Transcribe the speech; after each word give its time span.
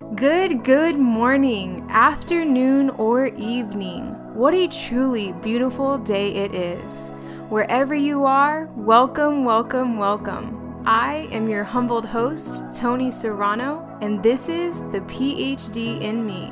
Good, 0.00 0.64
good 0.64 0.96
morning, 0.96 1.86
afternoon, 1.90 2.88
or 2.88 3.26
evening. 3.26 4.06
What 4.34 4.54
a 4.54 4.66
truly 4.66 5.34
beautiful 5.34 5.98
day 5.98 6.32
it 6.36 6.54
is. 6.54 7.10
Wherever 7.50 7.94
you 7.94 8.24
are, 8.24 8.64
welcome, 8.76 9.44
welcome, 9.44 9.98
welcome. 9.98 10.82
I 10.86 11.28
am 11.32 11.50
your 11.50 11.64
humbled 11.64 12.06
host, 12.06 12.64
Tony 12.72 13.10
Serrano, 13.10 13.86
and 14.00 14.22
this 14.22 14.48
is 14.48 14.84
the 14.84 15.00
PhD 15.02 16.00
in 16.00 16.24
Me. 16.24 16.50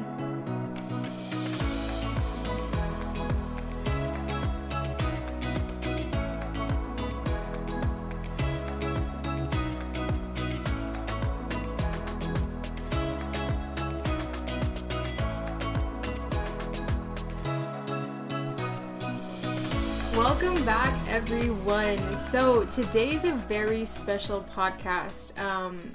Everyone. 21.89 22.17
So, 22.17 22.65
today's 22.67 23.25
a 23.25 23.33
very 23.35 23.85
special 23.85 24.43
podcast. 24.43 25.39
Um, 25.39 25.93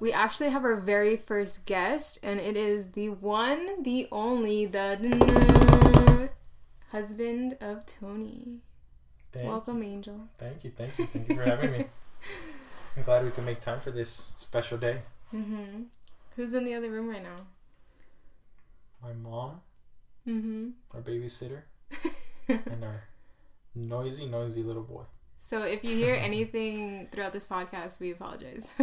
we 0.00 0.12
actually 0.12 0.48
have 0.50 0.64
our 0.64 0.76
very 0.76 1.16
first 1.16 1.66
guest, 1.66 2.18
and 2.22 2.40
it 2.40 2.56
is 2.56 2.92
the 2.92 3.10
one, 3.10 3.82
the 3.82 4.08
only, 4.10 4.64
the 4.66 6.30
husband 6.90 7.58
of 7.60 7.84
Tony. 7.84 8.60
Thank 9.32 9.48
Welcome, 9.48 9.82
You. 9.82 9.90
Angel. 9.90 10.20
Thank 10.38 10.64
you, 10.64 10.70
thank 10.74 10.98
you, 10.98 11.06
thank 11.06 11.28
you 11.28 11.36
for 11.36 11.42
having 11.42 11.72
me. 11.72 11.84
I'm 12.96 13.02
glad 13.02 13.24
we 13.24 13.30
could 13.30 13.44
make 13.44 13.60
time 13.60 13.80
for 13.80 13.90
this 13.90 14.30
special 14.38 14.78
day. 14.78 15.02
Mm-hmm. 15.34 15.82
Who's 16.36 16.54
in 16.54 16.64
the 16.64 16.74
other 16.74 16.90
room 16.90 17.08
right 17.08 17.22
now? 17.22 17.36
My 19.02 19.12
mom, 19.12 19.60
Mm-hmm. 20.26 20.70
our 20.94 21.00
babysitter, 21.00 21.62
and 22.48 22.84
our 22.84 23.04
noisy, 23.74 24.26
noisy 24.26 24.62
little 24.62 24.82
boy. 24.82 25.04
So 25.38 25.62
if 25.62 25.84
you 25.84 25.96
hear 25.96 26.14
anything 26.14 27.08
throughout 27.10 27.32
this 27.32 27.46
podcast, 27.46 28.00
we 28.00 28.10
apologize. 28.12 28.74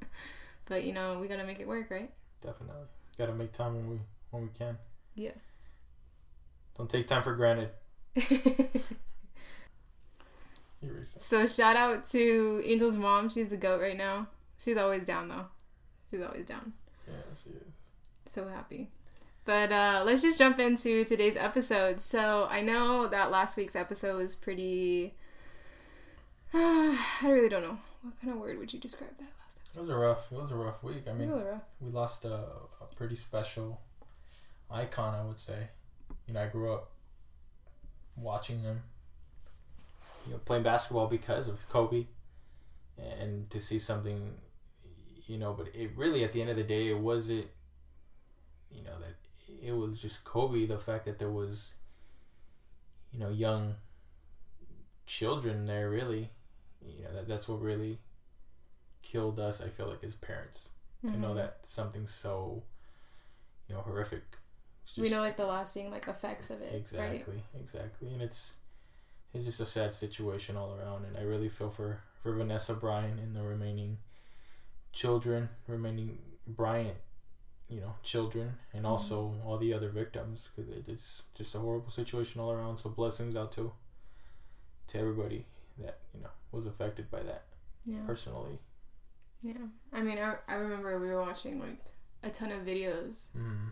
but 0.66 0.84
you 0.84 0.92
know, 0.92 1.18
we 1.20 1.28
gotta 1.28 1.44
make 1.44 1.60
it 1.60 1.68
work, 1.68 1.90
right? 1.90 2.10
Definitely, 2.40 2.86
gotta 3.18 3.34
make 3.34 3.52
time 3.52 3.74
when 3.74 3.90
we 3.90 4.00
when 4.30 4.42
we 4.44 4.48
can. 4.58 4.78
Yes. 5.14 5.46
Don't 6.76 6.88
take 6.88 7.06
time 7.06 7.22
for 7.22 7.34
granted. 7.34 7.70
You 10.80 10.92
read 10.92 11.04
that. 11.04 11.22
so 11.22 11.46
shout 11.46 11.76
out 11.76 12.06
to 12.10 12.62
Angel's 12.66 12.96
mom. 12.96 13.28
She's 13.28 13.48
the 13.48 13.56
goat 13.56 13.80
right 13.80 13.96
now. 13.96 14.28
She's 14.58 14.76
always 14.76 15.04
down 15.04 15.28
though. 15.28 15.46
She's 16.10 16.22
always 16.22 16.46
down. 16.46 16.72
Yeah, 17.06 17.14
she 17.34 17.50
is. 17.50 17.72
So 18.26 18.46
happy. 18.46 18.88
But 19.44 19.72
uh, 19.72 20.02
let's 20.04 20.22
just 20.22 20.38
jump 20.38 20.60
into 20.60 21.04
today's 21.04 21.36
episode. 21.36 22.00
So 22.00 22.46
I 22.50 22.60
know 22.60 23.08
that 23.08 23.30
last 23.30 23.56
week's 23.56 23.76
episode 23.76 24.16
was 24.18 24.34
pretty. 24.34 25.14
I 26.54 26.98
really 27.24 27.48
don't 27.48 27.62
know. 27.62 27.78
What 28.02 28.20
kind 28.20 28.32
of 28.32 28.40
word 28.40 28.58
would 28.58 28.72
you 28.72 28.78
describe 28.78 29.10
that 29.18 29.26
last 29.44 29.62
It 29.74 29.80
was 29.80 29.88
a 29.88 29.96
rough. 29.96 30.30
It 30.32 30.38
was 30.38 30.50
a 30.50 30.56
rough 30.56 30.82
week. 30.82 31.04
I 31.08 31.12
mean, 31.12 31.28
It 31.28 31.32
was 31.32 31.34
a 31.34 31.36
little 31.36 31.52
rough. 31.52 31.62
we 31.80 31.90
lost 31.90 32.24
a, 32.24 32.34
a 32.80 32.94
pretty 32.96 33.16
special 33.16 33.80
icon, 34.70 35.14
I 35.14 35.24
would 35.24 35.40
say. 35.40 35.68
You 36.26 36.34
know, 36.34 36.42
I 36.42 36.46
grew 36.46 36.72
up 36.72 36.90
watching 38.16 38.60
him, 38.60 38.82
you 40.26 40.32
know, 40.32 40.38
playing 40.44 40.62
basketball 40.62 41.06
because 41.06 41.48
of 41.48 41.58
Kobe, 41.68 42.06
and 42.98 43.48
to 43.50 43.60
see 43.60 43.78
something, 43.78 44.34
you 45.26 45.38
know, 45.38 45.52
but 45.52 45.68
it 45.74 45.90
really, 45.96 46.24
at 46.24 46.32
the 46.32 46.40
end 46.40 46.50
of 46.50 46.56
the 46.56 46.62
day, 46.64 46.88
it 46.88 46.98
wasn't, 46.98 47.46
you 48.70 48.82
know, 48.84 48.98
that 49.00 49.16
it 49.66 49.72
was 49.72 50.00
just 50.00 50.24
Kobe. 50.24 50.66
The 50.66 50.78
fact 50.78 51.04
that 51.04 51.18
there 51.18 51.30
was, 51.30 51.72
you 53.12 53.18
know, 53.18 53.28
young 53.30 53.74
children 55.06 55.64
there, 55.64 55.88
really, 55.90 56.30
you 56.96 57.04
know, 57.04 57.12
that 57.12 57.28
that's 57.28 57.48
what 57.48 57.60
really 57.60 57.98
killed 59.02 59.38
us. 59.40 59.60
I 59.60 59.68
feel 59.68 59.88
like 59.88 60.04
as 60.04 60.14
parents 60.14 60.70
to 61.06 61.16
know 61.16 61.32
Mhm. 61.32 61.36
that 61.36 61.54
something 61.64 62.06
so 62.06 62.62
you 63.68 63.74
know 63.74 63.80
horrific 63.82 64.22
it's 64.82 64.96
we 64.98 65.08
know 65.08 65.20
like 65.20 65.36
the 65.36 65.46
lasting 65.46 65.90
like 65.90 66.08
effects 66.08 66.50
of 66.50 66.60
it, 66.60 66.72
right? 66.72 66.76
exactly 66.76 67.42
exactly 67.60 68.12
and 68.12 68.20
it's 68.22 68.54
it's 69.32 69.44
just 69.44 69.60
a 69.60 69.66
sad 69.66 69.94
situation 69.94 70.56
all 70.56 70.74
around 70.74 71.04
and 71.04 71.16
i 71.16 71.20
really 71.22 71.48
feel 71.48 71.70
for 71.70 72.00
for 72.22 72.32
vanessa 72.32 72.74
bryant 72.74 73.20
and 73.20 73.34
the 73.36 73.42
remaining 73.42 73.98
children 74.92 75.48
remaining 75.68 76.18
bryant 76.46 76.96
you 77.68 77.80
know 77.80 77.94
children 78.02 78.54
and 78.72 78.84
Mm-hmm. 78.84 78.92
also 78.92 79.34
all 79.44 79.58
the 79.58 79.72
other 79.72 79.88
victims 79.90 80.48
because 80.56 80.88
it's 80.88 81.22
just 81.34 81.54
a 81.54 81.58
horrible 81.58 81.90
situation 81.90 82.40
all 82.40 82.50
around 82.50 82.76
so 82.78 82.90
blessings 82.90 83.36
out 83.36 83.52
to 83.52 83.72
to 84.88 84.98
everybody 84.98 85.44
that 85.80 85.98
you 86.14 86.20
know 86.20 86.30
was 86.52 86.66
affected 86.66 87.10
by 87.10 87.22
that 87.22 87.44
Yeah. 87.84 87.98
personally 88.06 88.58
Yeah. 89.42 89.52
I 89.92 90.02
mean, 90.02 90.18
I, 90.18 90.36
I 90.48 90.54
remember 90.56 90.98
we 90.98 91.08
were 91.08 91.20
watching 91.20 91.60
like 91.60 91.78
a 92.22 92.30
ton 92.30 92.50
of 92.52 92.66
videos 92.66 93.28
mm, 93.36 93.70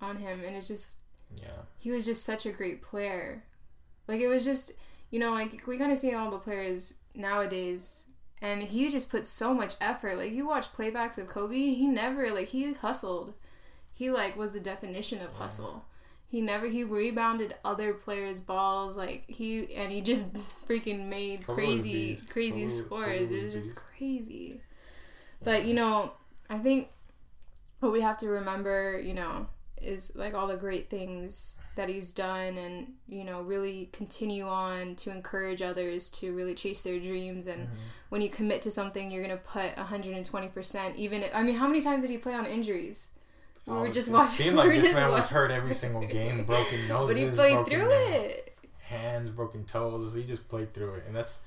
on 0.00 0.16
him, 0.16 0.42
and 0.44 0.54
it's 0.56 0.68
just, 0.68 0.98
yeah 1.42 1.62
he 1.78 1.90
was 1.90 2.04
just 2.04 2.24
such 2.24 2.44
a 2.46 2.52
great 2.52 2.82
player. 2.82 3.42
Like, 4.08 4.20
it 4.20 4.28
was 4.28 4.44
just, 4.44 4.72
you 5.10 5.18
know, 5.18 5.30
like 5.32 5.66
we 5.66 5.78
kind 5.78 5.90
of 5.92 5.98
see 5.98 6.12
all 6.14 6.30
the 6.30 6.38
players 6.38 6.94
nowadays, 7.14 8.06
and 8.42 8.62
he 8.62 8.88
just 8.90 9.10
put 9.10 9.24
so 9.26 9.54
much 9.54 9.74
effort. 9.80 10.16
Like, 10.18 10.32
you 10.32 10.46
watch 10.46 10.72
playbacks 10.72 11.18
of 11.18 11.26
Kobe, 11.28 11.54
he 11.54 11.86
never, 11.88 12.30
like, 12.30 12.48
he 12.48 12.72
hustled. 12.74 13.34
He, 13.92 14.10
like, 14.10 14.36
was 14.36 14.52
the 14.52 14.60
definition 14.60 15.20
of 15.22 15.32
hustle. 15.32 15.86
He 16.36 16.42
never, 16.42 16.66
he 16.66 16.84
rebounded 16.84 17.54
other 17.64 17.94
players' 17.94 18.40
balls, 18.42 18.94
like, 18.94 19.24
he, 19.26 19.74
and 19.74 19.90
he 19.90 20.02
just 20.02 20.34
freaking 20.68 21.08
made 21.08 21.40
a 21.40 21.44
crazy, 21.44 22.18
crazy 22.28 22.64
Kobe- 22.64 22.72
scores. 22.72 23.30
It 23.30 23.44
was 23.44 23.54
just 23.54 23.74
crazy. 23.74 24.60
But 25.42 25.64
you 25.64 25.72
know, 25.72 26.12
I 26.50 26.58
think 26.58 26.88
what 27.80 27.90
we 27.90 28.02
have 28.02 28.18
to 28.18 28.28
remember, 28.28 29.00
you 29.02 29.14
know, 29.14 29.46
is 29.80 30.12
like 30.14 30.34
all 30.34 30.46
the 30.46 30.58
great 30.58 30.90
things 30.90 31.58
that 31.74 31.88
he's 31.88 32.12
done 32.12 32.58
and, 32.58 32.92
you 33.08 33.24
know, 33.24 33.40
really 33.40 33.88
continue 33.94 34.44
on 34.46 34.94
to 34.96 35.10
encourage 35.10 35.62
others 35.62 36.10
to 36.10 36.36
really 36.36 36.54
chase 36.54 36.82
their 36.82 36.98
dreams 37.00 37.46
and 37.46 37.62
Mm-hmm. 37.66 37.76
when 38.10 38.20
you 38.20 38.28
commit 38.28 38.60
to 38.62 38.70
something, 38.70 39.10
you're 39.10 39.24
going 39.24 39.38
to 39.38 39.42
put 39.42 39.74
120% 39.76 40.96
even 40.96 41.22
if, 41.22 41.34
I 41.34 41.42
mean, 41.42 41.54
how 41.56 41.66
many 41.66 41.80
times 41.80 42.02
did 42.02 42.10
he 42.10 42.18
play 42.18 42.34
on 42.34 42.44
injuries? 42.44 43.10
We 43.66 43.72
were 43.74 43.88
Oh, 43.88 43.92
just 43.92 44.08
it 44.10 44.26
seemed 44.28 44.56
like 44.56 44.80
this 44.80 44.94
man 44.94 45.10
was 45.10 45.26
hurt 45.28 45.50
every 45.50 45.74
single 45.74 46.02
game, 46.06 46.44
broken 46.46 46.86
noses, 46.88 47.16
But 47.16 47.16
he 47.16 47.30
played 47.30 47.66
through 47.66 47.90
it. 47.90 48.56
hands, 48.80 49.30
broken 49.30 49.64
toes. 49.64 50.14
He 50.14 50.22
just 50.22 50.48
played 50.48 50.72
through 50.72 50.94
it, 50.94 51.04
and 51.06 51.16
that's 51.16 51.40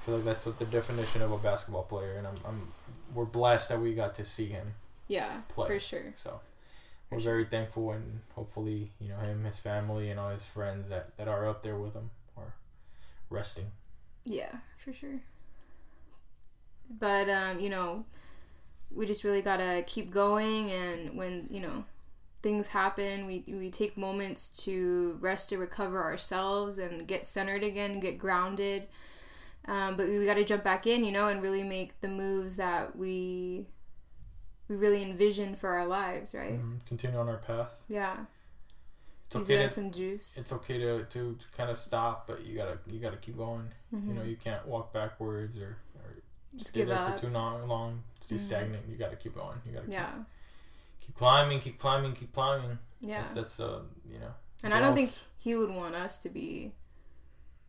I 0.00 0.06
feel 0.06 0.14
like 0.16 0.24
that's 0.24 0.44
the 0.44 0.64
definition 0.64 1.20
of 1.22 1.32
a 1.32 1.38
basketball 1.38 1.82
player. 1.82 2.14
And 2.14 2.26
I'm, 2.26 2.36
I'm 2.46 2.72
we're 3.14 3.24
blessed 3.26 3.68
that 3.68 3.80
we 3.80 3.94
got 3.94 4.14
to 4.16 4.24
see 4.24 4.46
him. 4.46 4.74
Yeah, 5.08 5.40
Play. 5.48 5.68
for 5.68 5.78
sure. 5.78 6.12
So 6.14 6.40
we're 7.10 7.20
sure. 7.20 7.32
very 7.32 7.44
thankful, 7.44 7.90
and 7.92 8.20
hopefully, 8.34 8.90
you 9.00 9.08
know, 9.10 9.18
him, 9.18 9.44
his 9.44 9.58
family, 9.60 10.10
and 10.10 10.18
all 10.18 10.30
his 10.30 10.46
friends 10.46 10.88
that 10.88 11.16
that 11.18 11.28
are 11.28 11.46
up 11.48 11.60
there 11.62 11.76
with 11.76 11.94
him 11.94 12.10
are 12.36 12.54
resting. 13.30 13.66
Yeah, 14.24 14.52
for 14.82 14.92
sure. 14.94 15.20
But 16.88 17.28
um, 17.28 17.60
you 17.60 17.68
know, 17.68 18.04
we 18.94 19.06
just 19.06 19.24
really 19.24 19.42
gotta 19.42 19.84
keep 19.86 20.10
going, 20.10 20.70
and 20.70 21.16
when 21.16 21.46
you 21.50 21.60
know 21.60 21.84
things 22.42 22.68
happen, 22.68 23.26
we 23.26 23.44
we 23.48 23.70
take 23.70 23.96
moments 23.96 24.48
to 24.64 25.18
rest 25.20 25.48
to 25.50 25.58
recover 25.58 26.02
ourselves 26.02 26.78
and 26.78 27.06
get 27.06 27.24
centered 27.24 27.62
again, 27.62 28.00
get 28.00 28.18
grounded. 28.18 28.86
Um, 29.68 29.96
but 29.96 30.06
we 30.06 30.24
got 30.24 30.34
to 30.34 30.44
jump 30.44 30.62
back 30.62 30.86
in, 30.86 31.02
you 31.04 31.10
know, 31.10 31.26
and 31.26 31.42
really 31.42 31.64
make 31.64 32.00
the 32.00 32.06
moves 32.08 32.56
that 32.56 32.94
we 32.96 33.66
we 34.68 34.76
really 34.76 35.02
envision 35.02 35.56
for 35.56 35.70
our 35.70 35.86
lives, 35.86 36.34
right? 36.34 36.54
Mhm. 36.60 36.84
Continue 36.86 37.18
on 37.18 37.28
our 37.28 37.38
path. 37.38 37.74
Yeah. 37.88 38.26
It's 39.26 39.34
okay 39.36 39.56
to 39.56 39.68
some 39.68 39.90
juice. 39.90 40.36
it's 40.38 40.52
okay 40.52 40.78
to, 40.78 41.04
to, 41.04 41.34
to 41.34 41.46
kind 41.56 41.68
of 41.68 41.76
stop, 41.78 42.28
but 42.28 42.44
you 42.46 42.56
gotta 42.56 42.78
you 42.86 43.00
gotta 43.00 43.16
keep 43.16 43.36
going. 43.36 43.68
Mhm. 43.92 44.06
You 44.06 44.14
know, 44.14 44.22
you 44.22 44.36
can't 44.36 44.64
walk 44.66 44.92
backwards 44.92 45.58
or 45.58 45.78
Just 46.54 46.70
stay 46.70 46.80
give 46.80 46.88
there 46.88 46.98
up. 46.98 47.18
for 47.18 47.26
too 47.26 47.32
long. 47.32 47.66
Long, 47.68 48.02
it's 48.16 48.28
too 48.28 48.36
Mhm. 48.36 48.40
stagnant. 48.40 48.88
You 48.88 48.96
gotta 48.96 49.16
keep 49.16 49.34
going. 49.34 49.60
You 49.66 49.72
gotta 49.72 49.90
Yeah. 49.90 50.12
keep, 51.00 51.08
keep 51.08 51.16
climbing, 51.16 51.60
keep 51.60 51.78
climbing, 51.78 52.14
keep 52.14 52.32
climbing. 52.32 52.78
Yeah. 53.00 53.22
That's, 53.22 53.34
that's 53.34 53.60
uh, 53.60 53.82
you 54.08 54.18
know. 54.18 54.34
And 54.62 54.72
I 54.72 54.80
don't 54.80 54.94
think 54.94 55.12
he 55.38 55.54
would 55.54 55.70
want 55.70 55.94
us 55.94 56.18
to 56.20 56.28
be 56.30 56.72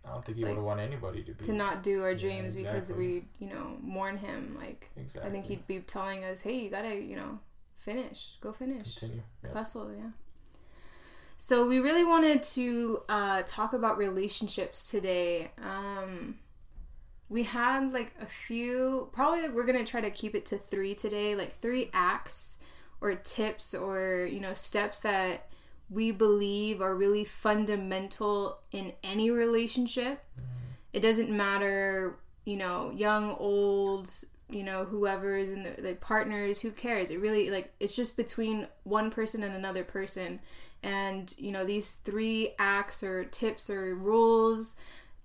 I 0.06 0.12
don't 0.12 0.24
think 0.24 0.38
he 0.38 0.46
like, 0.46 0.56
would 0.56 0.64
want 0.64 0.80
anybody 0.80 1.22
to 1.24 1.34
be 1.34 1.44
to 1.46 1.52
not 1.54 1.84
do 1.84 2.02
our 2.02 2.12
Yeah, 2.14 2.18
dreams 2.18 2.56
because 2.56 2.94
we, 2.94 3.26
you 3.40 3.50
know, 3.50 3.78
mourn 3.82 4.18
him. 4.18 4.56
Like 4.58 4.90
exactly. 4.96 5.30
I 5.30 5.32
think 5.34 5.46
he'd 5.48 5.68
be 5.68 5.82
telling 5.82 6.24
us, 6.24 6.40
"Hey, 6.42 6.60
you 6.60 6.70
gotta, 6.70 6.96
you 6.96 7.18
know, 7.18 7.40
finish, 7.76 8.38
go 8.40 8.54
finish, 8.54 8.96
continue. 8.98 9.24
Hustle." 9.52 9.92
Yeah. 9.94 10.12
So 11.38 11.68
we 11.68 11.80
really 11.80 12.06
wanted 12.06 12.42
to 12.44 13.04
uh, 13.10 13.44
talk 13.46 13.74
about 13.74 13.98
relationships 13.98 14.90
today. 14.90 15.52
Um, 15.62 16.40
we 17.30 17.44
had 17.44 17.92
like 17.94 18.14
a 18.22 18.26
few. 18.26 19.10
Probably 19.12 19.50
we're 19.50 19.66
gonna 19.66 19.86
try 19.86 20.02
to 20.02 20.10
keep 20.10 20.36
it 20.36 20.46
to 20.48 20.58
three 20.58 20.96
today, 20.96 21.36
like 21.36 21.52
three 21.52 21.90
acts 21.94 22.58
or 23.02 23.16
tips 23.16 23.74
or 23.74 24.28
you 24.32 24.40
know 24.40 24.54
steps 24.54 25.00
that 25.02 25.50
we 25.90 26.12
believe 26.12 26.82
are 26.82 26.96
really 26.96 27.24
fundamental 27.24 28.60
in 28.72 28.94
any 29.04 29.32
relationship. 29.32 30.24
It 30.94 31.02
doesn't 31.02 31.30
matter, 31.30 32.18
you 32.46 32.58
know, 32.58 32.92
young, 32.96 33.36
old, 33.40 34.12
you 34.50 34.64
know, 34.64 34.86
whoever 34.86 35.38
is 35.38 35.52
in 35.52 35.64
the, 35.64 35.82
the 35.82 35.96
partners, 35.96 36.60
who 36.60 36.72
cares? 36.72 37.10
It 37.12 37.20
really, 37.20 37.50
like, 37.50 37.74
it's 37.80 37.96
just 37.96 38.18
between 38.18 38.68
one 38.84 39.12
person 39.12 39.44
and 39.44 39.56
another 39.56 39.84
person. 39.84 40.40
And, 40.84 41.34
you 41.38 41.52
know, 41.52 41.66
these 41.66 41.96
three 41.96 42.54
acts 42.60 43.02
or 43.04 43.26
tips 43.26 43.70
or 43.70 43.96
rules 43.96 44.76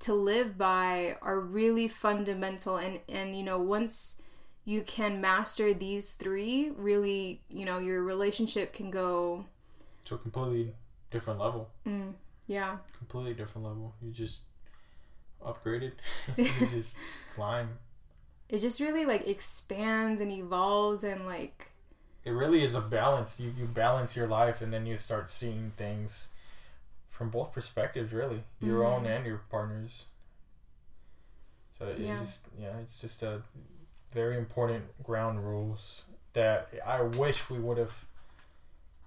to 0.02 0.14
live 0.14 0.58
by 0.58 1.16
are 1.22 1.40
really 1.40 1.88
fundamental. 1.88 2.76
And, 2.76 3.00
and, 3.08 3.36
you 3.36 3.42
know, 3.42 3.58
once 3.58 4.20
you 4.64 4.82
can 4.82 5.20
master 5.20 5.74
these 5.74 6.14
three, 6.14 6.70
really, 6.76 7.40
you 7.48 7.64
know, 7.64 7.78
your 7.78 8.04
relationship 8.04 8.72
can 8.72 8.90
go 8.90 9.44
to 10.04 10.14
a 10.14 10.18
completely 10.18 10.74
different 11.10 11.40
level. 11.40 11.70
Mm, 11.86 12.14
yeah. 12.46 12.78
Completely 12.98 13.34
different 13.34 13.66
level. 13.66 13.94
You 14.02 14.12
just 14.12 14.40
upgraded. 15.44 15.92
you 16.36 16.66
just 16.70 16.94
climb. 17.34 17.78
It 18.48 18.58
just 18.58 18.80
really 18.80 19.04
like 19.04 19.26
expands 19.26 20.20
and 20.20 20.30
evolves 20.30 21.04
and 21.04 21.26
like 21.26 21.68
it 22.24 22.30
really 22.30 22.62
is 22.62 22.74
a 22.74 22.80
balance. 22.80 23.40
You 23.40 23.52
you 23.58 23.64
balance 23.64 24.14
your 24.16 24.26
life 24.26 24.60
and 24.60 24.72
then 24.72 24.86
you 24.86 24.96
start 24.96 25.30
seeing 25.30 25.72
things 25.76 26.28
from 27.22 27.30
both 27.30 27.52
perspectives 27.52 28.12
really. 28.12 28.42
Your 28.60 28.82
mm 28.82 28.88
own 28.88 29.06
and 29.06 29.24
your 29.24 29.42
partner's. 29.48 30.06
So 31.78 31.94
yeah. 31.96 32.18
just 32.18 32.40
yeah, 32.60 32.76
it's 32.82 33.00
just 33.00 33.22
a 33.22 33.42
very 34.10 34.36
important 34.36 34.84
ground 35.04 35.46
rules 35.46 36.04
that 36.32 36.68
I 36.84 37.02
wish 37.02 37.48
we 37.48 37.60
would 37.60 37.78
have 37.78 38.04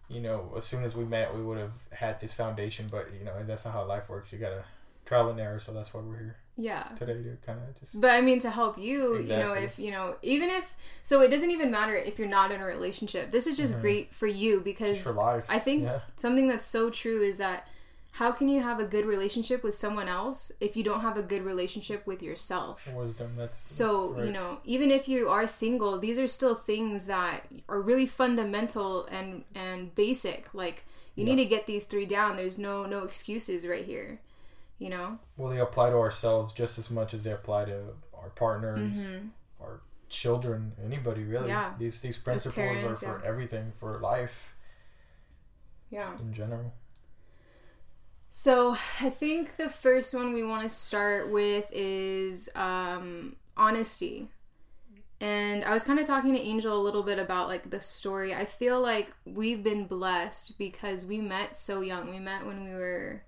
you 0.08 0.22
know, 0.22 0.54
as 0.56 0.64
soon 0.64 0.84
as 0.84 0.96
we 0.96 1.04
met, 1.04 1.36
we 1.36 1.42
would 1.42 1.58
have 1.58 1.74
had 1.92 2.20
this 2.22 2.34
foundation. 2.34 2.88
But 2.90 3.08
you 3.18 3.26
know, 3.26 3.34
that's 3.46 3.66
not 3.66 3.74
how 3.74 3.84
life 3.84 4.08
works. 4.08 4.32
You 4.32 4.38
gotta 4.38 4.64
trial 5.04 5.30
and 5.30 5.40
error. 5.40 5.60
So 5.60 5.74
that's 5.74 5.94
why 5.94 6.00
we're 6.00 6.18
here. 6.18 6.38
Yeah. 6.56 6.84
Today 6.96 7.22
to 7.22 7.38
kind 7.46 7.60
of 7.60 7.78
just. 7.78 8.00
But 8.00 8.12
I 8.12 8.22
mean, 8.22 8.40
to 8.40 8.50
help 8.50 8.78
you, 8.78 9.16
exactly. 9.16 9.36
you 9.36 9.44
know, 9.44 9.54
if 9.54 9.80
you 9.80 9.92
know, 9.92 10.16
even 10.22 10.50
if 10.50 10.74
so, 11.04 11.22
it 11.22 11.30
doesn't 11.32 11.52
even 11.52 11.70
matter 11.70 11.96
if 11.96 12.18
you're 12.18 12.30
not 12.30 12.52
in 12.52 12.62
a 12.62 12.66
relationship. 12.66 13.32
This 13.32 13.46
is 13.46 13.58
just 13.58 13.74
mm-hmm. 13.74 13.82
great 13.82 14.14
for 14.14 14.28
you 14.28 14.62
because 14.62 15.02
for 15.02 15.12
life. 15.12 15.46
I 15.50 15.60
think 15.60 15.84
yeah. 15.84 16.00
something 16.16 16.48
that's 16.48 16.66
so 16.66 16.90
true 16.90 17.22
is 17.24 17.40
that 17.40 17.70
how 18.16 18.32
can 18.32 18.48
you 18.48 18.62
have 18.62 18.80
a 18.80 18.86
good 18.86 19.06
relationship 19.06 19.62
with 19.62 19.76
someone 19.76 20.08
else 20.08 20.50
if 20.62 20.78
you 20.78 20.84
don't 20.84 21.02
have 21.02 21.18
a 21.18 21.22
good 21.22 21.42
relationship 21.42 22.08
with 22.08 22.24
yourself? 22.24 22.88
Wisdom 22.96 23.34
that's 23.38 23.66
so 23.66 24.14
right. 24.14 24.26
you 24.26 24.32
know 24.32 24.60
even 24.64 24.90
if 24.90 25.08
you 25.08 25.28
are 25.28 25.46
single 25.46 26.00
these 26.00 26.18
are 26.18 26.28
still 26.28 26.56
things 26.56 27.06
that 27.08 27.42
are 27.68 27.82
really 27.82 28.06
fundamental 28.06 29.06
and 29.08 29.44
and 29.54 29.94
basic. 29.96 30.54
Like 30.54 30.86
you 31.16 31.26
yeah. 31.26 31.36
need 31.36 31.44
to 31.44 31.50
get 31.50 31.68
these 31.68 31.86
three 31.86 32.06
down. 32.06 32.38
There's 32.38 32.58
no 32.58 32.86
no 32.86 33.04
excuses 33.04 33.68
right 33.68 33.86
here 33.86 34.20
you 34.80 34.90
know? 34.90 35.18
Well 35.38 35.50
they 35.50 35.60
apply 35.60 35.90
to 35.90 35.98
ourselves 35.98 36.54
just 36.54 36.78
as 36.78 36.92
much 36.92 37.14
as 37.14 37.24
they 37.24 37.32
apply 37.32 37.66
to 37.66 37.82
our 38.14 38.30
partners 38.30 38.80
mm-hmm. 38.80 39.28
our 39.62 39.82
children 40.10 40.74
anybody 40.84 41.24
really. 41.24 41.48
Yeah. 41.48 41.74
These 41.78 42.02
these 42.02 42.18
principles 42.18 42.56
parents, 42.56 43.04
are 43.04 43.20
for 43.20 43.22
yeah. 43.24 43.30
everything 43.30 43.72
for 43.80 44.00
life. 44.00 44.56
Yeah. 45.90 46.18
In 46.20 46.34
general 46.34 46.74
so 48.38 48.72
I 49.00 49.10
think 49.10 49.56
the 49.56 49.70
first 49.70 50.14
one 50.14 50.34
we 50.34 50.44
want 50.44 50.64
to 50.64 50.68
start 50.68 51.32
with 51.32 51.70
is 51.72 52.50
um, 52.54 53.38
honesty. 53.56 54.28
And 55.22 55.64
I 55.64 55.72
was 55.72 55.84
kind 55.84 56.00
of 56.00 56.06
talking 56.06 56.34
to 56.34 56.42
Angel 56.42 56.78
a 56.78 56.84
little 56.84 57.02
bit 57.02 57.18
about 57.18 57.48
like 57.48 57.70
the 57.70 57.80
story. 57.80 58.36
I 58.36 58.44
feel 58.44 58.82
like 58.82 59.16
we've 59.24 59.64
been 59.64 59.88
blessed 59.88 60.60
because 60.60 61.06
we 61.06 61.20
met 61.20 61.56
so 61.56 61.80
young. 61.80 62.10
We 62.10 62.20
met 62.20 62.46
when 62.46 62.66
we 62.66 62.72
were 62.72 63.24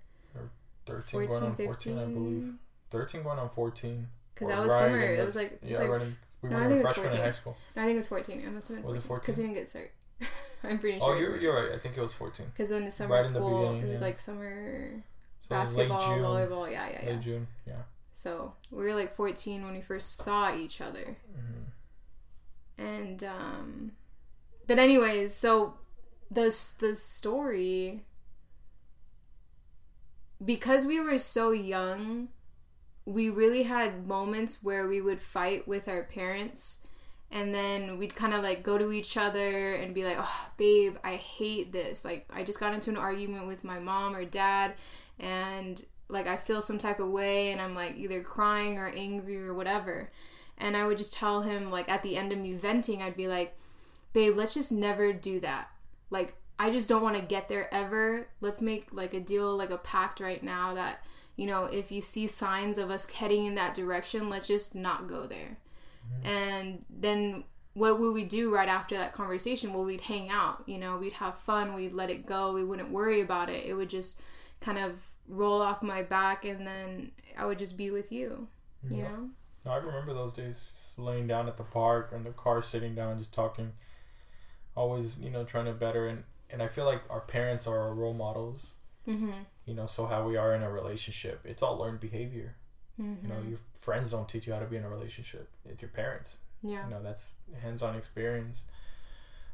13 0.84 1.26
14, 1.26 1.30
going 1.30 1.42
on 1.42 1.56
14, 1.56 1.98
I 1.98 2.04
believe. 2.04 2.54
13 2.90 3.22
going 3.22 3.38
on 3.38 3.48
14. 3.48 4.06
Because 4.34 4.48
that 4.48 4.60
was 4.60 4.72
right 4.72 4.78
summer. 4.78 5.00
It 5.00 5.24
was 5.24 5.36
like, 5.36 5.52
it 5.52 5.62
was 5.62 5.70
yeah, 5.70 5.78
like, 5.78 5.90
right 5.90 6.02
in, 6.02 6.16
we 6.42 6.50
no, 6.50 6.56
were 6.56 6.62
I 6.62 6.68
think 6.68 6.80
it 6.80 6.84
was 6.84 6.92
14. 6.92 7.16
in 7.16 7.24
high 7.24 7.30
school. 7.30 7.56
No, 7.74 7.80
I 7.80 7.84
think 7.86 7.94
it 7.94 7.96
was 7.96 8.08
14. 8.08 8.40
It 8.40 8.52
must 8.52 8.68
have 8.68 8.76
been 8.76 8.82
14. 8.82 8.94
Was 8.94 9.04
it 9.04 9.08
14? 9.08 9.20
Because 9.22 9.38
we 9.38 9.44
didn't 9.44 9.54
get 9.54 9.68
start. 9.70 9.90
I'm 10.64 10.78
pretty 10.78 10.98
oh, 11.00 11.06
sure. 11.06 11.16
Oh, 11.16 11.18
you're, 11.18 11.40
you're 11.40 11.54
right. 11.54 11.72
I 11.72 11.78
think 11.78 11.96
it 11.96 12.00
was 12.00 12.14
14. 12.14 12.46
Because 12.46 12.70
then 12.70 12.84
the 12.84 12.90
summer 12.90 13.16
right 13.16 13.24
school, 13.24 13.72
the 13.72 13.86
it 13.86 13.90
was 13.90 14.00
yeah. 14.00 14.06
like 14.06 14.18
summer 14.18 15.02
so 15.40 15.48
basketball, 15.48 16.00
volleyball. 16.00 16.70
Yeah, 16.70 16.88
yeah, 16.90 17.00
yeah. 17.02 17.10
Late 17.10 17.20
June, 17.20 17.46
yeah. 17.66 17.82
So 18.12 18.54
we 18.70 18.84
were 18.84 18.94
like 18.94 19.14
14 19.14 19.62
when 19.64 19.74
we 19.74 19.80
first 19.80 20.16
saw 20.16 20.56
each 20.56 20.80
other. 20.80 21.16
Mm-hmm. 21.36 22.84
And, 22.84 23.24
um, 23.24 23.92
but 24.66 24.78
anyways, 24.78 25.34
so 25.34 25.74
this 26.30 26.72
the 26.72 26.94
story 26.94 28.04
because 30.44 30.86
we 30.86 31.00
were 31.00 31.18
so 31.18 31.50
young 31.50 32.28
we 33.08 33.30
really 33.30 33.62
had 33.62 34.06
moments 34.06 34.62
where 34.62 34.86
we 34.86 35.00
would 35.00 35.20
fight 35.20 35.66
with 35.66 35.88
our 35.88 36.02
parents 36.02 36.80
and 37.30 37.54
then 37.54 37.98
we'd 37.98 38.14
kind 38.14 38.32
of 38.32 38.42
like 38.42 38.62
go 38.62 38.78
to 38.78 38.92
each 38.92 39.16
other 39.16 39.74
and 39.74 39.94
be 39.94 40.04
like 40.04 40.16
oh 40.18 40.50
babe 40.56 40.96
i 41.04 41.16
hate 41.16 41.72
this. 41.72 42.04
Like 42.04 42.26
i 42.30 42.42
just 42.42 42.60
got 42.60 42.74
into 42.74 42.90
an 42.90 42.96
argument 42.96 43.46
with 43.46 43.64
my 43.64 43.78
mom 43.78 44.14
or 44.14 44.24
dad 44.24 44.74
and 45.18 45.84
like 46.08 46.26
i 46.26 46.36
feel 46.36 46.62
some 46.62 46.78
type 46.78 47.00
of 47.00 47.10
way 47.10 47.50
and 47.50 47.60
i'm 47.60 47.74
like 47.74 47.96
either 47.96 48.22
crying 48.22 48.78
or 48.78 48.88
angry 48.88 49.38
or 49.46 49.54
whatever. 49.54 50.10
And 50.56 50.76
i 50.76 50.86
would 50.86 50.98
just 50.98 51.14
tell 51.14 51.42
him 51.42 51.70
like 51.70 51.90
at 51.90 52.02
the 52.02 52.16
end 52.16 52.32
of 52.32 52.38
me 52.38 52.54
venting 52.54 53.02
i'd 53.02 53.16
be 53.16 53.28
like 53.28 53.56
babe 54.12 54.34
let's 54.34 54.54
just 54.54 54.72
never 54.72 55.12
do 55.12 55.40
that. 55.40 55.68
Like 56.10 56.34
i 56.58 56.70
just 56.70 56.88
don't 56.88 57.02
want 57.02 57.16
to 57.16 57.22
get 57.22 57.48
there 57.48 57.72
ever. 57.72 58.26
Let's 58.40 58.62
make 58.62 58.92
like 58.92 59.12
a 59.12 59.20
deal 59.20 59.54
like 59.56 59.70
a 59.70 59.78
pact 59.78 60.20
right 60.20 60.42
now 60.42 60.74
that 60.74 61.04
you 61.36 61.46
know 61.46 61.64
if 61.64 61.92
you 61.92 62.00
see 62.00 62.26
signs 62.26 62.78
of 62.78 62.90
us 62.90 63.10
heading 63.10 63.44
in 63.44 63.54
that 63.54 63.74
direction 63.74 64.28
let's 64.28 64.46
just 64.48 64.74
not 64.74 65.06
go 65.06 65.24
there 65.24 65.58
and 66.24 66.84
then 66.90 67.44
what 67.74 67.98
would 68.00 68.12
we 68.12 68.24
do 68.24 68.52
right 68.52 68.68
after 68.68 68.96
that 68.96 69.12
conversation? 69.12 69.72
Well, 69.72 69.84
we'd 69.84 70.00
hang 70.00 70.30
out, 70.30 70.64
you 70.66 70.78
know, 70.78 70.96
we'd 70.96 71.12
have 71.14 71.38
fun, 71.38 71.74
we'd 71.74 71.92
let 71.92 72.10
it 72.10 72.26
go, 72.26 72.52
we 72.52 72.64
wouldn't 72.64 72.90
worry 72.90 73.20
about 73.20 73.48
it. 73.50 73.66
It 73.66 73.74
would 73.74 73.90
just 73.90 74.20
kind 74.60 74.78
of 74.78 75.00
roll 75.28 75.62
off 75.62 75.82
my 75.82 76.02
back 76.02 76.44
and 76.44 76.66
then 76.66 77.12
I 77.36 77.46
would 77.46 77.58
just 77.58 77.78
be 77.78 77.90
with 77.90 78.10
you, 78.10 78.48
you 78.88 78.98
yeah. 78.98 79.08
know? 79.08 79.30
No, 79.64 79.70
I 79.72 79.76
remember 79.76 80.14
those 80.14 80.32
days 80.32 80.68
just 80.72 80.98
laying 80.98 81.26
down 81.26 81.46
at 81.46 81.56
the 81.56 81.62
park 81.62 82.12
or 82.12 82.16
in 82.16 82.22
the 82.22 82.30
car 82.30 82.62
sitting 82.62 82.94
down 82.94 83.18
just 83.18 83.32
talking 83.32 83.72
always, 84.74 85.20
you 85.20 85.30
know, 85.30 85.44
trying 85.44 85.66
to 85.66 85.72
better 85.72 86.08
and 86.08 86.24
and 86.50 86.62
I 86.62 86.66
feel 86.68 86.86
like 86.86 87.02
our 87.10 87.20
parents 87.20 87.66
are 87.66 87.78
our 87.78 87.94
role 87.94 88.14
models. 88.14 88.74
Mm-hmm. 89.06 89.32
You 89.66 89.74
know, 89.74 89.86
so 89.86 90.06
how 90.06 90.26
we 90.26 90.36
are 90.36 90.54
in 90.54 90.62
a 90.62 90.70
relationship, 90.70 91.40
it's 91.44 91.62
all 91.62 91.76
learned 91.76 92.00
behavior. 92.00 92.56
Mm-hmm. 93.00 93.26
You 93.26 93.32
know, 93.32 93.40
your 93.48 93.58
friends 93.74 94.10
don't 94.10 94.28
teach 94.28 94.46
you 94.46 94.52
how 94.52 94.58
to 94.58 94.66
be 94.66 94.76
in 94.76 94.84
a 94.84 94.88
relationship. 94.88 95.48
It's 95.64 95.82
your 95.82 95.90
parents. 95.90 96.38
Yeah. 96.62 96.84
You 96.84 96.90
know, 96.90 97.02
that's 97.02 97.32
hands-on 97.62 97.94
experience. 97.94 98.62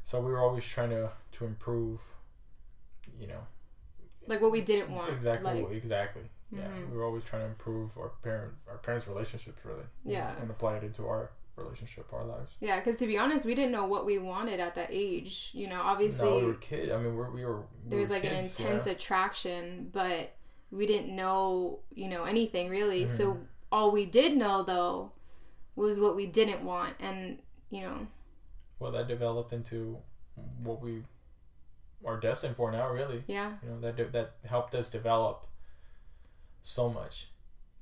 So 0.03 0.19
we 0.19 0.31
were 0.31 0.39
always 0.39 0.65
trying 0.65 0.89
to 0.89 1.11
to 1.33 1.45
improve. 1.45 2.01
You 3.19 3.27
know. 3.27 3.41
Like 4.27 4.41
what 4.41 4.51
we 4.51 4.61
didn't 4.61 4.89
want. 4.89 5.11
Exactly. 5.11 5.61
Like, 5.61 5.71
exactly. 5.71 6.23
Mm-hmm. 6.53 6.57
Yeah. 6.57 6.85
We 6.91 6.97
were 6.97 7.05
always 7.05 7.23
trying 7.23 7.43
to 7.43 7.47
improve 7.47 7.97
our 7.97 8.11
parent 8.23 8.53
our 8.69 8.77
parents' 8.77 9.07
relationships 9.07 9.59
really. 9.63 9.85
Yeah. 10.03 10.31
And 10.41 10.49
apply 10.49 10.77
it 10.77 10.83
into 10.83 11.05
our 11.07 11.31
relationship, 11.55 12.11
our 12.11 12.23
lives. 12.23 12.51
Yeah, 12.59 12.79
because 12.79 12.99
to 12.99 13.07
be 13.07 13.17
honest, 13.17 13.45
we 13.45 13.55
didn't 13.55 13.71
know 13.71 13.85
what 13.85 14.05
we 14.05 14.19
wanted 14.19 14.59
at 14.59 14.75
that 14.75 14.89
age. 14.91 15.51
You 15.53 15.67
know, 15.67 15.81
obviously. 15.81 16.29
No, 16.29 16.37
we 16.37 16.45
were 16.45 16.53
kids. 16.55 16.91
I 16.91 16.97
mean, 16.97 17.15
we're, 17.15 17.29
we 17.29 17.45
were. 17.45 17.59
We 17.59 17.89
there 17.89 17.99
was 17.99 18.09
like 18.09 18.23
kids, 18.23 18.59
an 18.59 18.65
intense 18.65 18.87
yeah. 18.87 18.93
attraction, 18.93 19.89
but 19.93 20.35
we 20.75 20.85
didn't 20.85 21.15
know, 21.15 21.79
you 21.93 22.09
know, 22.09 22.25
anything 22.25 22.69
really. 22.69 23.01
Mm-hmm. 23.01 23.09
So 23.09 23.37
all 23.71 23.91
we 23.91 24.05
did 24.05 24.37
know 24.37 24.63
though 24.63 25.11
was 25.75 25.99
what 25.99 26.15
we 26.15 26.25
didn't 26.25 26.63
want. 26.63 26.95
And 26.99 27.39
you 27.69 27.81
know. 27.81 28.07
Well 28.79 28.91
that 28.91 29.07
developed 29.07 29.53
into 29.53 29.97
what 30.61 30.81
we 30.81 31.03
are 32.03 32.19
destined 32.19 32.55
for 32.55 32.71
now 32.71 32.89
really. 32.89 33.23
Yeah. 33.27 33.53
You 33.63 33.69
know 33.69 33.79
that 33.79 34.11
that 34.11 34.33
helped 34.45 34.75
us 34.75 34.89
develop 34.89 35.45
so 36.61 36.89
much. 36.89 37.29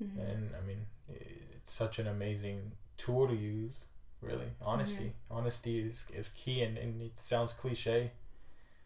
Mm-hmm. 0.03 0.19
and 0.19 0.49
i 0.59 0.67
mean 0.67 0.87
it's 1.07 1.71
such 1.71 1.99
an 1.99 2.07
amazing 2.07 2.71
tool 2.97 3.27
to 3.27 3.35
use 3.35 3.75
really. 4.21 4.47
Honesty. 4.61 5.03
Mm-hmm. 5.03 5.33
honesty 5.33 5.79
is, 5.79 6.05
is 6.13 6.29
key 6.29 6.63
and, 6.63 6.77
and 6.77 7.01
it 7.01 7.19
sounds 7.19 7.53
cliche. 7.53 8.11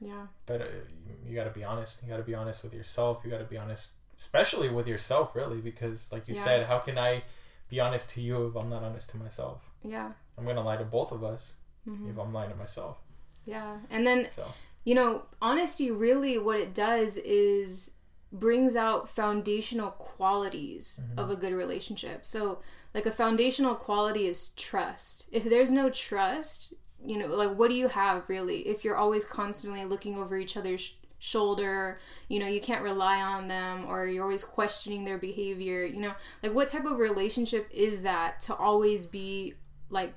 Yeah. 0.01 0.27
But 0.45 0.61
uh, 0.61 0.65
you, 1.05 1.29
you 1.29 1.35
got 1.35 1.45
to 1.45 1.51
be 1.51 1.63
honest. 1.63 2.01
You 2.03 2.09
got 2.09 2.17
to 2.17 2.23
be 2.23 2.35
honest 2.35 2.63
with 2.63 2.73
yourself. 2.73 3.21
You 3.23 3.31
got 3.31 3.39
to 3.39 3.45
be 3.45 3.57
honest 3.57 3.89
especially 4.17 4.69
with 4.69 4.87
yourself 4.87 5.35
really 5.35 5.57
because 5.61 6.11
like 6.11 6.27
you 6.27 6.35
Yeah. 6.35 6.43
said 6.43 6.65
how 6.67 6.79
can 6.79 6.97
i 6.97 7.23
be 7.69 7.79
honest 7.79 8.09
to 8.11 8.21
you 8.21 8.47
if 8.47 8.55
i'm 8.55 8.69
not 8.69 8.83
honest 8.83 9.09
to 9.11 9.17
myself? 9.17 9.61
Yeah. 9.83 10.11
I'm 10.37 10.45
gonna 10.45 10.63
lie 10.63 10.77
to 10.77 10.83
both 10.85 11.11
of 11.11 11.23
us 11.23 11.51
hmm 11.85 12.09
if 12.09 12.17
i'm 12.17 12.33
lying 12.33 12.49
to 12.51 12.55
myself. 12.55 12.97
Yeah. 13.45 13.77
And 13.89 14.05
then 14.05 14.27
so. 14.29 14.45
you 14.83 14.95
know 14.95 15.23
honesty 15.41 15.89
really 15.91 16.37
what 16.37 16.59
it 16.59 16.73
does 16.73 17.17
is 17.17 17.91
brings 18.31 18.75
out 18.75 19.07
foundational 19.07 19.91
qualities 19.91 20.99
Mhm. 21.01 21.17
of 21.21 21.29
a 21.29 21.35
good 21.37 21.53
relationship. 21.53 22.25
So 22.25 22.59
like 22.93 23.05
a 23.05 23.11
foundational 23.11 23.75
quality 23.75 24.25
is 24.27 24.49
trust. 24.49 25.29
If 25.31 25.43
there's 25.45 25.71
no 25.71 25.89
trust 25.89 26.73
you 27.05 27.17
know 27.19 27.27
like 27.27 27.55
what 27.55 27.69
do 27.69 27.75
you 27.75 27.87
have 27.87 28.27
really 28.27 28.67
if 28.67 28.83
you're 28.83 28.97
always 28.97 29.23
constantly 29.23 29.85
looking 29.85 30.17
over 30.17 30.35
each 30.35 30.57
other's 30.57 30.93
shoulder 31.19 31.97
you 32.27 32.39
know 32.39 32.45
you 32.47 32.61
can't 32.61 32.83
rely 32.83 33.21
on 33.21 33.47
them 33.47 33.85
or 33.87 34.05
you're 34.05 34.23
always 34.23 34.43
questioning 34.43 35.03
their 35.03 35.17
behavior 35.17 35.83
you 35.83 35.99
know 35.99 36.13
like 36.43 36.53
what 36.53 36.67
type 36.67 36.85
of 36.85 36.99
relationship 36.99 37.67
is 37.73 38.03
that 38.03 38.39
to 38.39 38.53
always 38.55 39.05
be 39.07 39.53
like 39.89 40.13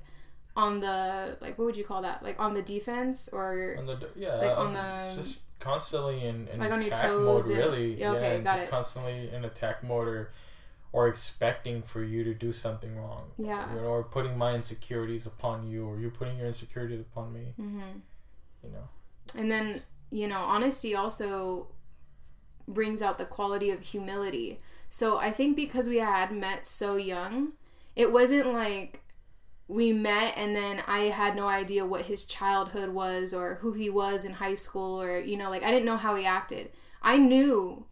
on 0.57 0.81
the 0.81 1.39
like 1.41 1.57
what 1.59 1.65
would 1.65 1.77
you 1.77 1.85
call 1.85 2.03
that? 2.03 2.23
Like 2.23 2.39
on 2.41 2.55
the 2.55 2.63
defense 2.63 3.29
or 3.33 3.77
on 3.79 3.87
the 3.87 4.09
yeah 4.17 4.35
like 4.35 4.59
on 4.59 4.69
um, 4.69 4.75
the- 4.75 5.15
just 5.17 5.43
constantly 5.61 6.25
in, 6.27 6.49
in 6.49 6.59
Like 6.59 6.73
on 6.73 6.81
your 6.81 6.91
attack 6.91 7.07
toes 7.07 7.49
mode 7.49 7.57
and- 7.57 7.65
really. 7.65 7.95
Yeah, 7.95 8.13
okay, 8.13 8.35
and 8.37 8.45
got 8.45 8.57
just 8.57 8.65
it. 8.69 8.71
constantly 8.71 9.31
in 9.33 9.45
attack 9.45 9.85
mode 9.85 10.09
or 10.09 10.33
or 10.93 11.07
expecting 11.07 11.83
for 11.83 12.03
you 12.03 12.25
to 12.25 12.35
do 12.35 12.53
something 12.53 12.97
wrong. 12.97 13.31
Yeah. 13.39 13.73
You 13.73 13.81
know, 13.81 13.87
or 13.87 14.03
putting 14.03 14.37
my 14.37 14.55
insecurities 14.57 15.25
upon 15.25 15.69
you 15.71 15.87
or 15.87 15.99
you 16.01 16.11
putting 16.11 16.37
your 16.37 16.49
insecurities 16.49 17.01
upon 17.01 17.33
me. 17.33 17.55
Mm-hmm. 17.59 17.81
you 18.65 18.71
know. 18.71 18.89
And 19.37 19.49
then, 19.51 19.83
you 20.11 20.27
know, 20.27 20.39
honesty 20.39 20.95
also 20.95 21.69
brings 22.67 23.03
out 23.03 23.19
the 23.19 23.25
quality 23.25 23.71
of 23.71 23.81
humility. 23.81 24.59
So 24.89 25.19
I 25.19 25.31
think 25.31 25.57
because 25.57 25.89
we 25.89 25.99
had 25.99 26.33
met 26.33 26.67
so 26.67 26.97
young, 26.97 27.53
it 27.97 28.13
wasn't 28.13 28.53
like 28.53 29.01
we 29.69 29.93
met 29.93 30.35
and 30.37 30.55
then 30.55 30.83
I 30.89 31.03
had 31.03 31.37
no 31.37 31.47
idea 31.47 31.87
what 31.87 32.07
his 32.07 32.25
childhood 32.25 32.89
was 32.91 33.33
or 33.33 33.57
who 33.57 33.73
he 33.73 33.89
was 33.89 34.25
in 34.25 34.33
high 34.33 34.55
school 34.55 35.01
or, 35.01 35.19
you 35.21 35.37
know, 35.37 35.49
like 35.49 35.63
I 35.63 35.71
didn't 35.71 35.87
know 35.87 35.97
how 35.97 36.17
he 36.17 36.27
acted. 36.27 36.71
I 37.03 37.19
knew 37.19 37.87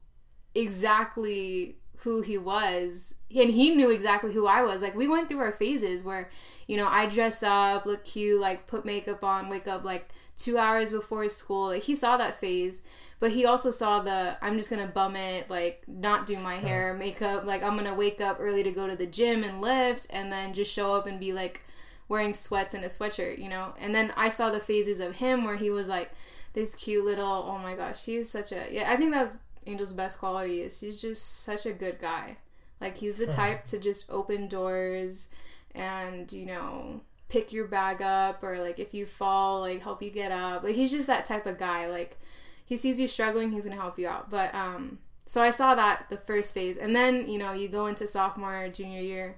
exactly 0.57 1.77
who 1.99 2.23
he 2.23 2.37
was 2.37 3.15
and 3.35 3.51
he 3.51 3.75
knew 3.75 3.91
exactly 3.91 4.33
who 4.33 4.47
I 4.47 4.63
was. 4.63 4.83
Like 4.83 4.97
we 4.97 5.07
went 5.07 5.29
through 5.29 5.39
our 5.39 5.53
phases 5.53 6.03
where, 6.03 6.31
you 6.67 6.77
know, 6.77 6.89
I 6.89 7.07
dress 7.07 7.45
up, 7.45 7.87
look 7.87 8.05
cute, 8.05 8.41
like 8.41 8.67
put 8.67 8.85
makeup 8.85 9.23
on, 9.23 9.49
wake 9.49 9.69
up 9.69 9.85
like 9.85 10.09
two 10.39 10.57
hours 10.57 10.91
before 10.91 11.29
school. 11.29 11.67
Like 11.67 11.83
he 11.83 11.95
saw 11.95 12.17
that 12.17 12.37
phase, 12.41 12.83
but 13.21 13.33
he 13.33 13.45
also 13.45 13.71
saw 13.71 14.01
the 14.01 14.39
I'm 14.41 14.57
just 14.57 14.71
gonna 14.71 14.87
bum 14.87 15.17
it, 15.17 15.51
like 15.51 15.83
not 15.87 16.27
do 16.27 16.39
my 16.39 16.55
hair, 16.55 16.91
uh-huh. 16.91 16.99
makeup, 16.99 17.45
like 17.45 17.63
I'm 17.63 17.77
gonna 17.77 17.95
wake 17.95 18.21
up 18.21 18.39
early 18.41 18.63
to 18.63 18.71
go 18.71 18.87
to 18.87 18.97
the 18.97 19.07
gym 19.07 19.45
and 19.45 19.61
lift, 19.61 20.07
and 20.11 20.33
then 20.33 20.55
just 20.55 20.73
show 20.73 20.95
up 20.95 21.07
and 21.07 21.21
be 21.21 21.33
like 21.33 21.63
wearing 22.09 22.33
sweats 22.33 22.73
and 22.73 22.85
a 22.85 22.89
sweatshirt, 22.89 23.39
you 23.39 23.51
know. 23.51 23.75
And 23.79 23.95
then 23.95 24.13
I 24.17 24.31
saw 24.31 24.51
the 24.51 24.61
phases 24.61 25.01
of 25.01 25.17
him 25.17 25.45
where 25.45 25.57
he 25.57 25.69
was 25.69 25.89
like 25.89 26.11
this 26.55 26.75
cute 26.75 27.05
little. 27.05 27.45
Oh 27.47 27.59
my 27.59 27.75
gosh, 27.75 28.05
he's 28.05 28.31
such 28.31 28.53
a 28.53 28.67
yeah. 28.71 28.91
I 28.91 28.97
think 28.97 29.13
that's 29.13 29.41
Angel's 29.67 29.93
best 29.93 30.19
quality 30.19 30.63
is 30.63 30.81
he's 30.81 31.01
just 31.01 31.43
such 31.43 31.67
a 31.67 31.73
good 31.73 31.99
guy. 31.99 32.37
Like 32.81 32.97
he's 32.97 33.19
the 33.19 33.29
uh-huh. 33.29 33.37
type 33.37 33.65
to 33.67 33.79
just 33.79 34.11
open 34.11 34.47
doors 34.47 35.31
and 35.75 36.33
you 36.33 36.47
know 36.47 37.01
pick 37.29 37.53
your 37.53 37.67
bag 37.67 38.01
up 38.01 38.43
or 38.43 38.59
like 38.59 38.79
if 38.79 38.95
you 38.95 39.05
fall 39.05 39.61
like 39.61 39.83
help 39.83 40.03
you 40.03 40.11
get 40.11 40.33
up. 40.33 40.63
Like 40.63 40.75
he's 40.75 40.91
just 40.91 41.07
that 41.07 41.25
type 41.25 41.47
of 41.47 41.59
guy. 41.59 41.87
Like 41.87 42.17
he 42.65 42.77
sees 42.77 42.99
you 42.99 43.07
struggling 43.07 43.53
he's 43.53 43.65
gonna 43.65 43.77
help 43.77 43.99
you 43.99 44.09
out. 44.09 44.31
But 44.31 44.55
um 44.55 44.99
so 45.27 45.43
i 45.43 45.51
saw 45.51 45.75
that 45.75 46.07
the 46.09 46.17
first 46.17 46.55
phase. 46.55 46.79
And 46.79 46.95
then 46.97 47.29
you 47.29 47.39
know 47.39 47.53
you 47.53 47.69
go 47.69 47.87
into 47.87 48.07
sophomore 48.07 48.69
junior 48.69 49.03
year 49.03 49.37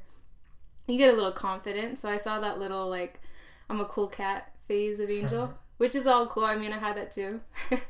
you 0.87 0.99
get 0.99 1.12
a 1.12 1.16
little 1.16 1.32
confident. 1.32 1.99
So 1.99 2.09
i 2.09 2.16
saw 2.16 2.40
that 2.40 2.59
little 2.59 2.88
like 2.88 3.20
i'm 3.68 3.80
a 3.80 3.87
cool 3.87 4.09
cat 4.09 4.52
phase 4.68 5.00
of 5.00 5.11
angel 5.11 5.54
which 5.78 5.94
is 5.94 6.06
all 6.06 6.26
cool. 6.26 6.44
I 6.44 6.56
mean 6.56 6.73
i 6.73 6.78
had 6.78 6.97
that 6.97 7.11
too. 7.12 7.40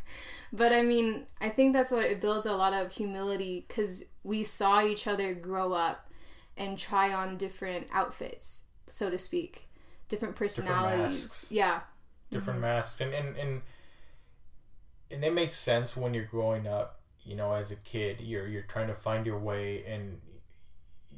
But 0.53 0.73
i 0.73 0.83
mean 0.83 1.27
i 1.41 1.49
think 1.49 1.73
that's 1.73 1.93
what 1.93 2.07
it 2.07 2.21
builds 2.21 2.47
a 2.47 2.57
lot 2.57 2.73
of 2.73 2.91
humility 2.93 3.65
because 3.69 4.05
we 4.25 4.43
saw 4.43 4.83
each 4.85 5.07
other 5.07 5.33
grow 5.33 5.73
up 5.73 6.11
and 6.57 6.77
try 6.77 7.13
on 7.13 7.37
different 7.37 7.87
outfits 7.93 8.63
so 8.89 9.09
to 9.11 9.17
speak 9.17 9.70
different 10.11 10.37
personalities. 10.37 10.99
masks. 11.25 11.51
yeah. 11.51 11.81
Different 12.31 12.59
Mm-hmm. 12.59 12.69
masks. 12.69 13.01
And 13.01 13.15
and 13.15 13.37
and 13.39 13.63
and 15.11 15.25
it 15.25 15.33
makes 15.33 15.57
sense 15.57 15.97
when 15.97 16.13
you're 16.15 16.25
growing 16.25 16.67
up 16.69 17.01
you 17.25 17.35
know 17.37 17.53
as 17.55 17.71
a 17.71 17.77
kid 17.77 18.21
you're 18.21 18.47
you're 18.47 18.63
trying 18.63 18.87
to 18.89 18.95
find 18.95 19.27
your 19.27 19.39
way 19.39 19.85
and 19.87 20.21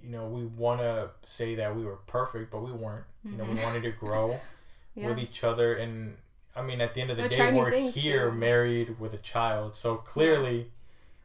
you 0.03 0.09
know 0.11 0.27
we 0.27 0.45
want 0.45 0.81
to 0.81 1.11
say 1.23 1.55
that 1.57 1.77
we 1.77 1.85
were 1.85 1.97
perfect 2.07 2.51
but 2.51 2.63
we 2.63 2.73
weren't. 2.73 3.05
You 3.25 3.37
know 3.37 3.45
we 3.45 3.55
wanted 3.57 3.83
to 3.83 3.91
grow 3.91 4.29
Mm-hmm. 4.29 4.39
yeah. 5.01 5.09
with 5.09 5.19
each 5.19 5.43
other 5.43 5.75
and 5.75 6.17
i 6.55 6.61
mean 6.61 6.83
at 6.83 6.93
the 6.93 7.01
end 7.01 7.11
of 7.11 7.17
the 7.17 7.25
Or 7.25 7.29
day 7.29 7.53
we're 7.53 7.71
here 7.91 8.31
too. 8.31 8.37
married 8.37 8.99
with 9.01 9.15
a 9.15 9.19
child. 9.19 9.75
So 9.77 9.97
clearly 9.97 10.71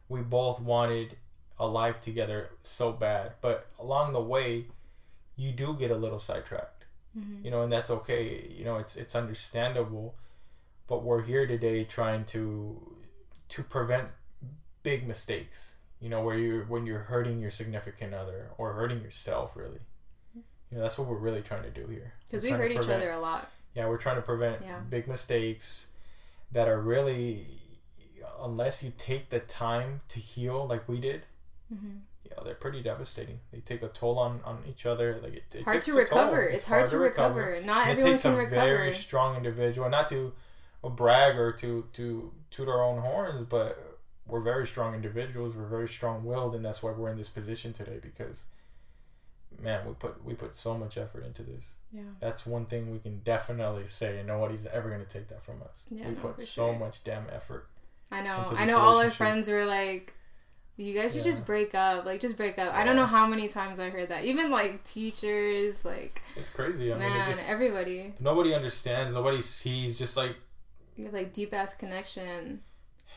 we 0.09 0.21
both 0.21 0.59
wanted 0.61 1.17
a 1.59 1.65
life 1.67 1.99
together 1.99 2.49
so 2.63 2.91
bad. 2.93 3.33
But 3.41 3.67
along 3.79 4.13
the 4.13 4.21
way 4.21 4.65
you 5.35 5.51
do 5.51 5.75
get 5.75 5.91
a 5.91 5.95
little 5.95 6.19
sidetracked 6.19 6.76
Mhm. 7.15 7.43
you 7.45 7.51
know 7.51 7.61
and 7.63 7.71
that's 7.71 7.89
okay 7.89 8.47
you 8.49 8.65
know 8.65 8.77
it's 8.77 8.95
it's 8.95 9.15
understandable 9.15 10.15
but 10.87 11.03
we're 11.03 11.21
here 11.21 11.45
today 11.45 11.83
trying 11.83 12.25
to 12.25 12.95
to 13.49 13.63
prevent 13.63 14.09
big 14.83 15.07
mistakes 15.07 15.75
you 15.99 16.09
know 16.09 16.21
where 16.21 16.37
you 16.37 16.65
when 16.67 16.85
you're 16.85 16.99
hurting 17.03 17.39
your 17.39 17.49
significant 17.51 18.13
other 18.13 18.49
or 18.57 18.73
hurting 18.73 19.01
yourself 19.01 19.55
really 19.55 19.79
you 20.35 20.43
know 20.77 20.81
that's 20.81 20.97
what 20.97 21.07
we're 21.07 21.17
really 21.17 21.41
trying 21.41 21.63
to 21.63 21.69
do 21.71 21.87
here 21.87 22.13
because 22.25 22.43
we 22.43 22.51
hurt 22.51 22.71
each 22.71 22.87
other 22.89 23.11
a 23.11 23.19
lot 23.19 23.49
yeah 23.73 23.87
we're 23.87 23.97
trying 23.97 24.15
to 24.17 24.21
prevent 24.21 24.61
Yeah. 24.63 24.79
big 24.81 25.07
mistakes 25.07 25.87
that 26.51 26.67
are 26.67 26.81
really 26.81 27.47
unless 28.41 28.83
you 28.83 28.91
take 28.97 29.29
the 29.29 29.39
time 29.39 30.01
to 30.09 30.19
heal 30.19 30.67
like 30.67 30.87
we 30.87 30.99
did 30.99 31.25
Mhm. 31.73 32.01
You 32.29 32.35
know, 32.35 32.43
they're 32.43 32.55
pretty 32.55 32.81
devastating 32.81 33.39
they 33.51 33.59
take 33.59 33.81
a 33.81 33.87
toll 33.87 34.19
on 34.19 34.41
on 34.43 34.63
each 34.67 34.85
other 34.85 35.19
like 35.23 35.33
it, 35.33 35.43
it 35.55 35.63
hard 35.63 35.75
takes 35.75 35.85
to 35.85 35.91
a 35.97 36.05
toll. 36.05 36.19
recover 36.19 36.41
it's, 36.47 36.65
hard, 36.65 36.85
to 36.87 36.97
recover, 36.97 37.61
not 37.63 37.87
And 37.87 37.99
everyone 37.99 38.17
can 38.17 38.35
recover. 38.35 38.41
it 38.41 38.43
takes 38.45 38.53
a 38.53 38.57
recover 38.57 38.77
very 38.77 38.91
strong 38.91 39.37
individual, 39.37 39.89
not 39.89 40.07
to 40.09 40.33
uh, 40.83 40.89
brag 40.89 41.37
or 41.37 41.51
to 41.53 41.85
to 41.93 42.31
toot 42.49 42.67
our 42.67 42.83
own 42.83 43.01
horns, 43.01 43.43
but 43.43 43.97
we're 44.27 44.41
very 44.41 44.67
strong 44.67 44.93
individuals. 44.93 45.55
We're 45.55 45.67
very 45.67 45.87
strong 45.87 46.25
willed, 46.25 46.53
and 46.55 46.63
that's 46.65 46.83
why 46.83 46.91
we're 46.91 47.09
in 47.09 47.17
this 47.17 47.29
position 47.29 47.71
today. 47.71 47.99
Because, 48.01 48.45
man, 49.61 49.85
we 49.87 49.93
put 49.93 50.23
we 50.25 50.33
put 50.33 50.55
so 50.55 50.77
much 50.77 50.97
effort 50.97 51.25
into 51.25 51.43
this. 51.43 51.73
yeah 51.93 52.01
That's 52.19 52.45
one 52.45 52.65
thing 52.65 52.91
we 52.91 52.99
can 52.99 53.19
definitely 53.19 53.87
say, 53.87 54.17
and 54.17 54.27
nobody's 54.27 54.65
ever 54.65 54.89
gonna 54.89 55.05
take 55.05 55.29
that 55.29 55.43
from 55.43 55.61
us. 55.63 55.85
Yeah, 55.89 56.07
we 56.07 56.15
no, 56.15 56.19
put 56.19 56.41
so 56.41 56.71
sure. 56.71 56.79
much 56.79 57.03
damn 57.03 57.25
effort. 57.31 57.67
I 58.11 58.21
know. 58.21 58.45
I 58.55 58.65
know 58.65 58.77
all 58.79 58.99
our 58.99 59.09
friends 59.09 59.49
were 59.49 59.65
like, 59.65 60.13
you 60.77 60.93
guys 60.93 61.11
should 61.13 61.25
Yeah. 61.25 61.31
just 61.31 61.45
break 61.45 61.73
up. 61.75 62.05
Like, 62.05 62.21
just 62.21 62.37
break 62.37 62.57
up. 62.59 62.73
I 62.73 62.83
don't 62.83 62.95
know 62.95 63.05
how 63.05 63.25
many 63.27 63.47
times 63.47 63.79
I 63.79 63.89
heard 63.89 64.09
that. 64.09 64.25
Even 64.25 64.51
like 64.51 64.83
teachers, 64.83 65.83
like, 65.83 66.21
It's 66.35 66.49
crazy. 66.49 66.93
I 66.93 66.97
mean, 66.97 67.09
man, 67.09 67.21
it 67.21 67.33
just 67.33 67.49
everybody. 67.49 68.13
nobody 68.19 68.53
understands. 68.53 69.15
Nobody 69.15 69.41
sees. 69.41 69.95
Just 69.95 70.15
like 70.15 70.35
You 70.95 71.05
have 71.05 71.13
like 71.13 71.33
deep 71.33 71.53
ass 71.53 71.73
connection. 71.73 72.61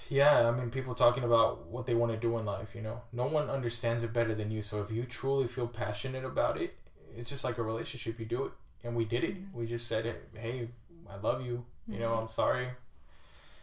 Yeah, 0.09 0.49
I 0.49 0.51
mean, 0.51 0.71
people 0.71 0.95
talking 0.95 1.23
about 1.23 1.67
what 1.69 1.87
they 1.87 1.95
want 1.95 2.11
to 2.13 2.19
do 2.19 2.37
in 2.39 2.45
life, 2.45 2.75
you 2.75 2.83
know. 2.83 3.03
No 3.13 3.27
one 3.27 3.49
understands 3.49 4.03
it 4.03 4.13
better 4.13 4.35
than 4.35 4.51
you. 4.51 4.61
So 4.61 4.83
if 4.83 4.91
you 4.91 5.05
truly 5.05 5.47
feel 5.47 5.69
passionate 5.69 6.25
about 6.25 6.61
it, 6.61 6.77
it's 7.17 7.31
just 7.31 7.45
like 7.45 7.59
a 7.59 7.63
relationship. 7.63 8.19
You 8.19 8.27
do 8.27 8.45
it, 8.47 8.53
and 8.83 8.97
we 8.97 9.05
did 9.05 9.23
it. 9.23 9.35
Mm-hmm. 9.37 9.59
We 9.59 9.67
just 9.67 9.87
said 9.87 10.07
it. 10.07 10.29
Hey, 10.35 10.69
I 11.09 11.17
love 11.19 11.43
you. 11.47 11.65
You 11.87 12.01
know, 12.01 12.11
mm-hmm. 12.11 12.23
I'm 12.23 12.29
sorry. 12.29 12.69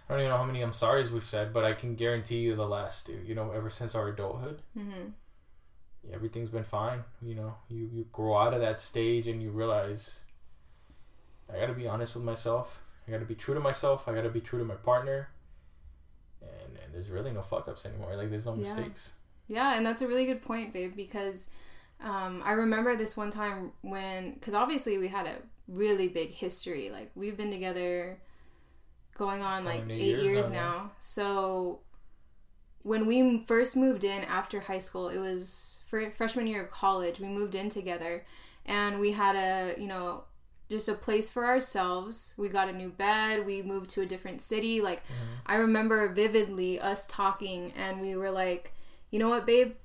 I 0.09 0.13
don't 0.13 0.19
even 0.21 0.31
know 0.31 0.37
how 0.37 0.43
many 0.43 0.61
I'm 0.61 0.71
sorries 0.71 1.11
we've 1.11 1.23
said, 1.23 1.53
but 1.53 1.65
I 1.65 1.73
can 1.73 1.95
guarantee 1.95 2.37
you 2.39 2.55
the 2.55 2.67
last, 2.67 3.05
two. 3.07 3.19
you 3.25 3.35
know, 3.35 3.51
ever 3.51 3.69
since 3.69 3.95
our 3.95 4.07
adulthood, 4.07 4.61
hmm 4.73 5.09
everything's 6.13 6.49
been 6.49 6.63
fine. 6.63 7.03
You 7.21 7.35
know, 7.35 7.55
you 7.69 7.89
you 7.93 8.05
grow 8.13 8.37
out 8.37 8.53
of 8.53 8.61
that 8.61 8.81
stage 8.81 9.27
and 9.27 9.41
you 9.41 9.51
realize 9.51 10.21
I 11.53 11.59
got 11.59 11.67
to 11.67 11.73
be 11.73 11.87
honest 11.87 12.15
with 12.15 12.23
myself. 12.23 12.81
I 13.07 13.11
got 13.11 13.19
to 13.19 13.25
be 13.25 13.35
true 13.35 13.53
to 13.53 13.59
myself. 13.59 14.07
I 14.07 14.13
got 14.13 14.21
to 14.23 14.29
be 14.29 14.41
true 14.41 14.59
to 14.59 14.65
my 14.65 14.75
partner. 14.75 15.29
And, 16.41 16.77
and 16.83 16.93
there's 16.93 17.09
really 17.09 17.31
no 17.31 17.41
fuck 17.41 17.67
ups 17.67 17.85
anymore. 17.85 18.15
Like 18.15 18.29
there's 18.29 18.45
no 18.45 18.55
Yeah. 18.55 18.75
mistakes. 18.75 19.13
Yeah, 19.47 19.75
and 19.77 19.85
that's 19.85 20.01
a 20.01 20.07
really 20.07 20.25
good 20.25 20.41
point, 20.41 20.73
babe, 20.73 20.93
because 20.95 21.49
um, 22.01 22.41
I 22.43 22.51
remember 22.51 22.95
this 22.97 23.15
one 23.15 23.31
time 23.31 23.71
when, 23.81 24.33
because 24.33 24.53
obviously 24.53 24.97
we 24.97 25.07
had 25.07 25.25
a 25.25 25.37
really 25.69 26.09
big 26.09 26.31
history. 26.31 26.89
Like, 26.89 27.11
we've 27.15 27.37
been 27.37 27.49
together 27.51 28.19
going 29.17 29.41
on 29.41 29.65
like 29.65 29.83
eight 29.89 29.99
years 29.99 30.23
years 30.23 30.49
now. 30.49 30.91
So, 30.99 31.81
when 32.83 33.05
we 33.05 33.39
first 33.45 33.75
moved 33.75 34.03
in 34.03 34.23
after 34.23 34.59
high 34.59 34.79
school, 34.79 35.09
it 35.09 35.19
was 35.19 35.81
for 35.87 36.09
freshman 36.11 36.47
year 36.47 36.63
of 36.63 36.69
college, 36.69 37.19
we 37.19 37.27
moved 37.27 37.55
in 37.55 37.69
together 37.69 38.25
and 38.65 38.99
we 38.99 39.11
had 39.11 39.35
a, 39.35 39.79
you 39.79 39.87
know, 39.87 40.25
just 40.69 40.89
a 40.89 40.93
place 40.93 41.29
for 41.29 41.45
ourselves. 41.45 42.35
We 42.37 42.49
got 42.49 42.67
a 42.67 42.73
new 42.73 42.89
bed. 42.89 43.45
We 43.45 43.61
moved 43.61 43.89
to 43.91 44.01
a 44.01 44.05
different 44.05 44.41
city. 44.41 44.81
Like, 44.81 45.01
I 45.45 45.55
remember 45.55 46.09
vividly 46.09 46.79
us 46.79 47.07
talking, 47.07 47.71
and 47.77 48.01
we 48.01 48.15
were 48.17 48.31
like, 48.31 48.73
you 49.09 49.19
know 49.19 49.29
what, 49.29 49.45
babe? 49.45 49.75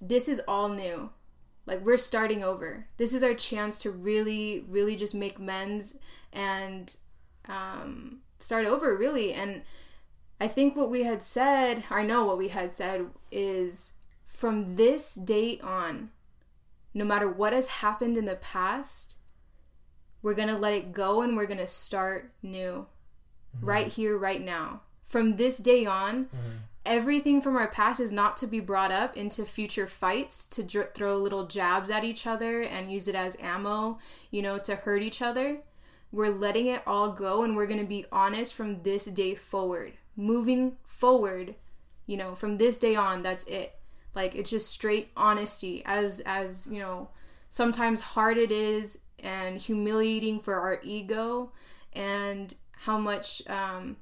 This 0.00 0.28
is 0.28 0.40
all 0.46 0.68
new. 0.68 1.10
Like, 1.66 1.84
we're 1.84 1.96
starting 1.96 2.44
over. 2.44 2.86
This 2.96 3.14
is 3.14 3.22
our 3.24 3.34
chance 3.34 3.80
to 3.80 3.90
really, 3.90 4.64
really 4.68 4.94
just 4.94 5.14
make 5.14 5.38
amends 5.38 5.98
and 6.32 6.96
um, 7.48 8.20
start 8.38 8.66
over, 8.66 8.96
really. 8.96 9.32
And 9.32 9.62
I 10.40 10.48
think 10.48 10.76
what 10.76 10.90
we 10.90 11.04
had 11.04 11.22
said, 11.22 11.84
I 11.90 12.02
know 12.02 12.24
what 12.24 12.38
we 12.38 12.48
had 12.48 12.74
said, 12.74 13.06
is 13.30 13.94
from 14.26 14.76
this 14.76 15.14
date 15.14 15.62
on, 15.62 16.10
no 16.94 17.04
matter 17.04 17.28
what 17.28 17.52
has 17.52 17.68
happened 17.68 18.16
in 18.16 18.24
the 18.24 18.36
past, 18.36 19.16
we're 20.22 20.34
gonna 20.34 20.58
let 20.58 20.74
it 20.74 20.92
go 20.92 21.22
and 21.22 21.36
we're 21.36 21.46
gonna 21.46 21.66
start 21.66 22.32
new. 22.42 22.86
Right 23.60 23.88
here 23.88 24.16
right 24.16 24.40
now. 24.40 24.82
From 25.04 25.36
this 25.36 25.58
day 25.58 25.84
on 25.84 26.28
everything 26.84 27.40
from 27.40 27.56
our 27.56 27.68
past 27.68 28.00
is 28.00 28.10
not 28.12 28.36
to 28.36 28.46
be 28.46 28.60
brought 28.60 28.90
up 28.90 29.16
into 29.16 29.44
future 29.44 29.86
fights 29.86 30.46
to 30.46 30.62
dr- 30.62 30.92
throw 30.94 31.16
little 31.16 31.46
jabs 31.46 31.90
at 31.90 32.02
each 32.04 32.26
other 32.26 32.62
and 32.62 32.90
use 32.90 33.06
it 33.06 33.14
as 33.14 33.36
ammo 33.40 33.96
you 34.30 34.42
know 34.42 34.58
to 34.58 34.74
hurt 34.74 35.02
each 35.02 35.22
other 35.22 35.58
we're 36.12 36.28
letting 36.28 36.66
it 36.66 36.82
all 36.86 37.10
go 37.10 37.42
and 37.42 37.56
we're 37.56 37.66
going 37.66 37.80
to 37.80 37.86
be 37.86 38.04
honest 38.12 38.54
from 38.54 38.82
this 38.82 39.06
day 39.06 39.34
forward. 39.34 39.94
Moving 40.14 40.76
forward 40.84 41.56
you 42.06 42.16
know 42.16 42.34
from 42.34 42.58
this 42.58 42.78
day 42.78 42.94
on 42.94 43.22
that's 43.22 43.44
it. 43.46 43.74
Like 44.14 44.34
it's 44.34 44.50
just 44.50 44.70
straight 44.70 45.10
honesty 45.16 45.82
as 45.86 46.20
as 46.26 46.68
you 46.70 46.78
know 46.78 47.08
sometimes 47.48 48.00
hard 48.00 48.36
it 48.38 48.52
is 48.52 48.98
and 49.20 49.60
humiliating 49.60 50.40
for 50.40 50.54
our 50.54 50.80
ego 50.82 51.52
and 51.92 52.54
how 52.76 52.98
much 52.98 53.42
um 53.48 53.96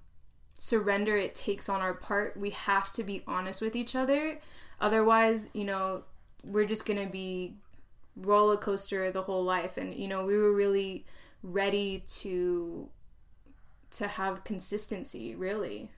surrender 0.59 1.17
it 1.17 1.35
takes 1.35 1.69
on 1.69 1.81
our 1.81 1.95
part. 1.95 2.37
We 2.37 2.51
have 2.51 2.91
to 2.93 3.05
be 3.05 3.23
honest 3.27 3.63
with 3.63 3.77
each 3.77 3.95
other. 3.95 4.39
Otherwise 4.81 5.51
you 5.53 5.65
know 5.65 6.05
we're 6.43 6.67
just 6.67 6.87
gonna 6.87 7.09
be 7.09 7.55
roller 8.17 8.57
coaster 8.57 9.11
the 9.11 9.23
whole 9.23 9.45
life. 9.45 9.77
And 9.77 9.95
you 9.95 10.09
know 10.09 10.25
we 10.25 10.37
were 10.37 10.55
really 10.55 11.05
ready 11.43 12.05
to 12.07 12.89
to 13.91 14.07
have 14.07 14.45
consistency 14.45 15.35
really 15.35 15.91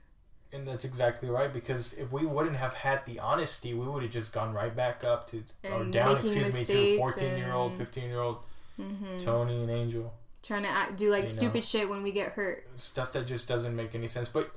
And 0.51 0.67
that's 0.67 0.85
exactly 0.85 1.29
right 1.29 1.51
because 1.51 1.93
if 1.93 2.11
we 2.13 2.25
wouldn't 2.25 2.55
have 2.57 2.75
had 2.75 3.05
the 3.05 3.19
honesty, 3.19 3.73
we 3.73 3.87
would 3.87 4.03
have 4.03 4.11
just 4.11 4.31
gone 4.33 4.53
right 4.53 4.75
back 4.75 5.03
up 5.03 5.25
to 5.27 5.43
or 5.71 5.83
down, 5.85 6.17
excuse 6.17 6.53
me, 6.53 6.63
to 6.65 6.97
14 6.97 7.35
year 7.35 7.53
old, 7.53 7.73
15 7.73 8.03
year 8.09 8.19
old 8.19 8.37
hmm 8.77 9.17
Tony 9.17 9.61
and 9.61 9.69
Angel. 9.71 10.13
trying 10.43 10.63
to 10.63 10.69
act, 10.69 10.97
do 10.97 11.09
like 11.09 11.21
You 11.21 11.23
know. 11.25 11.29
stupid 11.29 11.63
shit 11.63 11.89
when 11.89 12.03
we 12.03 12.11
get 12.11 12.33
hurt 12.33 12.67
Stuff 12.75 13.13
that 13.13 13.25
just 13.27 13.47
doesn't 13.47 13.75
make 13.75 13.95
any 13.95 14.07
sense. 14.07 14.29
But 14.29 14.51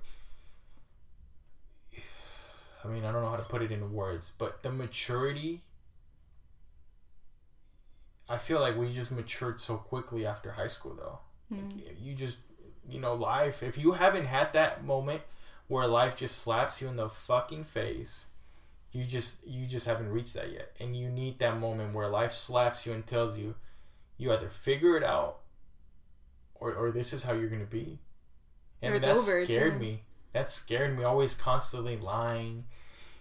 I 2.84 2.88
mean, 2.88 3.04
I 3.04 3.12
don't 3.12 3.22
know 3.22 3.30
how 3.30 3.36
to 3.36 3.42
put 3.44 3.62
it 3.62 3.72
in 3.72 3.92
words, 3.92 4.32
but 4.38 4.62
the 4.62 4.70
maturity. 4.72 5.62
I 8.36 8.38
feel 8.38 8.60
like 8.60 8.76
we 8.76 8.92
just 8.92 9.10
matured 9.10 9.62
so 9.62 9.76
quickly 9.76 10.26
after 10.26 10.52
high 10.52 10.66
school, 10.66 10.94
though. 10.94 11.18
Mm. 11.50 11.86
Like, 11.86 11.96
you 11.98 12.14
just, 12.14 12.40
you 12.90 13.00
know, 13.00 13.14
life. 13.14 13.62
If 13.62 13.78
you 13.78 13.92
haven't 13.92 14.26
had 14.26 14.52
that 14.52 14.84
moment 14.84 15.22
where 15.68 15.86
life 15.86 16.16
just 16.18 16.36
slaps 16.38 16.82
you 16.82 16.88
in 16.88 16.96
the 16.96 17.08
fucking 17.08 17.64
face, 17.64 18.26
you 18.92 19.04
just, 19.04 19.46
you 19.46 19.66
just 19.66 19.86
haven't 19.86 20.10
reached 20.12 20.34
that 20.34 20.52
yet. 20.52 20.72
And 20.78 20.94
you 20.94 21.08
need 21.08 21.38
that 21.38 21.58
moment 21.58 21.94
where 21.94 22.08
life 22.08 22.32
slaps 22.32 22.84
you 22.84 22.92
and 22.92 23.06
tells 23.06 23.38
you, 23.38 23.54
you 24.18 24.30
either 24.30 24.50
figure 24.50 24.98
it 24.98 25.02
out, 25.02 25.38
or, 26.54 26.74
or 26.74 26.90
this 26.90 27.14
is 27.14 27.22
how 27.22 27.32
you're 27.32 27.48
gonna 27.48 27.64
be. 27.64 28.00
And 28.82 28.92
Or 28.92 28.96
it's 28.98 29.06
that 29.06 29.16
over, 29.16 29.44
scared 29.46 29.74
too. 29.74 29.78
me. 29.78 30.02
That 30.34 30.50
scared 30.50 30.96
me. 30.96 31.04
Always 31.04 31.34
constantly 31.34 31.96
lying, 31.96 32.64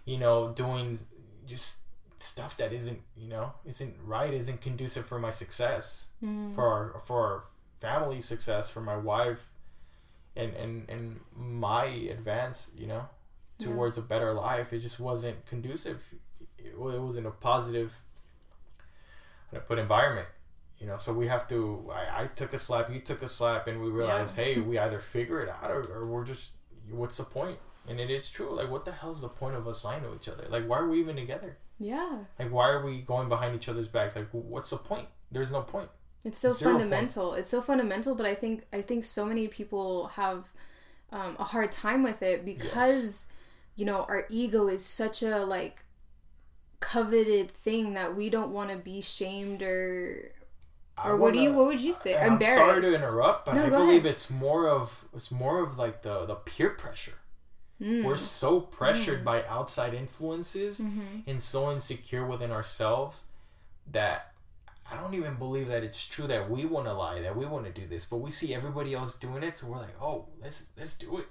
you 0.04 0.18
know, 0.18 0.52
doing 0.52 0.98
just 1.46 1.78
stuff 2.18 2.56
that 2.56 2.72
isn't, 2.72 3.00
you 3.16 3.28
know, 3.28 3.52
isn't 3.64 3.94
right, 4.04 4.32
isn't 4.32 4.60
conducive 4.60 5.06
for 5.06 5.18
my 5.18 5.30
success 5.30 6.06
Mm. 6.22 6.54
for 6.54 6.66
our 6.66 7.00
for 7.00 7.26
our 7.26 7.44
family 7.80 8.20
success, 8.22 8.70
for 8.70 8.80
my 8.80 8.96
wife, 8.96 9.50
and 10.34 10.54
and 10.54 10.88
and 10.88 11.20
my 11.36 11.84
advance, 11.86 12.72
you 12.76 12.86
know, 12.86 13.08
Yeah. 13.58 13.66
towards 13.68 13.98
a 13.98 14.02
better 14.02 14.32
life. 14.32 14.72
It 14.72 14.78
just 14.80 14.98
wasn't 14.98 15.44
conducive. 15.46 16.14
It, 16.58 16.72
it 16.74 16.78
wasn't 16.78 17.26
a 17.26 17.30
positive. 17.30 18.02
I 19.52 19.58
put 19.58 19.78
environment, 19.78 20.28
you 20.78 20.86
know. 20.86 20.96
So 20.96 21.12
we 21.12 21.28
have 21.28 21.46
to. 21.48 21.90
I, 21.94 22.22
I 22.22 22.26
took 22.28 22.52
a 22.52 22.58
slap. 22.58 22.90
You 22.90 23.00
took 23.00 23.22
a 23.22 23.28
slap, 23.28 23.66
and 23.68 23.80
we 23.80 23.88
realized, 23.90 24.36
hey, 24.36 24.60
we 24.70 24.78
either 24.78 24.98
figure 24.98 25.42
it 25.42 25.48
out 25.48 25.70
or, 25.70 25.80
or 25.92 26.06
we're 26.06 26.24
just. 26.24 26.50
What's 26.90 27.16
the 27.16 27.24
point? 27.24 27.58
And 27.88 28.00
it 28.00 28.10
is 28.10 28.30
true. 28.30 28.54
Like, 28.56 28.70
what 28.70 28.84
the 28.84 28.92
hell's 28.92 29.20
the 29.20 29.28
point 29.28 29.54
of 29.56 29.66
us 29.68 29.84
lying 29.84 30.02
to 30.02 30.14
each 30.14 30.28
other? 30.28 30.46
Like, 30.48 30.66
why 30.66 30.78
are 30.78 30.88
we 30.88 30.98
even 31.00 31.16
together? 31.16 31.56
Yeah 31.78 32.18
Like, 32.38 32.50
why 32.50 32.68
are 32.70 32.84
we 32.84 33.00
going 33.02 33.28
behind 33.28 33.54
each 33.54 33.68
other's 33.68 33.88
backs? 33.88 34.16
Like, 34.16 34.28
what's 34.32 34.70
the 34.70 34.76
point? 34.78 35.08
There's 35.30 35.50
no 35.50 35.62
point. 35.62 35.90
It's 36.24 36.38
so 36.38 36.52
Zero 36.52 36.72
fundamental. 36.72 37.34
It's 37.34 37.50
so 37.50 37.60
fundamental, 37.60 38.14
but 38.14 38.26
I 38.26 38.34
think 38.34 38.64
I 38.72 38.80
think 38.82 39.04
so 39.04 39.24
many 39.26 39.46
people 39.48 40.08
have 40.08 40.46
um, 41.12 41.36
a 41.38 41.44
hard 41.44 41.70
time 41.70 42.02
with 42.02 42.22
it 42.22 42.44
because 42.44 43.28
you 43.76 43.84
know 43.84 44.04
our 44.08 44.26
ego 44.28 44.66
is 44.68 44.84
such 44.84 45.22
a 45.22 45.44
like 45.44 45.84
coveted 46.80 47.50
thing 47.50 47.94
that 47.94 48.14
we 48.16 48.28
don't 48.30 48.52
want 48.52 48.70
to 48.70 48.76
be 48.76 49.00
shamed 49.00 49.62
or 49.62 50.30
or 51.04 51.16
what 51.16 51.32
do 51.32 51.40
you 51.40 51.52
what 51.52 51.66
would 51.66 51.80
you 51.80 51.92
say? 51.92 52.16
I'm 52.16 52.40
sorry 52.40 52.82
to 52.82 52.94
interrupt, 52.94 53.46
but 53.46 53.54
No, 53.54 53.64
I 53.66 53.68
believe 53.68 54.04
ahead. 54.04 54.06
it's 54.06 54.30
more 54.30 54.68
of 54.68 55.04
it's 55.14 55.30
more 55.30 55.62
of 55.62 55.76
like 55.78 56.02
the 56.02 56.24
the 56.26 56.34
peer 56.36 56.70
pressure. 56.70 57.18
Mm. 57.80 58.04
We're 58.04 58.16
so 58.16 58.60
pressured 58.60 59.24
by 59.24 59.44
outside 59.46 59.92
influences 59.92 60.80
Mhm. 60.80 61.24
and 61.26 61.42
so 61.42 61.70
insecure 61.70 62.24
within 62.26 62.50
ourselves 62.50 63.24
that 63.92 64.32
I 64.90 64.96
don't 64.96 65.14
even 65.14 65.34
believe 65.34 65.68
that 65.68 65.82
it's 65.82 66.06
true 66.06 66.26
that 66.28 66.48
we 66.48 66.64
want 66.64 66.86
to 66.86 66.92
lie, 66.92 67.20
that 67.20 67.36
we 67.36 67.44
want 67.44 67.66
to 67.66 67.72
do 67.72 67.86
this, 67.86 68.04
but 68.04 68.18
we 68.18 68.30
see 68.30 68.54
everybody 68.54 68.94
else 68.94 69.14
doing 69.16 69.42
it, 69.42 69.56
so 69.56 69.66
we're 69.66 69.78
like, 69.78 70.00
oh, 70.00 70.26
let's 70.40 70.66
let's 70.78 70.94
do 70.94 71.18
it. 71.18 71.26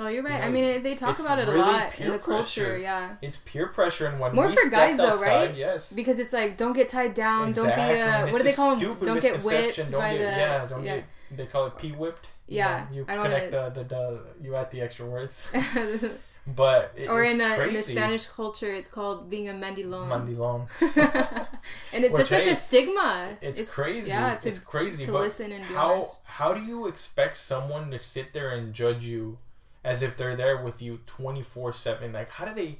Oh, 0.00 0.06
you're 0.06 0.22
right. 0.22 0.40
know, 0.40 0.46
I 0.46 0.50
mean, 0.50 0.82
they 0.82 0.94
talk 0.94 1.18
about 1.18 1.38
it 1.40 1.48
a 1.48 1.52
really 1.52 1.64
lot 1.64 1.98
in 1.98 2.10
the 2.10 2.18
culture. 2.20 2.62
pressure. 2.64 2.78
Yeah. 2.78 3.16
It's 3.20 3.36
peer 3.38 3.66
pressure, 3.66 4.06
and 4.06 4.18
when 4.20 4.32
More 4.34 4.46
we 4.46 4.54
for 4.56 4.70
guys, 4.70 4.94
stepped 4.94 5.08
though, 5.08 5.14
outside, 5.14 5.46
right? 5.48 5.54
Yes, 5.56 5.92
Because 5.92 6.18
it's 6.20 6.32
like, 6.32 6.56
don't 6.56 6.72
get 6.72 6.88
tied 6.88 7.14
down. 7.14 7.50
Don't 7.52 7.66
be 7.66 7.80
a 7.82 8.28
what 8.30 8.38
do 8.38 8.44
they 8.44 8.52
call 8.52 8.76
them? 8.76 8.96
Don't 9.04 9.20
get 9.20 9.42
whipped 9.42 9.76
Don't 9.90 10.00
by 10.00 10.12
get- 10.12 10.18
the 10.18 10.24
yeah. 10.24 10.66
Don't 10.66 10.84
yeah. 10.84 10.96
get 10.96 11.04
they 11.36 11.46
call 11.46 11.66
it 11.66 11.76
p 11.76 11.90
whipped. 11.92 12.28
Yeah, 12.48 12.86
you, 12.90 13.04
I 13.06 13.16
know, 13.16 13.22
you 13.22 13.28
connect 13.28 13.50
the, 13.50 13.80
the 13.80 13.86
the 13.86 14.20
you 14.42 14.56
add 14.56 14.70
the 14.70 14.80
extra 14.80 15.04
words, 15.04 15.44
but 16.46 16.92
it, 16.96 17.10
it's 17.10 17.34
in 17.34 17.40
a, 17.42 17.66
in 17.66 17.74
the. 17.74 17.82
Spanish 17.82 18.26
culture, 18.26 18.72
it's 18.72 18.88
called 18.88 19.28
being 19.28 19.50
a 19.50 19.52
mandilon. 19.52 20.08
mandilon. 20.08 20.66
and 21.92 22.04
it's 22.04 22.16
Which, 22.16 22.28
such 22.28 22.40
like 22.40 22.48
a 22.48 22.56
stigma. 22.56 23.36
It's, 23.42 23.74
crazy. 23.74 24.08
Yeah, 24.08 24.34
to, 24.36 24.48
it's 24.48 24.58
crazy. 24.58 25.04
to 25.04 25.12
but 25.12 25.20
listen 25.20 25.52
and 25.52 25.68
be 25.68 25.74
how 25.74 25.96
honest. 25.96 26.20
how 26.24 26.54
do 26.54 26.62
you 26.62 26.86
expect 26.86 27.36
someone 27.36 27.90
to 27.90 27.98
sit 27.98 28.32
there 28.32 28.50
and 28.50 28.72
judge 28.72 29.04
you 29.04 29.38
as 29.84 30.02
if 30.02 30.16
they're 30.16 30.36
there 30.36 30.62
with 30.62 30.80
you 30.80 31.00
twenty 31.04 31.42
four 31.42 31.70
seven? 31.70 32.12
Like 32.12 32.30
how 32.30 32.46
do 32.46 32.54
they? 32.54 32.78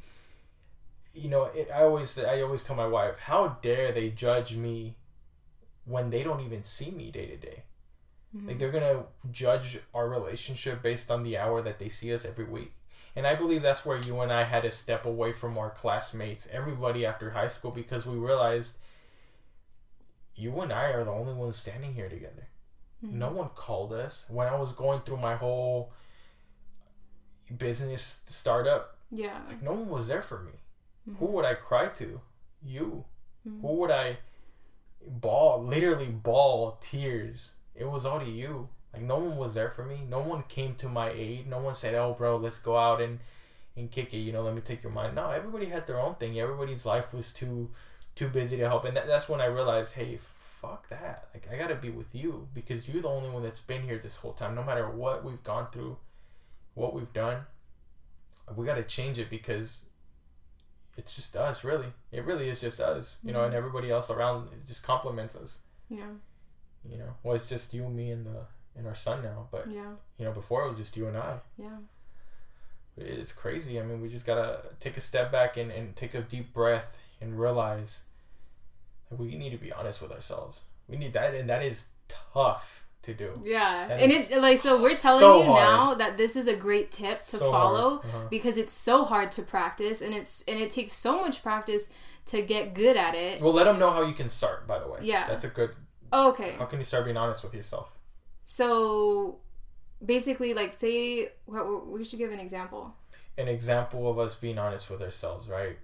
You 1.12 1.28
know, 1.28 1.44
it, 1.44 1.68
I 1.74 1.82
always 1.82 2.18
I 2.18 2.40
always 2.40 2.62
tell 2.62 2.76
my 2.76 2.86
wife, 2.86 3.18
how 3.18 3.58
dare 3.60 3.92
they 3.92 4.08
judge 4.08 4.56
me 4.56 4.96
when 5.84 6.08
they 6.08 6.22
don't 6.22 6.40
even 6.40 6.62
see 6.62 6.90
me 6.90 7.10
day 7.10 7.26
to 7.26 7.36
day. 7.36 7.64
Mm-hmm. 8.36 8.48
Like 8.48 8.58
they're 8.58 8.70
gonna 8.70 9.04
judge 9.30 9.78
our 9.94 10.08
relationship 10.08 10.82
based 10.82 11.10
on 11.10 11.22
the 11.22 11.38
hour 11.38 11.62
that 11.62 11.78
they 11.78 11.88
see 11.88 12.12
us 12.12 12.24
every 12.24 12.44
week. 12.44 12.72
And 13.16 13.26
I 13.26 13.34
believe 13.34 13.62
that's 13.62 13.84
where 13.86 13.98
you 13.98 14.20
and 14.20 14.32
I 14.32 14.44
had 14.44 14.62
to 14.62 14.70
step 14.70 15.06
away 15.06 15.32
from 15.32 15.56
our 15.58 15.70
classmates, 15.70 16.46
everybody 16.52 17.04
after 17.06 17.30
high 17.30 17.46
school, 17.48 17.70
because 17.70 18.06
we 18.06 18.16
realized 18.16 18.76
you 20.36 20.60
and 20.60 20.72
I 20.72 20.92
are 20.92 21.04
the 21.04 21.10
only 21.10 21.32
ones 21.34 21.56
standing 21.56 21.94
here 21.94 22.08
together. 22.08 22.46
Mm-hmm. 23.04 23.18
No 23.18 23.30
one 23.30 23.48
called 23.54 23.92
us. 23.92 24.24
When 24.28 24.46
I 24.46 24.56
was 24.56 24.72
going 24.72 25.00
through 25.00 25.16
my 25.18 25.34
whole 25.36 25.92
business 27.56 28.20
startup, 28.26 28.98
Yeah. 29.10 29.40
like 29.48 29.62
no 29.62 29.72
one 29.72 29.88
was 29.88 30.08
there 30.08 30.22
for 30.22 30.40
me. 30.40 30.52
Mm-hmm. 31.08 31.18
Who 31.18 31.26
would 31.32 31.44
I 31.44 31.54
cry 31.54 31.86
to? 31.88 32.20
You. 32.62 33.04
Mhm. 33.48 33.60
Who 33.62 33.68
would 33.78 33.90
I 33.90 34.18
ball 35.06 35.64
literally 35.64 36.08
ball 36.08 36.76
tears? 36.80 37.52
It 37.78 37.88
was 37.88 38.04
all 38.04 38.18
to 38.20 38.28
you. 38.28 38.68
Like 38.92 39.02
no 39.02 39.16
one 39.16 39.36
was 39.36 39.54
there 39.54 39.70
for 39.70 39.84
me. 39.84 40.00
No 40.08 40.20
one 40.20 40.42
came 40.48 40.74
to 40.76 40.88
my 40.88 41.10
aid. 41.10 41.46
No 41.46 41.58
one 41.58 41.74
said, 41.74 41.94
"Oh, 41.94 42.14
bro, 42.14 42.36
let's 42.36 42.58
go 42.58 42.76
out 42.76 43.00
and 43.00 43.20
and 43.76 43.90
kick 43.90 44.12
it." 44.12 44.18
You 44.18 44.32
know, 44.32 44.42
let 44.42 44.54
me 44.54 44.60
take 44.60 44.82
your 44.82 44.92
mind. 44.92 45.14
No, 45.14 45.30
everybody 45.30 45.66
had 45.66 45.86
their 45.86 46.00
own 46.00 46.16
thing. 46.16 46.38
Everybody's 46.38 46.84
life 46.84 47.14
was 47.14 47.32
too 47.32 47.70
too 48.14 48.28
busy 48.28 48.56
to 48.56 48.68
help, 48.68 48.84
and 48.84 48.96
that, 48.96 49.06
that's 49.06 49.28
when 49.28 49.40
I 49.40 49.46
realized, 49.46 49.92
hey, 49.92 50.18
fuck 50.60 50.88
that. 50.88 51.28
Like 51.32 51.48
I 51.52 51.56
gotta 51.56 51.76
be 51.76 51.90
with 51.90 52.14
you 52.14 52.48
because 52.52 52.88
you're 52.88 53.02
the 53.02 53.08
only 53.08 53.30
one 53.30 53.42
that's 53.44 53.60
been 53.60 53.82
here 53.82 53.98
this 53.98 54.16
whole 54.16 54.32
time. 54.32 54.54
No 54.54 54.64
matter 54.64 54.88
what 54.90 55.24
we've 55.24 55.42
gone 55.44 55.68
through, 55.70 55.96
what 56.74 56.94
we've 56.94 57.12
done, 57.12 57.42
we 58.56 58.66
gotta 58.66 58.82
change 58.82 59.18
it 59.18 59.30
because 59.30 59.84
it's 60.96 61.14
just 61.14 61.36
us. 61.36 61.62
Really, 61.62 61.92
it 62.10 62.24
really 62.24 62.48
is 62.48 62.60
just 62.60 62.80
us. 62.80 63.18
You 63.22 63.32
know, 63.32 63.42
and 63.42 63.50
mm-hmm. 63.50 63.58
everybody 63.58 63.90
else 63.90 64.10
around 64.10 64.48
just 64.66 64.82
compliments 64.82 65.36
us. 65.36 65.58
Yeah. 65.88 66.06
You 66.84 66.98
know, 66.98 67.14
well, 67.22 67.34
it's 67.34 67.48
just 67.48 67.72
you, 67.74 67.88
me, 67.88 68.10
and 68.10 68.26
the 68.26 68.46
and 68.76 68.86
our 68.86 68.94
son 68.94 69.22
now. 69.22 69.48
But 69.50 69.70
Yeah. 69.70 69.92
you 70.18 70.24
know, 70.24 70.32
before 70.32 70.64
it 70.64 70.68
was 70.68 70.76
just 70.78 70.96
you 70.96 71.06
and 71.08 71.16
I. 71.16 71.38
Yeah. 71.56 71.78
It's 72.96 73.32
crazy. 73.32 73.78
I 73.78 73.84
mean, 73.84 74.00
we 74.00 74.08
just 74.08 74.26
gotta 74.26 74.60
take 74.80 74.96
a 74.96 75.00
step 75.00 75.30
back 75.30 75.56
and, 75.56 75.70
and 75.70 75.94
take 75.94 76.14
a 76.14 76.20
deep 76.22 76.52
breath 76.52 76.96
and 77.20 77.38
realize 77.38 78.00
that 79.08 79.18
we 79.18 79.36
need 79.36 79.50
to 79.50 79.56
be 79.56 79.72
honest 79.72 80.02
with 80.02 80.10
ourselves. 80.12 80.62
We 80.88 80.96
need 80.96 81.12
that, 81.12 81.34
and 81.34 81.48
that 81.48 81.62
is 81.64 81.88
tough 82.08 82.86
to 83.02 83.14
do. 83.14 83.40
Yeah. 83.44 83.86
That 83.86 84.00
And 84.00 84.10
is 84.10 84.30
it 84.32 84.40
like 84.40 84.58
so 84.58 84.82
we're 84.82 84.96
telling 84.96 85.20
so 85.20 85.38
you 85.38 85.44
hard. 85.46 85.60
now 85.62 85.94
that 85.94 86.16
this 86.18 86.34
is 86.34 86.48
a 86.48 86.56
great 86.56 86.90
tip 86.90 87.18
to 87.26 87.36
So 87.38 87.50
follow. 87.52 87.98
Uh-huh. 87.98 88.26
because 88.30 88.56
it's 88.56 88.72
so 88.72 89.04
hard 89.04 89.30
to 89.32 89.42
practice 89.42 90.00
and 90.02 90.12
it's 90.12 90.42
and 90.48 90.58
it 90.58 90.70
takes 90.72 90.92
so 90.92 91.20
much 91.22 91.40
practice 91.42 91.90
to 92.26 92.42
get 92.42 92.74
good 92.74 92.96
at 92.96 93.14
it. 93.14 93.40
Well, 93.40 93.52
let 93.52 93.64
them 93.64 93.78
know 93.78 93.90
how 93.90 94.02
you 94.02 94.14
can 94.14 94.28
start. 94.28 94.66
By 94.66 94.80
the 94.80 94.88
way, 94.88 94.98
Yeah. 95.02 95.28
that's 95.28 95.44
a 95.44 95.48
good 95.48 95.70
okay. 96.12 96.52
How 96.58 96.66
can 96.66 96.78
you 96.78 96.84
start 96.84 97.04
being 97.04 97.16
honest 97.16 97.42
with 97.44 97.54
yourself? 97.54 97.90
So 98.44 99.38
basically, 100.04 100.54
like, 100.54 100.74
say, 100.74 101.28
what, 101.46 101.86
we 101.86 102.04
should 102.04 102.18
give 102.18 102.30
an 102.30 102.40
example. 102.40 102.94
An 103.36 103.48
example 103.48 104.10
of 104.10 104.18
us 104.18 104.34
being 104.34 104.58
honest 104.58 104.90
with 104.90 105.02
ourselves, 105.02 105.48
right? 105.48 105.78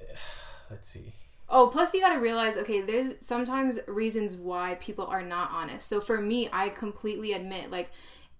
Let's 0.70 0.88
see. 0.88 1.12
Oh, 1.48 1.68
plus 1.68 1.92
you 1.92 2.00
got 2.00 2.14
to 2.14 2.20
realize, 2.20 2.56
okay, 2.56 2.80
there's 2.80 3.14
sometimes 3.24 3.78
reasons 3.86 4.36
why 4.36 4.78
people 4.80 5.06
are 5.06 5.22
not 5.22 5.50
honest. 5.52 5.86
So 5.86 6.00
for 6.00 6.18
me, 6.18 6.48
I 6.52 6.70
completely 6.70 7.32
admit, 7.34 7.70
like, 7.70 7.90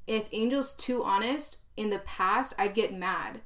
if 0.06 0.26
Angel's 0.32 0.74
too 0.74 1.02
honest 1.02 1.58
in 1.76 1.90
the 1.90 1.98
past, 2.00 2.54
I'd 2.58 2.74
get 2.74 2.94
mad. 2.94 3.40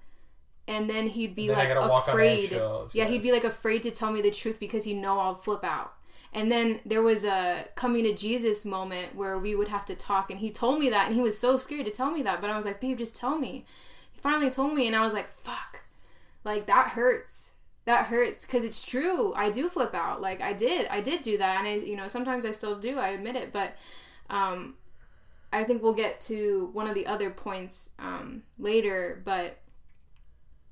And 0.69 0.91
then 0.91 1.09
he'd 1.09 1.35
be 1.35 1.49
Then 1.49 1.57
like 1.59 1.69
gotta 1.69 1.89
walk 1.89 2.09
on 2.09 2.15
afraid. 2.15 2.51
Yeah, 2.93 3.05
he'd 3.05 3.23
be 3.23 3.31
like 3.31 3.45
afraid 3.45 3.83
to 3.85 3.91
tell 3.91 4.11
me 4.11 4.21
the 4.21 4.33
truth 4.33 4.59
because 4.59 4.85
he 4.85 4.95
know 4.95 5.19
I'll 5.19 5.37
flip 5.37 5.63
out. 5.63 5.95
And 6.33 6.51
then 6.53 6.81
there 6.85 7.03
was 7.03 7.25
a 7.25 7.65
coming 7.75 8.05
to 8.05 8.15
Jesus 8.15 8.65
moment 8.65 9.15
where 9.15 9.39
we 9.39 9.55
would 9.55 9.69
have 9.69 9.85
to 9.87 9.95
talk, 9.95 10.31
and 10.31 10.41
he 10.41 10.51
told 10.51 10.79
me 10.79 10.91
that, 10.91 11.07
and 11.07 11.15
he 11.15 11.23
was 11.23 11.39
so 11.39 11.57
scared 11.57 11.87
to 11.87 11.93
tell 11.93 12.11
me 12.11 12.23
that. 12.23 12.41
But 12.41 12.51
I 12.51 12.57
was 12.57 12.67
like, 12.67 12.81
babe, 12.81 12.99
just 12.99 13.17
tell 13.17 13.39
me. 13.39 13.65
He 14.13 14.21
finally 14.21 14.51
told 14.51 14.75
me, 14.75 14.87
and 14.87 14.95
I 14.95 15.03
was 15.03 15.15
like, 15.15 15.29
fuck, 15.41 15.85
like 16.45 16.67
that 16.67 16.91
hurts. 16.91 17.53
That 17.87 18.07
hurts 18.07 18.45
because 18.45 18.65
it's 18.65 18.85
true. 18.85 19.33
I 19.35 19.51
do 19.51 19.69
flip 19.69 19.95
out. 19.95 20.21
Like 20.21 20.41
I 20.41 20.53
did, 20.53 20.89
I 20.89 21.01
did 21.01 21.23
do 21.23 21.39
that, 21.39 21.59
and 21.61 21.69
I, 21.69 21.75
you 21.75 21.97
know, 21.97 22.09
sometimes 22.09 22.45
I 22.45 22.51
still 22.51 22.79
do. 22.79 22.99
I 22.99 23.11
admit 23.11 23.37
it, 23.37 23.53
but 23.53 23.77
um, 24.29 24.75
I 25.53 25.63
think 25.63 25.83
we'll 25.83 25.95
get 25.95 26.21
to 26.23 26.71
one 26.73 26.89
of 26.89 26.97
the 26.97 27.07
other 27.07 27.31
points 27.31 27.91
um, 28.01 28.43
later. 28.59 29.23
But 29.25 29.59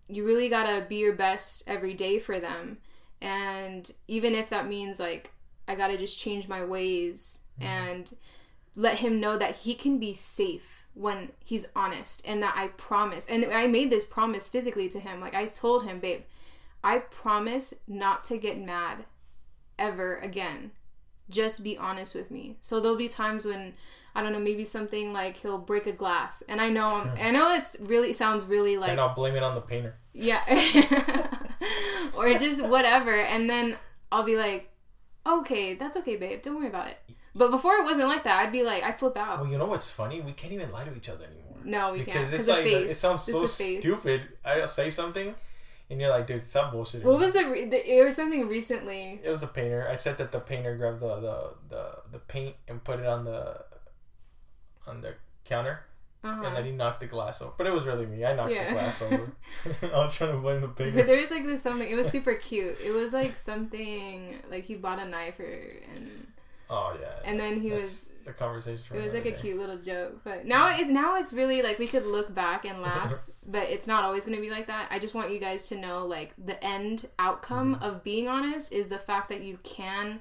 you 0.09 0.27
really 0.27 0.49
gotta 0.49 0.87
be 0.88 0.97
your 0.97 1.14
best 1.14 1.62
every 1.69 1.95
day 1.95 2.19
for 2.19 2.40
them, 2.40 2.79
and 3.23 3.90
even 4.09 4.35
if 4.35 4.51
that 4.51 4.67
means 4.67 4.99
like 4.99 5.31
I 5.66 5.74
gotta 5.74 5.96
just 5.96 6.18
change 6.18 6.48
my 6.48 6.64
ways 6.64 7.40
mm-hmm. 7.59 7.68
and 7.68 8.16
let 8.77 8.98
him 8.98 9.20
know 9.20 9.38
that 9.38 9.57
he 9.57 9.74
can 9.74 9.98
be 9.98 10.12
safe 10.12 10.87
when 10.94 11.31
he's 11.44 11.68
honest 11.74 12.22
and 12.27 12.42
that 12.42 12.55
I 12.57 12.68
promise. 12.68 13.27
And 13.27 13.44
I 13.46 13.66
made 13.66 13.90
this 13.90 14.05
promise 14.05 14.48
physically 14.48 14.88
to 14.90 15.00
him. 15.00 15.20
Like 15.20 15.35
I 15.35 15.46
told 15.46 15.85
him, 15.85 16.00
babe, 16.00 16.22
I 16.83 16.98
promise 16.98 17.74
not 17.88 18.24
to 18.24 18.37
get 18.37 18.59
mad 18.59 19.05
ever 19.79 20.16
again. 20.16 20.72
Just 21.31 21.64
be 21.64 21.79
honest 21.79 22.14
with 22.14 22.31
me. 22.31 22.57
So 22.61 22.81
there'll 22.81 22.98
be 22.98 23.09
times 23.09 23.46
when 23.46 23.74
I 24.14 24.22
don't 24.22 24.33
know, 24.33 24.38
maybe 24.38 24.64
something 24.64 25.12
like 25.12 25.37
he'll 25.38 25.59
break 25.59 25.87
a 25.87 25.92
glass, 25.92 26.42
and 26.42 26.61
I 26.61 26.68
know 26.68 26.87
I'm, 26.87 27.11
I 27.20 27.33
know 27.33 27.53
it's 27.53 27.77
really 27.81 28.12
sounds 28.12 28.44
really 28.46 28.77
like 28.77 28.92
and 28.92 29.00
I'll 29.00 29.14
blame 29.14 29.35
it 29.35 29.42
on 29.42 29.57
the 29.57 29.61
painter. 29.61 29.96
yeah. 30.12 30.40
or 32.16 32.33
just 32.38 32.64
whatever. 32.64 33.12
And 33.12 33.50
then 33.50 33.77
I'll 34.12 34.22
be 34.22 34.37
like, 34.37 34.70
okay, 35.27 35.75
that's 35.75 35.97
okay, 35.99 36.17
babe. 36.17 36.43
Don't 36.43 36.57
worry 36.57 36.69
about 36.69 36.89
it. 36.89 36.99
But 37.35 37.51
before 37.51 37.75
it 37.75 37.85
wasn't 37.85 38.09
like 38.09 38.25
that. 38.25 38.47
I'd 38.47 38.53
be 38.53 38.63
like, 38.63 38.83
I 38.83 38.93
flip 38.93 39.17
out. 39.17 39.41
Well, 39.41 39.51
you 39.51 39.59
know 39.59 39.67
what's 39.67 39.91
funny? 39.91 40.21
We 40.21 40.33
can't 40.33 40.53
even 40.53 40.71
lie 40.71 40.85
to 40.85 40.95
each 40.95 41.09
other 41.09 41.25
anymore. 41.25 41.59
No, 41.65 41.93
we 41.93 42.01
because 42.01 42.15
can't. 42.15 42.31
Because 42.31 42.49
of 42.49 42.57
like 42.57 42.65
face. 42.65 42.91
it 42.91 42.95
sounds 42.95 43.23
so 43.23 43.47
stupid. 43.47 44.23
I'll 44.45 44.67
say 44.69 44.91
something, 44.91 45.35
and 45.91 46.01
you're 46.01 46.11
like, 46.11 46.27
dude, 46.27 46.43
stop 46.43 46.73
bullshitting. 46.73 47.03
What 47.03 47.19
was 47.19 47.33
the, 47.33 47.49
re- 47.49 47.65
the? 47.65 47.99
It 47.99 48.05
was 48.05 48.15
something 48.15 48.49
recently. 48.49 49.21
It 49.25 49.31
was 49.31 49.43
a 49.43 49.47
painter. 49.47 49.89
I 49.91 49.97
said 49.97 50.19
that 50.19 50.31
the 50.31 50.41
painter 50.41 50.77
grabbed 50.77 51.01
the, 51.01 51.17
the, 51.21 51.55
the, 51.71 51.97
the 52.13 52.19
paint 52.19 52.55
and 52.69 52.85
put 52.85 53.01
it 53.01 53.07
on 53.07 53.25
the 53.25 53.65
on 54.87 55.01
the 55.01 55.15
counter, 55.45 55.81
and 56.25 56.41
Uh-huh. 56.41 56.55
then 56.55 56.65
he 56.65 56.73
knocked 56.73 57.01
the 57.01 57.07
glass 57.07 57.41
over. 57.43 57.53
But 57.57 57.67
it 57.67 57.73
was 57.73 57.85
really 57.85 58.07
me. 58.07 58.25
I 58.25 58.35
knocked 58.35 58.53
Yeah. 58.53 58.69
the 58.69 58.73
glass 58.73 59.03
over. 59.03 59.33
I 59.83 59.87
was 60.05 60.15
trying 60.17 60.33
to 60.33 60.39
blame 60.39 60.61
the 60.63 60.69
pig. 60.69 60.95
But 60.95 61.07
there 61.07 61.21
was 61.21 61.31
like 61.31 61.45
this 61.45 61.63
something. 61.63 61.89
It 61.89 61.95
was 61.95 62.09
super 62.11 62.35
cute. 62.35 62.77
It 62.85 62.93
was 62.93 63.13
like 63.13 63.35
something 63.35 64.37
like 64.51 64.65
he 64.65 64.75
bought 64.77 64.99
a 64.99 65.05
knife 65.07 65.39
or 65.39 65.61
and 65.95 66.27
Oh 66.71 66.97
yeah. 67.01 67.21
and 67.25 67.39
then 67.39 67.61
he 67.61 67.71
was 67.71 68.09
the 68.25 68.33
conversation. 68.33 68.83
For 68.89 68.97
It 68.97 69.05
was 69.05 69.13
like 69.13 69.27
a 69.27 69.33
cute 69.33 69.59
little 69.59 69.77
joke, 69.79 70.21
but 70.25 70.47
now 70.47 70.75
it 70.79 70.89
now 70.89 71.17
it's 71.17 71.33
really 71.35 71.61
like 71.63 71.79
we 71.79 71.87
could 71.87 72.07
look 72.07 72.35
back 72.35 72.65
and 72.65 72.81
laugh, 72.81 73.13
but 73.47 73.69
it's 73.69 73.87
not 73.87 74.03
always 74.03 74.25
going 74.25 74.37
to 74.37 74.41
be 74.43 74.49
like 74.51 74.67
that. 74.69 74.89
I 74.91 74.99
just 74.99 75.15
want 75.15 75.31
you 75.31 75.39
guys 75.39 75.69
to 75.69 75.77
know 75.77 76.07
like 76.07 76.33
the 76.43 76.63
end 76.65 77.07
outcome 77.19 77.75
Mm-hmm. 77.75 77.85
of 77.85 78.03
being 78.03 78.27
honest 78.29 78.73
is 78.73 78.89
the 78.89 78.99
fact 78.99 79.29
that 79.29 79.43
you 79.43 79.59
can 79.63 80.21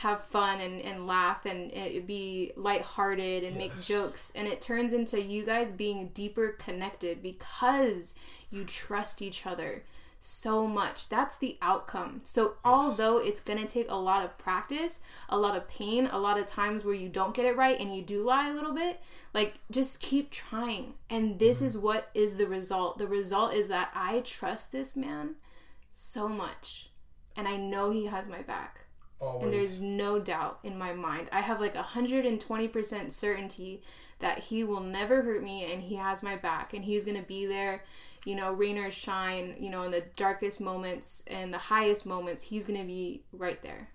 have 0.00 0.24
fun 0.24 0.60
and, 0.60 0.80
and 0.80 1.06
laugh 1.06 1.44
and 1.44 1.70
it 1.72 2.06
be 2.06 2.52
lighthearted 2.56 3.44
and 3.44 3.54
make 3.56 3.78
jokes 3.82 4.32
and 4.34 4.48
it 4.48 4.58
turns 4.58 4.94
into 4.94 5.20
you 5.20 5.44
guys 5.44 5.72
being 5.72 6.08
deeper 6.14 6.52
connected 6.52 7.22
because 7.22 8.14
you 8.50 8.64
trust 8.64 9.20
each 9.20 9.46
other 9.46 9.82
so 10.18 10.66
much. 10.66 11.10
That's 11.10 11.36
the 11.36 11.58
outcome. 11.60 12.20
So, 12.24 12.54
although 12.64 13.18
it's 13.18 13.40
going 13.40 13.58
to 13.58 13.66
take 13.66 13.90
a 13.90 13.96
lot 13.96 14.24
of 14.24 14.38
practice, 14.38 15.00
a 15.28 15.38
lot 15.38 15.56
of 15.56 15.68
pain, 15.68 16.08
a 16.10 16.18
lot 16.18 16.38
of 16.38 16.46
times 16.46 16.84
where 16.84 16.94
you 16.94 17.10
don't 17.10 17.34
get 17.34 17.46
it 17.46 17.56
right 17.56 17.78
and 17.78 17.94
you 17.94 18.02
do 18.02 18.22
lie 18.22 18.48
a 18.48 18.54
little 18.54 18.74
bit, 18.74 19.00
like 19.34 19.60
just 19.70 20.00
keep 20.00 20.30
trying. 20.30 20.94
And 21.10 21.38
this 21.38 21.58
mm-hmm. 21.58 21.66
is 21.66 21.78
what 21.78 22.10
is 22.14 22.38
the 22.38 22.46
result. 22.46 22.96
The 22.98 23.06
result 23.06 23.52
is 23.52 23.68
that 23.68 23.90
I 23.94 24.20
trust 24.20 24.72
this 24.72 24.96
man 24.96 25.36
so 25.92 26.28
much 26.28 26.90
and 27.36 27.48
I 27.48 27.56
know 27.56 27.90
he 27.90 28.06
has 28.06 28.28
my 28.28 28.42
back. 28.42 28.86
Always. 29.20 29.44
And 29.44 29.52
there's 29.52 29.80
no 29.80 30.18
doubt 30.18 30.60
in 30.64 30.78
my 30.78 30.94
mind. 30.94 31.28
I 31.30 31.40
have 31.40 31.60
like 31.60 31.74
120% 31.74 33.12
certainty 33.12 33.82
that 34.20 34.38
he 34.38 34.64
will 34.64 34.80
never 34.80 35.22
hurt 35.22 35.42
me 35.42 35.70
and 35.72 35.82
he 35.82 35.94
has 35.96 36.22
my 36.22 36.36
back 36.36 36.72
and 36.74 36.84
he's 36.84 37.04
going 37.04 37.20
to 37.20 37.26
be 37.26 37.46
there, 37.46 37.84
you 38.24 38.34
know, 38.34 38.52
rain 38.52 38.78
or 38.78 38.90
shine, 38.90 39.56
you 39.58 39.70
know, 39.70 39.82
in 39.82 39.90
the 39.90 40.04
darkest 40.16 40.60
moments 40.60 41.22
and 41.26 41.52
the 41.52 41.58
highest 41.58 42.06
moments, 42.06 42.42
he's 42.42 42.64
going 42.64 42.80
to 42.80 42.86
be 42.86 43.22
right 43.32 43.62
there. 43.62 43.88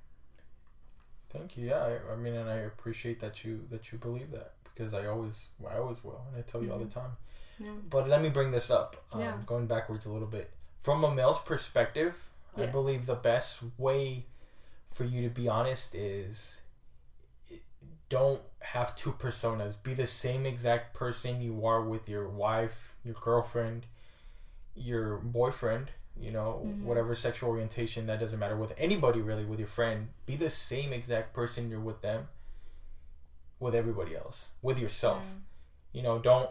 Thank 1.29 1.57
you. 1.57 1.67
Yeah, 1.67 1.79
I, 1.79 2.13
I 2.13 2.15
mean, 2.15 2.33
and 2.33 2.49
I 2.49 2.57
appreciate 2.57 3.19
that 3.19 3.43
you 3.43 3.65
that 3.69 3.91
you 3.91 3.97
believe 3.97 4.31
that 4.31 4.53
because 4.63 4.93
I 4.93 5.07
always 5.07 5.47
I 5.69 5.77
always 5.77 6.01
will, 6.03 6.23
and 6.29 6.37
I 6.37 6.41
tell 6.49 6.63
you 6.63 6.71
all 6.71 6.79
the 6.79 6.85
time. 6.85 7.11
Yeah. 7.59 7.71
But 7.89 8.07
let 8.07 8.21
me 8.21 8.29
bring 8.29 8.51
this 8.51 8.71
up. 8.71 9.03
Um, 9.11 9.21
Yeah. 9.21 9.33
Going 9.45 9.67
backwards 9.67 10.05
a 10.05 10.11
little 10.13 10.27
bit 10.27 10.51
from 10.81 11.03
a 11.03 11.13
male's 11.13 11.41
perspective, 11.41 12.29
I 12.55 12.67
believe 12.67 13.05
the 13.05 13.15
best 13.15 13.63
way 13.77 14.27
for 14.95 15.03
you 15.03 15.21
to 15.23 15.29
be 15.29 15.49
honest 15.49 15.93
is 15.93 16.61
don't 18.07 18.41
have 18.61 18.95
two 18.95 19.11
personas. 19.11 19.73
Be 19.83 19.93
the 19.93 20.05
same 20.05 20.45
exact 20.45 20.93
person 20.93 21.41
you 21.41 21.65
are 21.65 21.81
with 21.81 22.07
your 22.07 22.29
wife, 22.29 22.95
your 23.03 23.15
girlfriend, 23.15 23.87
your 24.73 25.17
boyfriend, 25.17 25.91
you 26.17 26.31
know, 26.31 26.61
Mm-hmm. 26.65 26.85
whatever 26.85 27.13
sexual 27.13 27.49
orientation, 27.49 28.07
that 28.07 28.21
doesn't 28.21 28.39
matter. 28.39 28.55
With 28.55 28.73
anybody 28.77 29.19
really, 29.19 29.43
with 29.43 29.59
your 29.59 29.67
friend, 29.67 30.07
be 30.25 30.37
the 30.37 30.49
same 30.49 30.93
exact 30.93 31.33
person 31.33 31.69
you're 31.69 31.81
with 31.81 31.99
them, 32.01 32.29
with 33.59 33.75
everybody 33.75 34.15
else, 34.15 34.51
with 34.61 34.79
yourself. 34.79 35.23
Mm. 35.23 35.41
You 35.91 36.03
know, 36.03 36.19
don't 36.19 36.49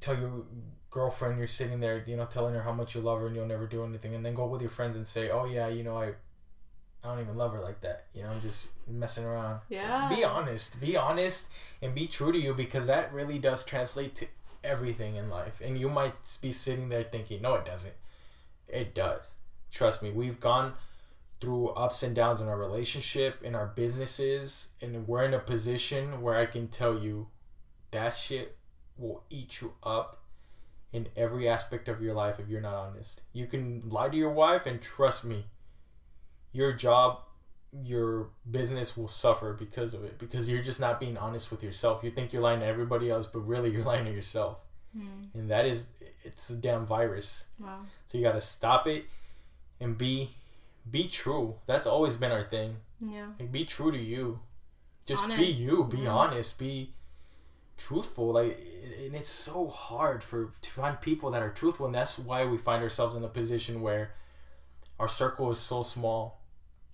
tell 0.00 0.16
your 0.16 0.44
girlfriend 0.90 1.36
you're 1.36 1.46
sitting 1.46 1.80
there, 1.80 2.02
you 2.06 2.16
know, 2.16 2.24
telling 2.24 2.54
her 2.54 2.62
how 2.62 2.72
much 2.72 2.94
you 2.94 3.02
love 3.02 3.20
her 3.20 3.26
and 3.26 3.36
you'll 3.36 3.46
never 3.46 3.66
do 3.66 3.84
anything, 3.84 4.14
and 4.14 4.24
then 4.24 4.32
go 4.34 4.46
with 4.46 4.62
your 4.62 4.70
friends 4.70 4.96
and 4.96 5.06
say, 5.06 5.28
"Oh 5.28 5.44
yeah, 5.44 5.68
you 5.68 5.82
know, 5.82 5.98
I, 5.98 6.14
I 7.04 7.08
don't 7.08 7.20
even 7.20 7.36
love 7.36 7.52
her 7.52 7.60
like 7.60 7.80
that. 7.80 8.06
You 8.14 8.22
know, 8.22 8.30
I'm 8.30 8.40
just 8.40 8.66
messing 8.86 9.24
around." 9.24 9.60
Yeah. 9.68 10.08
Be 10.08 10.24
honest. 10.24 10.80
Be 10.80 10.96
honest 10.96 11.48
and 11.80 11.94
be 11.94 12.06
true 12.06 12.32
to 12.32 12.38
you 12.38 12.54
because 12.54 12.86
that 12.86 13.12
really 13.12 13.38
does 13.38 13.64
translate 13.64 14.14
to 14.16 14.26
everything 14.62 15.16
in 15.16 15.28
life. 15.28 15.60
And 15.60 15.78
you 15.78 15.88
might 15.88 16.38
be 16.40 16.52
sitting 16.52 16.88
there 16.88 17.04
thinking, 17.04 17.42
"No, 17.42 17.54
it 17.54 17.64
doesn't." 17.64 17.94
It 18.68 18.94
does. 18.94 19.34
Trust 19.70 20.02
me. 20.02 20.10
We've 20.10 20.40
gone 20.40 20.74
through 21.40 21.70
ups 21.70 22.04
and 22.04 22.14
downs 22.14 22.40
in 22.40 22.48
our 22.48 22.56
relationship, 22.56 23.42
in 23.42 23.56
our 23.56 23.66
businesses, 23.66 24.68
and 24.80 25.08
we're 25.08 25.24
in 25.24 25.34
a 25.34 25.40
position 25.40 26.22
where 26.22 26.36
I 26.36 26.46
can 26.46 26.68
tell 26.68 26.98
you 26.98 27.28
that 27.90 28.14
shit 28.14 28.56
will 28.96 29.24
eat 29.28 29.60
you 29.60 29.74
up 29.82 30.22
in 30.92 31.08
every 31.16 31.48
aspect 31.48 31.88
of 31.88 32.00
your 32.00 32.14
life 32.14 32.38
if 32.38 32.48
you're 32.48 32.60
not 32.60 32.74
honest. 32.74 33.22
You 33.32 33.46
can 33.46 33.88
lie 33.88 34.08
to 34.08 34.16
your 34.16 34.30
wife 34.30 34.66
and 34.66 34.80
trust 34.80 35.24
me, 35.24 35.46
your 36.52 36.72
job, 36.72 37.20
your 37.84 38.28
business 38.50 38.96
will 38.96 39.08
suffer 39.08 39.54
because 39.54 39.94
of 39.94 40.04
it 40.04 40.18
because 40.18 40.48
you're 40.48 40.62
just 40.62 40.80
not 40.80 41.00
being 41.00 41.16
honest 41.16 41.50
with 41.50 41.62
yourself. 41.62 42.04
You 42.04 42.10
think 42.10 42.32
you're 42.32 42.42
lying 42.42 42.60
to 42.60 42.66
everybody 42.66 43.10
else, 43.10 43.26
but 43.26 43.40
really 43.40 43.70
you're 43.70 43.84
lying 43.84 44.04
to 44.04 44.12
yourself. 44.12 44.58
Mm. 44.96 45.34
And 45.34 45.50
that 45.50 45.66
is 45.66 45.86
it's 46.24 46.50
a 46.50 46.56
damn 46.56 46.86
virus. 46.86 47.44
Wow. 47.58 47.80
So 48.08 48.18
you 48.18 48.24
got 48.24 48.32
to 48.32 48.40
stop 48.40 48.86
it 48.86 49.06
and 49.80 49.96
be 49.96 50.30
be 50.90 51.08
true. 51.08 51.56
That's 51.66 51.86
always 51.86 52.16
been 52.16 52.32
our 52.32 52.44
thing. 52.44 52.76
Yeah. 53.00 53.26
Like 53.38 53.50
be 53.50 53.64
true 53.64 53.90
to 53.90 53.98
you. 53.98 54.40
Just 55.06 55.26
be 55.28 55.46
you. 55.46 55.84
Be 55.84 55.98
yeah. 55.98 56.10
honest. 56.10 56.58
Be 56.58 56.94
truthful. 57.76 58.32
Like, 58.32 58.58
and 59.04 59.14
it's 59.14 59.30
so 59.30 59.68
hard 59.68 60.22
for 60.22 60.52
to 60.60 60.70
find 60.70 61.00
people 61.00 61.30
that 61.30 61.42
are 61.42 61.50
truthful, 61.50 61.86
and 61.86 61.94
that's 61.94 62.18
why 62.18 62.44
we 62.44 62.58
find 62.58 62.82
ourselves 62.82 63.16
in 63.16 63.24
a 63.24 63.28
position 63.28 63.80
where 63.80 64.12
our 64.98 65.08
circle 65.08 65.50
is 65.50 65.58
so 65.58 65.82
small. 65.82 66.41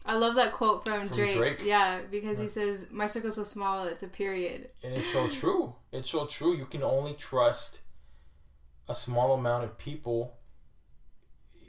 I 0.08 0.14
love 0.14 0.36
that 0.36 0.52
quote 0.52 0.84
from, 0.84 1.06
From 1.06 1.16
Drake. 1.16 1.36
Drake? 1.36 1.62
Yeah, 1.62 2.00
because 2.10 2.38
he 2.38 2.48
says, 2.48 2.88
"My 2.90 3.06
circle's 3.06 3.34
so 3.36 3.44
small, 3.44 3.84
it's 3.84 4.02
a 4.02 4.08
period." 4.08 4.70
And 4.82 4.94
it's 4.94 5.12
so 5.12 5.28
true. 5.28 5.74
It's 5.92 6.10
so 6.10 6.26
true. 6.26 6.56
You 6.56 6.64
can 6.64 6.82
only 6.82 7.12
trust 7.12 7.80
a 8.88 8.94
small 8.94 9.34
amount 9.34 9.64
of 9.64 9.76
people 9.76 10.38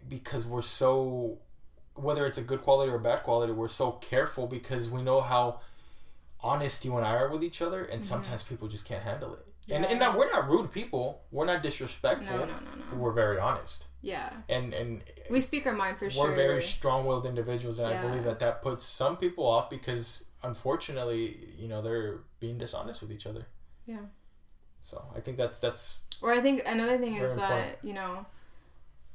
because 0.07 0.45
we're 0.45 0.61
so 0.61 1.39
whether 1.95 2.25
it's 2.25 2.37
a 2.37 2.41
good 2.41 2.61
quality 2.61 2.91
or 2.91 2.97
bad 2.97 3.23
quality, 3.23 3.51
we're 3.51 3.67
so 3.67 3.91
careful 3.91 4.47
because 4.47 4.89
we 4.89 5.01
know 5.01 5.19
how 5.19 5.59
honest 6.39 6.85
you 6.85 6.95
and 6.95 7.05
I 7.05 7.15
are 7.15 7.29
with 7.29 7.43
each 7.43 7.61
other, 7.61 7.83
and 7.83 8.05
sometimes 8.05 8.41
people 8.43 8.69
just 8.69 8.85
can't 8.85 9.03
handle 9.03 9.33
it. 9.33 9.45
And 9.67 9.85
and 9.85 9.85
Mm-hmm. 9.85 9.99
That 9.99 10.17
we're 10.17 10.31
not 10.31 10.49
rude 10.49 10.71
people. 10.71 11.23
We're 11.31 11.45
not 11.45 11.61
disrespectful. 11.61 12.37
No, 12.37 12.45
no, 12.45 12.53
no, 12.53 12.91
no. 12.91 12.97
We're 12.97 13.11
very 13.11 13.37
honest, 13.37 13.85
Yeah. 14.01 14.31
and 14.47 14.73
and 14.73 15.01
We 15.29 15.41
speak 15.41 15.65
our 15.65 15.73
mind 15.73 15.97
for 15.97 16.09
sure. 16.09 16.25
we're 16.25 16.35
very 16.35 16.61
strong-willed 16.61 17.25
individuals, 17.25 17.79
and 17.79 17.87
I 17.87 18.01
believe 18.01 18.23
that 18.23 18.39
that 18.39 18.61
puts 18.61 18.85
some 18.85 19.17
people 19.17 19.45
off 19.45 19.69
because 19.69 20.25
unfortunately, 20.43 21.49
you 21.57 21.67
know, 21.67 21.81
they're 21.81 22.19
being 22.39 22.57
dishonest 22.57 23.01
with 23.01 23.11
each 23.11 23.25
other. 23.27 23.47
Yeah. 23.85 24.05
So 24.83 25.03
I 25.15 25.19
think 25.19 25.37
that's 25.37 25.59
that's 25.59 26.01
Or 26.21 26.31
I 26.31 26.39
think 26.39 26.63
another 26.65 26.97
thing 26.97 27.15
is 27.15 27.35
that, 27.35 27.83
you 27.83 27.93
know, 27.93 28.25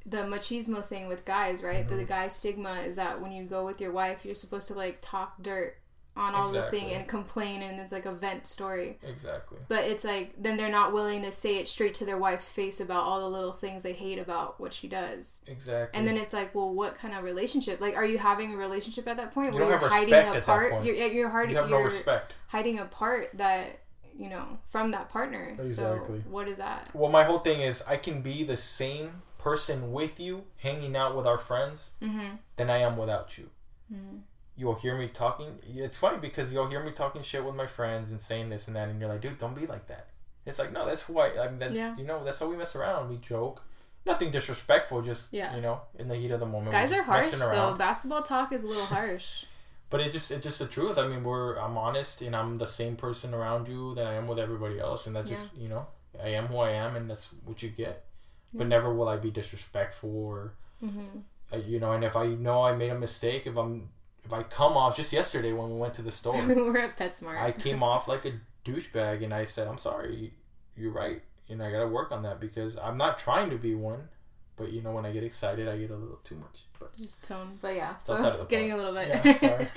the 0.06 0.18
machismo 0.18 0.84
thing 0.84 1.08
with 1.08 1.24
guys, 1.24 1.62
right? 1.62 1.80
Mm-hmm. 1.80 1.90
The, 1.90 1.96
the 1.96 2.04
guy 2.04 2.28
stigma 2.28 2.82
is 2.86 2.96
that 2.96 3.20
when 3.20 3.32
you 3.32 3.44
go 3.44 3.64
with 3.64 3.80
your 3.80 3.92
wife, 3.92 4.24
you're 4.24 4.34
supposed 4.34 4.68
to 4.68 4.74
like 4.74 4.98
talk 5.00 5.42
dirt 5.42 5.76
on 6.16 6.32
all 6.34 6.52
the 6.52 6.62
thing 6.70 6.92
and 6.92 7.08
complain 7.08 7.60
and 7.62 7.80
it's 7.80 7.90
like 7.90 8.06
a 8.06 8.12
vent 8.12 8.46
story. 8.46 8.98
exactly. 9.02 9.58
But 9.68 9.84
it's 9.84 10.04
like 10.04 10.34
then 10.40 10.56
they're 10.56 10.68
not 10.70 10.92
willing 10.92 11.22
to 11.22 11.32
say 11.32 11.56
it 11.58 11.66
straight 11.66 11.94
to 11.94 12.04
their 12.04 12.18
wife's 12.18 12.50
face 12.50 12.78
about 12.80 13.02
all 13.02 13.20
the 13.20 13.28
little 13.28 13.52
things 13.52 13.82
they 13.82 13.92
hate 13.94 14.18
about 14.20 14.60
what 14.60 14.72
she 14.72 14.86
does. 14.86 15.42
Exactly. 15.48 15.98
And 15.98 16.06
then 16.06 16.16
it's 16.16 16.32
like, 16.32 16.54
well, 16.54 16.72
what 16.72 16.94
kind 16.94 17.14
of 17.14 17.24
relationship? 17.24 17.80
Like, 17.80 17.96
are 17.96 18.04
you 18.06 18.18
having 18.18 18.54
a 18.54 18.56
relationship 18.56 19.08
at 19.08 19.16
that 19.16 19.32
point 19.34 19.54
You 19.54 19.60
where 19.60 19.70
don't 19.70 19.80
you're 19.80 19.90
have 19.90 19.90
hiding 19.90 20.12
respect 20.14 20.26
a 20.26 20.28
at 20.28 20.34
that 20.34 20.44
part? 20.46 20.70
point. 20.72 20.84
You're, 20.84 20.94
yeah, 20.94 21.06
you're 21.06 21.28
hard. 21.30 21.50
you 21.50 21.56
have 21.56 21.68
you're 21.68 21.78
no 21.80 21.84
respect. 21.84 22.34
hiding 22.46 22.78
a 22.78 22.84
part 22.84 23.30
that 23.34 23.80
you 24.16 24.30
know 24.30 24.58
from 24.68 24.92
that 24.92 25.08
partner. 25.10 25.56
Exactly. 25.58 26.20
So 26.22 26.30
what 26.30 26.46
is 26.46 26.58
that? 26.58 26.90
Well, 26.94 27.10
my 27.10 27.24
whole 27.24 27.40
thing 27.40 27.60
is 27.60 27.82
I 27.88 27.96
can 27.96 28.22
be 28.22 28.44
the 28.44 28.56
same 28.56 29.22
person 29.38 29.92
with 29.92 30.20
you, 30.20 30.44
hanging 30.58 30.94
out 30.96 31.16
with 31.16 31.26
our 31.26 31.38
friends, 31.38 31.90
Mm-hmm. 32.00 32.36
than 32.56 32.70
I 32.70 32.78
am 32.78 32.96
without 32.96 33.36
you. 33.36 33.50
Mhm. 33.92 34.20
You'll 34.56 34.74
hear 34.76 34.96
me 34.96 35.08
talking. 35.08 35.58
It's 35.74 35.96
funny 35.96 36.18
because 36.18 36.52
you'll 36.52 36.68
hear 36.68 36.82
me 36.82 36.92
talking 36.92 37.22
shit 37.22 37.44
with 37.44 37.54
my 37.54 37.66
friends 37.66 38.10
and 38.10 38.20
saying 38.20 38.50
this 38.50 38.68
and 38.68 38.76
that, 38.76 38.88
and 38.88 39.00
you're 39.00 39.08
like, 39.08 39.20
dude, 39.20 39.38
don't 39.38 39.54
be 39.54 39.66
like 39.66 39.86
that. 39.88 40.08
It's 40.46 40.58
like, 40.58 40.72
no, 40.72 40.84
that's 40.86 41.02
who 41.02 41.18
I. 41.18 41.44
I 41.44 41.48
mean, 41.48 41.58
that's 41.58 41.74
Yeah. 41.76 41.96
you 41.96 42.04
know, 42.04 42.22
that's 42.24 42.38
how 42.38 42.46
we 42.48 42.56
mess 42.56 42.76
around. 42.76 43.08
We 43.10 43.16
joke. 43.16 43.62
Nothing 44.06 44.30
disrespectful, 44.30 45.00
just 45.02 45.32
Yeah. 45.32 45.56
you 45.56 45.62
know, 45.62 45.80
in 45.98 46.08
the 46.08 46.14
heat 46.14 46.30
of 46.30 46.38
the 46.40 46.46
moment. 46.46 46.72
Guys 46.72 46.90
we're 46.92 47.02
harsh 47.02 47.30
though. 47.32 47.74
Basketball 47.78 48.22
talk 48.22 48.52
is 48.52 48.62
a 48.64 48.66
little 48.66 48.84
harsh. 48.86 49.44
But 49.90 50.00
it 50.00 50.10
just 50.12 50.30
it's 50.32 50.42
just 50.42 50.58
the 50.58 50.66
truth. 50.66 50.98
I 50.98 51.06
mean, 51.06 51.22
we're 51.22 51.56
I'm 51.56 51.78
honest 51.78 52.20
and 52.20 52.34
I'm 52.34 52.56
the 52.56 52.66
same 52.66 52.96
person 52.96 53.32
around 53.32 53.68
you 53.68 53.94
that 53.94 54.06
I 54.06 54.14
am 54.14 54.26
with 54.26 54.40
everybody 54.40 54.80
else, 54.80 55.06
and 55.06 55.14
that's 55.14 55.28
just 55.28 55.56
you 55.56 55.68
know 55.68 55.86
I 56.20 56.28
am 56.30 56.46
who 56.46 56.56
I 56.58 56.70
am, 56.70 56.96
and 56.96 57.08
that's 57.08 57.28
what 57.44 57.62
you 57.62 57.68
get. 57.68 58.04
But 58.52 58.66
never 58.66 58.92
will 58.92 59.08
I 59.08 59.16
be 59.18 59.30
disrespectful 59.30 60.10
or 60.16 60.54
Mm-hmm. 60.82 61.60
you 61.70 61.78
know. 61.78 61.92
And 61.92 62.02
if 62.02 62.16
I 62.16 62.26
know 62.26 62.62
I 62.62 62.74
made 62.74 62.90
a 62.90 62.98
mistake, 62.98 63.46
if 63.46 63.56
I'm 63.56 63.88
if 64.24 64.32
I 64.32 64.42
come 64.42 64.76
off 64.76 64.96
just 64.96 65.12
yesterday 65.12 65.52
when 65.52 65.70
we 65.70 65.76
went 65.78 65.94
to 65.94 66.02
the 66.02 66.12
store, 66.12 66.34
We're 66.46 66.78
at 66.78 66.96
PetSmart. 66.98 67.40
I 67.40 67.52
came 67.52 67.82
off 67.90 68.08
like 68.08 68.24
a 68.24 68.32
douchebag, 68.64 69.22
and 69.22 69.34
I 69.34 69.44
said 69.44 69.68
I'm 69.68 69.78
sorry. 69.78 70.32
You're 70.76 70.92
right, 70.92 71.22
and 71.48 71.62
I 71.62 71.70
gotta 71.70 71.86
work 71.86 72.10
on 72.10 72.22
that 72.22 72.40
because 72.40 72.76
I'm 72.76 72.96
not 72.96 73.18
trying 73.18 73.50
to 73.50 73.56
be 73.56 73.74
one. 73.74 74.08
But 74.56 74.72
you 74.72 74.82
know, 74.82 74.92
when 74.92 75.04
I 75.04 75.12
get 75.12 75.24
excited, 75.24 75.68
I 75.68 75.76
get 75.78 75.90
a 75.90 75.96
little 75.96 76.20
too 76.24 76.36
much. 76.36 76.62
But 76.78 76.96
Just 76.96 77.24
tone, 77.24 77.58
but 77.60 77.74
yeah. 77.74 77.96
So 77.98 78.46
getting 78.48 78.70
point. 78.70 78.80
a 78.80 78.90
little 78.90 78.94
bit. 78.94 79.24
Yeah, 79.24 79.36
sorry. 79.38 79.68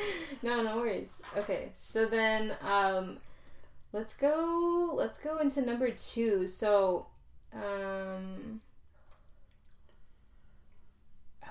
no, 0.43 0.61
no 0.61 0.77
worries. 0.77 1.21
Okay, 1.35 1.71
so 1.73 2.05
then 2.05 2.55
um, 2.61 3.17
let's 3.91 4.13
go. 4.15 4.91
Let's 4.93 5.19
go 5.19 5.39
into 5.39 5.61
number 5.61 5.89
two. 5.89 6.47
So, 6.47 7.07
um, 7.53 8.61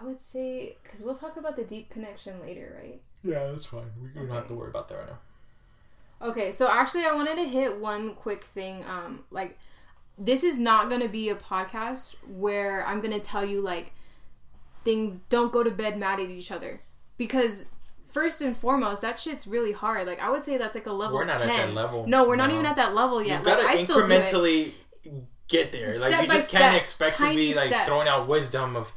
I 0.01 0.05
would 0.05 0.21
say 0.23 0.77
because 0.83 1.03
we'll 1.03 1.15
talk 1.15 1.37
about 1.37 1.57
the 1.57 1.65
deep 1.65 1.91
connection 1.91 2.41
later, 2.41 2.77
right? 2.83 3.01
yeah, 3.23 3.51
that's 3.51 3.67
fine. 3.67 3.91
We 4.03 4.09
don't 4.11 4.29
have 4.31 4.47
to 4.49 4.55
worry 4.55 4.69
about 4.71 4.89
that 4.89 4.97
right 4.97 5.07
now. 5.09 5.19
Okay, 6.29 6.51
so 6.53 6.69
actually, 6.71 7.05
I 7.05 7.13
wanted 7.15 7.37
to 7.37 7.45
hit 7.49 7.79
one 7.81 8.15
quick 8.15 8.43
thing. 8.43 8.85
Um, 8.85 9.25
like, 9.31 9.59
this 10.17 10.43
is 10.45 10.59
not 10.59 10.89
gonna 10.89 11.09
be 11.09 11.29
a 11.29 11.35
podcast 11.35 12.15
where 12.29 12.87
I'm 12.87 13.01
gonna 13.01 13.21
tell 13.21 13.45
you 13.45 13.61
like 13.61 13.93
things. 14.85 15.19
Don't 15.29 15.53
go 15.53 15.63
to 15.63 15.71
bed 15.71 15.99
mad 15.99 16.21
at 16.21 16.31
each 16.31 16.51
other 16.53 16.81
because 17.19 17.67
first 18.11 18.41
and 18.41 18.57
foremost, 18.57 19.03
that 19.03 19.19
shit's 19.19 19.47
really 19.47 19.73
hard. 19.73 20.07
Like, 20.07 20.21
I 20.23 20.31
would 20.31 20.43
say 20.45 20.57
that's 20.57 20.75
like 20.75 20.87
a 20.87 20.93
level 20.93 21.17
We're 21.19 21.25
not 21.27 21.41
ten. 21.41 21.51
at 21.51 21.57
that 21.67 21.75
level. 21.75 22.07
No, 22.07 22.27
we're 22.27 22.37
not 22.37 22.51
even 22.51 22.65
at 22.65 22.77
that 22.77 22.95
level 22.95 23.23
yet. 23.23 23.41
You 23.43 23.51
Like, 23.51 23.59
gotta 23.59 23.69
I 23.69 23.75
still 23.77 24.07
do 24.07 24.13
it. 24.13 24.23
incrementally 24.23 24.73
get 25.49 25.71
there. 25.73 25.99
Like 25.99 26.09
Step 26.13 26.23
you 26.23 26.29
by 26.29 26.35
just 26.35 26.51
can't 26.51 26.63
step, 26.73 26.81
expect 26.81 27.19
to 27.19 27.35
be 27.35 27.55
like 27.55 27.69
steps. 27.69 27.89
throwing 27.89 28.09
out 28.09 28.27
wisdom 28.29 28.75
of 28.77 28.93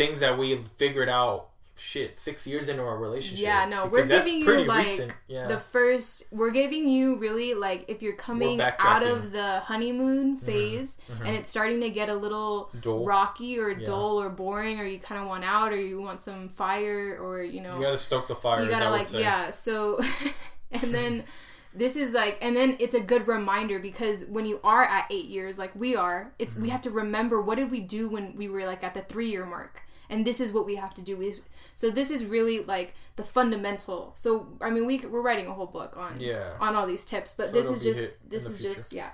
things 0.00 0.20
that 0.20 0.38
we 0.38 0.58
figured 0.78 1.08
out. 1.08 1.46
Shit, 1.82 2.20
six 2.20 2.46
years 2.46 2.68
into 2.68 2.82
our 2.82 2.98
relationship. 2.98 3.42
Yeah, 3.42 3.64
no, 3.64 3.86
we're 3.86 4.06
giving 4.06 4.40
you 4.42 4.64
like. 4.66 5.16
Yeah. 5.28 5.46
the 5.46 5.56
first. 5.58 6.24
We're 6.30 6.50
giving 6.50 6.86
you 6.86 7.16
really 7.16 7.54
like 7.54 7.86
if 7.88 8.02
you're 8.02 8.16
coming 8.16 8.60
out 8.60 9.02
of 9.02 9.32
the 9.32 9.60
honeymoon 9.60 10.36
Mm-hmm. 10.36 10.44
phase 10.44 10.98
and 11.24 11.34
it's 11.34 11.48
starting 11.48 11.80
to 11.80 11.88
get 11.88 12.10
a 12.10 12.14
little 12.14 12.70
Dull. 12.82 13.06
rocky 13.06 13.58
or 13.58 13.70
Yeah. 13.70 13.86
dull 13.86 14.20
or 14.20 14.28
boring, 14.28 14.78
or 14.78 14.84
you 14.84 14.98
kind 14.98 15.22
of 15.22 15.26
want 15.26 15.42
out, 15.42 15.72
or 15.72 15.80
you 15.80 15.98
want 16.02 16.20
some 16.20 16.50
fire, 16.50 17.18
or 17.18 17.42
you 17.42 17.62
know 17.62 17.76
you 17.76 17.82
gotta 17.82 17.96
stoke 17.96 18.28
the 18.28 18.34
fire. 18.36 18.62
you 18.62 18.68
gotta 18.68 18.90
like 18.90 19.10
yeah 19.14 19.48
so 19.48 19.98
and 20.70 20.92
then 20.94 21.24
this 21.74 21.96
is 21.96 22.12
like 22.12 22.36
and 22.42 22.54
then 22.54 22.76
it's 22.78 22.94
a 22.94 23.00
good 23.00 23.26
reminder 23.26 23.78
because 23.78 24.26
when 24.26 24.44
you 24.44 24.60
are 24.62 24.84
at 24.84 25.06
eight 25.10 25.26
years 25.36 25.58
like 25.58 25.72
we 25.74 25.96
are 25.96 26.30
it's 26.38 26.52
Mm-hmm. 26.54 26.64
we 26.64 26.68
have 26.68 26.82
to 26.82 26.90
remember 26.90 27.40
what 27.40 27.56
did 27.56 27.70
we 27.70 27.80
do 27.80 28.10
when 28.10 28.36
we 28.36 28.50
were 28.50 28.66
like 28.66 28.84
at 28.84 28.92
the 28.92 29.00
three 29.00 29.30
year 29.30 29.46
mark 29.46 29.82
and 30.10 30.26
this 30.26 30.40
is 30.40 30.52
what 30.52 30.66
we 30.66 30.74
have 30.76 30.92
to 30.94 31.02
do 31.02 31.20
is 31.22 31.40
so 31.72 31.88
this 31.90 32.10
is 32.10 32.24
really 32.24 32.62
like 32.64 32.94
the 33.16 33.24
fundamental 33.24 34.12
so 34.14 34.46
i 34.60 34.68
mean 34.68 34.84
we, 34.86 34.98
we're 34.98 35.22
writing 35.22 35.46
a 35.46 35.52
whole 35.52 35.66
book 35.66 35.96
on 35.96 36.20
Yeah. 36.20 36.56
on 36.60 36.74
all 36.76 36.86
these 36.86 37.04
tips 37.04 37.34
but 37.34 37.46
So 37.46 37.52
this 37.52 37.70
is 37.70 37.82
just 37.82 38.02
this 38.28 38.48
is 38.50 38.58
future. 38.58 38.74
just 38.74 38.92
yeah 38.92 39.10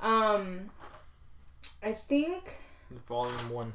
um 0.00 0.70
i 1.82 1.92
think 1.92 2.58
Volume 3.08 3.50
one. 3.50 3.72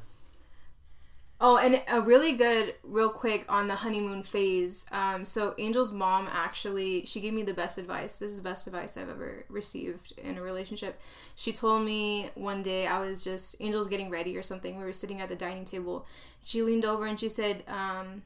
Oh, 1.44 1.56
and 1.56 1.82
a 1.88 2.00
really 2.00 2.36
good, 2.36 2.76
real 2.84 3.10
quick 3.10 3.44
on 3.48 3.66
the 3.66 3.74
honeymoon 3.74 4.22
phase. 4.22 4.86
Um, 4.92 5.24
so 5.24 5.54
Angel's 5.58 5.90
mom 5.90 6.28
actually, 6.30 7.04
she 7.04 7.20
gave 7.20 7.32
me 7.34 7.42
the 7.42 7.52
best 7.52 7.78
advice. 7.78 8.18
This 8.18 8.30
is 8.30 8.36
the 8.36 8.48
best 8.48 8.68
advice 8.68 8.96
I've 8.96 9.08
ever 9.08 9.44
received 9.48 10.12
in 10.18 10.38
a 10.38 10.42
relationship. 10.42 11.00
She 11.34 11.52
told 11.52 11.84
me 11.84 12.30
one 12.36 12.62
day 12.62 12.86
I 12.86 13.00
was 13.00 13.24
just 13.24 13.60
Angel's 13.60 13.88
getting 13.88 14.08
ready 14.08 14.36
or 14.36 14.42
something. 14.44 14.78
We 14.78 14.84
were 14.84 14.92
sitting 14.92 15.20
at 15.20 15.28
the 15.28 15.34
dining 15.34 15.64
table. 15.64 16.06
She 16.44 16.62
leaned 16.62 16.84
over 16.84 17.06
and 17.06 17.18
she 17.18 17.28
said, 17.28 17.64
um, 17.66 18.22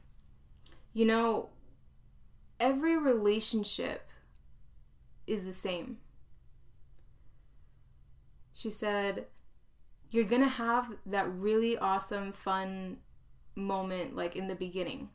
"You 0.93 1.05
know, 1.05 1.49
every 2.59 2.97
relationship 2.97 4.07
is 5.27 5.45
the 5.45 5.51
same." 5.53 5.97
She 8.51 8.69
said, 8.69 9.27
"You're 10.11 10.25
gonna 10.25 10.47
have 10.49 10.97
that 11.05 11.29
really 11.31 11.77
awesome, 11.77 12.33
fun." 12.33 13.01
Moment 13.57 14.15
like 14.15 14.35
in 14.35 14.47
the 14.47 14.55
beginning. 14.55 15.09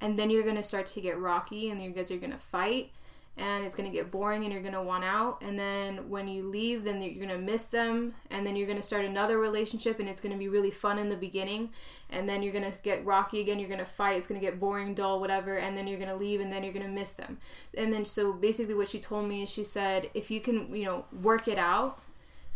And 0.00 0.18
then 0.18 0.28
you're 0.28 0.42
gonna 0.42 0.62
start 0.62 0.86
to 0.88 1.00
get 1.00 1.18
rocky 1.18 1.70
and 1.70 1.80
you 1.80 1.90
guys 1.90 2.10
are 2.10 2.18
gonna 2.18 2.38
fight 2.38 2.90
and 3.38 3.64
it's 3.64 3.76
gonna 3.76 3.90
get 3.90 4.10
boring 4.10 4.44
and 4.44 4.52
you're 4.52 4.62
gonna 4.62 4.82
want 4.82 5.04
out. 5.04 5.42
And 5.42 5.58
then 5.58 6.10
when 6.10 6.28
you 6.28 6.48
leave 6.48 6.84
then 6.84 7.00
you're 7.00 7.26
gonna 7.26 7.38
miss 7.38 7.66
them 7.66 8.14
and 8.30 8.46
then 8.46 8.56
you're 8.56 8.66
gonna 8.66 8.82
start 8.82 9.04
another 9.04 9.38
relationship 9.38 10.00
and 10.00 10.08
it's 10.08 10.20
gonna 10.20 10.36
be 10.36 10.48
really 10.48 10.70
fun 10.70 10.98
in 10.98 11.08
the 11.08 11.16
beginning. 11.16 11.70
And 12.10 12.28
then 12.28 12.42
you're 12.42 12.52
gonna 12.52 12.72
get 12.82 13.04
rocky 13.06 13.40
again 13.40 13.58
you're 13.58 13.70
gonna 13.70 13.86
fight 13.86 14.18
it's 14.18 14.26
gonna 14.26 14.40
get 14.40 14.60
boring 14.60 14.92
dull 14.92 15.20
whatever 15.20 15.56
and 15.56 15.76
then 15.76 15.86
you're 15.86 15.98
gonna 15.98 16.16
leave 16.16 16.40
and 16.40 16.52
then 16.52 16.64
you're 16.64 16.74
gonna 16.74 16.88
miss 16.88 17.12
them. 17.12 17.38
And 17.76 17.92
then 17.92 18.04
so 18.04 18.32
basically 18.32 18.74
what 18.74 18.88
she 18.88 18.98
told 18.98 19.28
me 19.28 19.42
is 19.42 19.50
she 19.50 19.64
said 19.64 20.10
if 20.12 20.30
you 20.30 20.40
can 20.40 20.74
you 20.74 20.84
know 20.84 21.06
work 21.22 21.48
it 21.48 21.58
out 21.58 22.00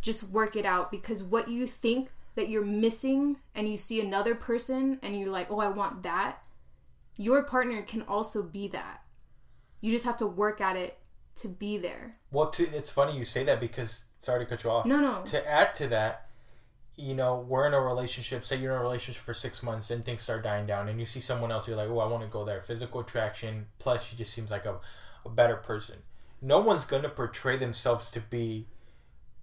just 0.03 0.31
work 0.31 0.57
it 0.57 0.65
out 0.65 0.91
because 0.91 1.23
what 1.23 1.49
you 1.49 1.67
think 1.67 2.11
that 2.41 2.49
you're 2.49 2.65
missing 2.65 3.37
and 3.55 3.69
you 3.69 3.77
see 3.77 4.01
another 4.01 4.35
person 4.35 4.99
and 5.03 5.19
you're 5.19 5.29
like, 5.29 5.51
oh, 5.51 5.61
I 5.61 5.69
want 5.69 6.03
that, 6.05 6.43
your 7.19 7.43
partner 7.43 7.83
can 7.83 8.01
also 8.03 8.43
be 8.43 8.67
that. 8.69 9.03
You 9.83 9.93
just 9.93 10.07
have 10.07 10.17
to 10.17 10.27
work 10.27 10.63
at 10.63 10.75
it 10.75 10.99
to 11.37 11.49
be 11.49 11.77
there. 11.77 12.17
Well, 12.33 12.49
to, 12.51 12.65
it's 12.75 12.91
funny 12.91 13.17
you 13.17 13.25
say 13.25 13.45
that 13.45 13.61
because 13.61 14.05
sorry 14.23 14.45
to 14.45 14.49
cut 14.49 14.65
you 14.65 14.71
off. 14.71 14.87
No, 14.87 14.97
no. 14.97 15.23
To 15.27 15.51
add 15.51 15.75
to 15.77 15.89
that, 15.89 16.29
you 16.97 17.15
know, 17.15 17.45
we're 17.47 17.67
in 17.67 17.75
a 17.75 17.81
relationship. 17.81 18.47
Say 18.47 18.57
you're 18.57 18.73
in 18.73 18.79
a 18.79 18.83
relationship 18.83 19.23
for 19.23 19.35
six 19.35 19.63
months 19.63 19.91
and 19.91 20.03
things 20.03 20.23
start 20.23 20.43
dying 20.43 20.67
down, 20.67 20.89
and 20.89 20.99
you 20.99 21.05
see 21.05 21.21
someone 21.21 21.53
else. 21.53 21.69
You're 21.69 21.77
like, 21.77 21.89
oh, 21.89 21.99
I 21.99 22.07
want 22.07 22.23
to 22.23 22.29
go 22.29 22.45
there. 22.45 22.61
Physical 22.63 23.01
attraction. 23.01 23.67
Plus, 23.79 24.05
she 24.05 24.17
just 24.17 24.33
seems 24.33 24.51
like 24.51 24.65
a, 24.65 24.77
a 25.25 25.29
better 25.29 25.57
person. 25.57 25.97
No 26.43 26.61
one's 26.61 26.85
gonna 26.85 27.11
portray 27.11 27.59
themselves 27.59 28.11
to 28.13 28.21
be 28.21 28.67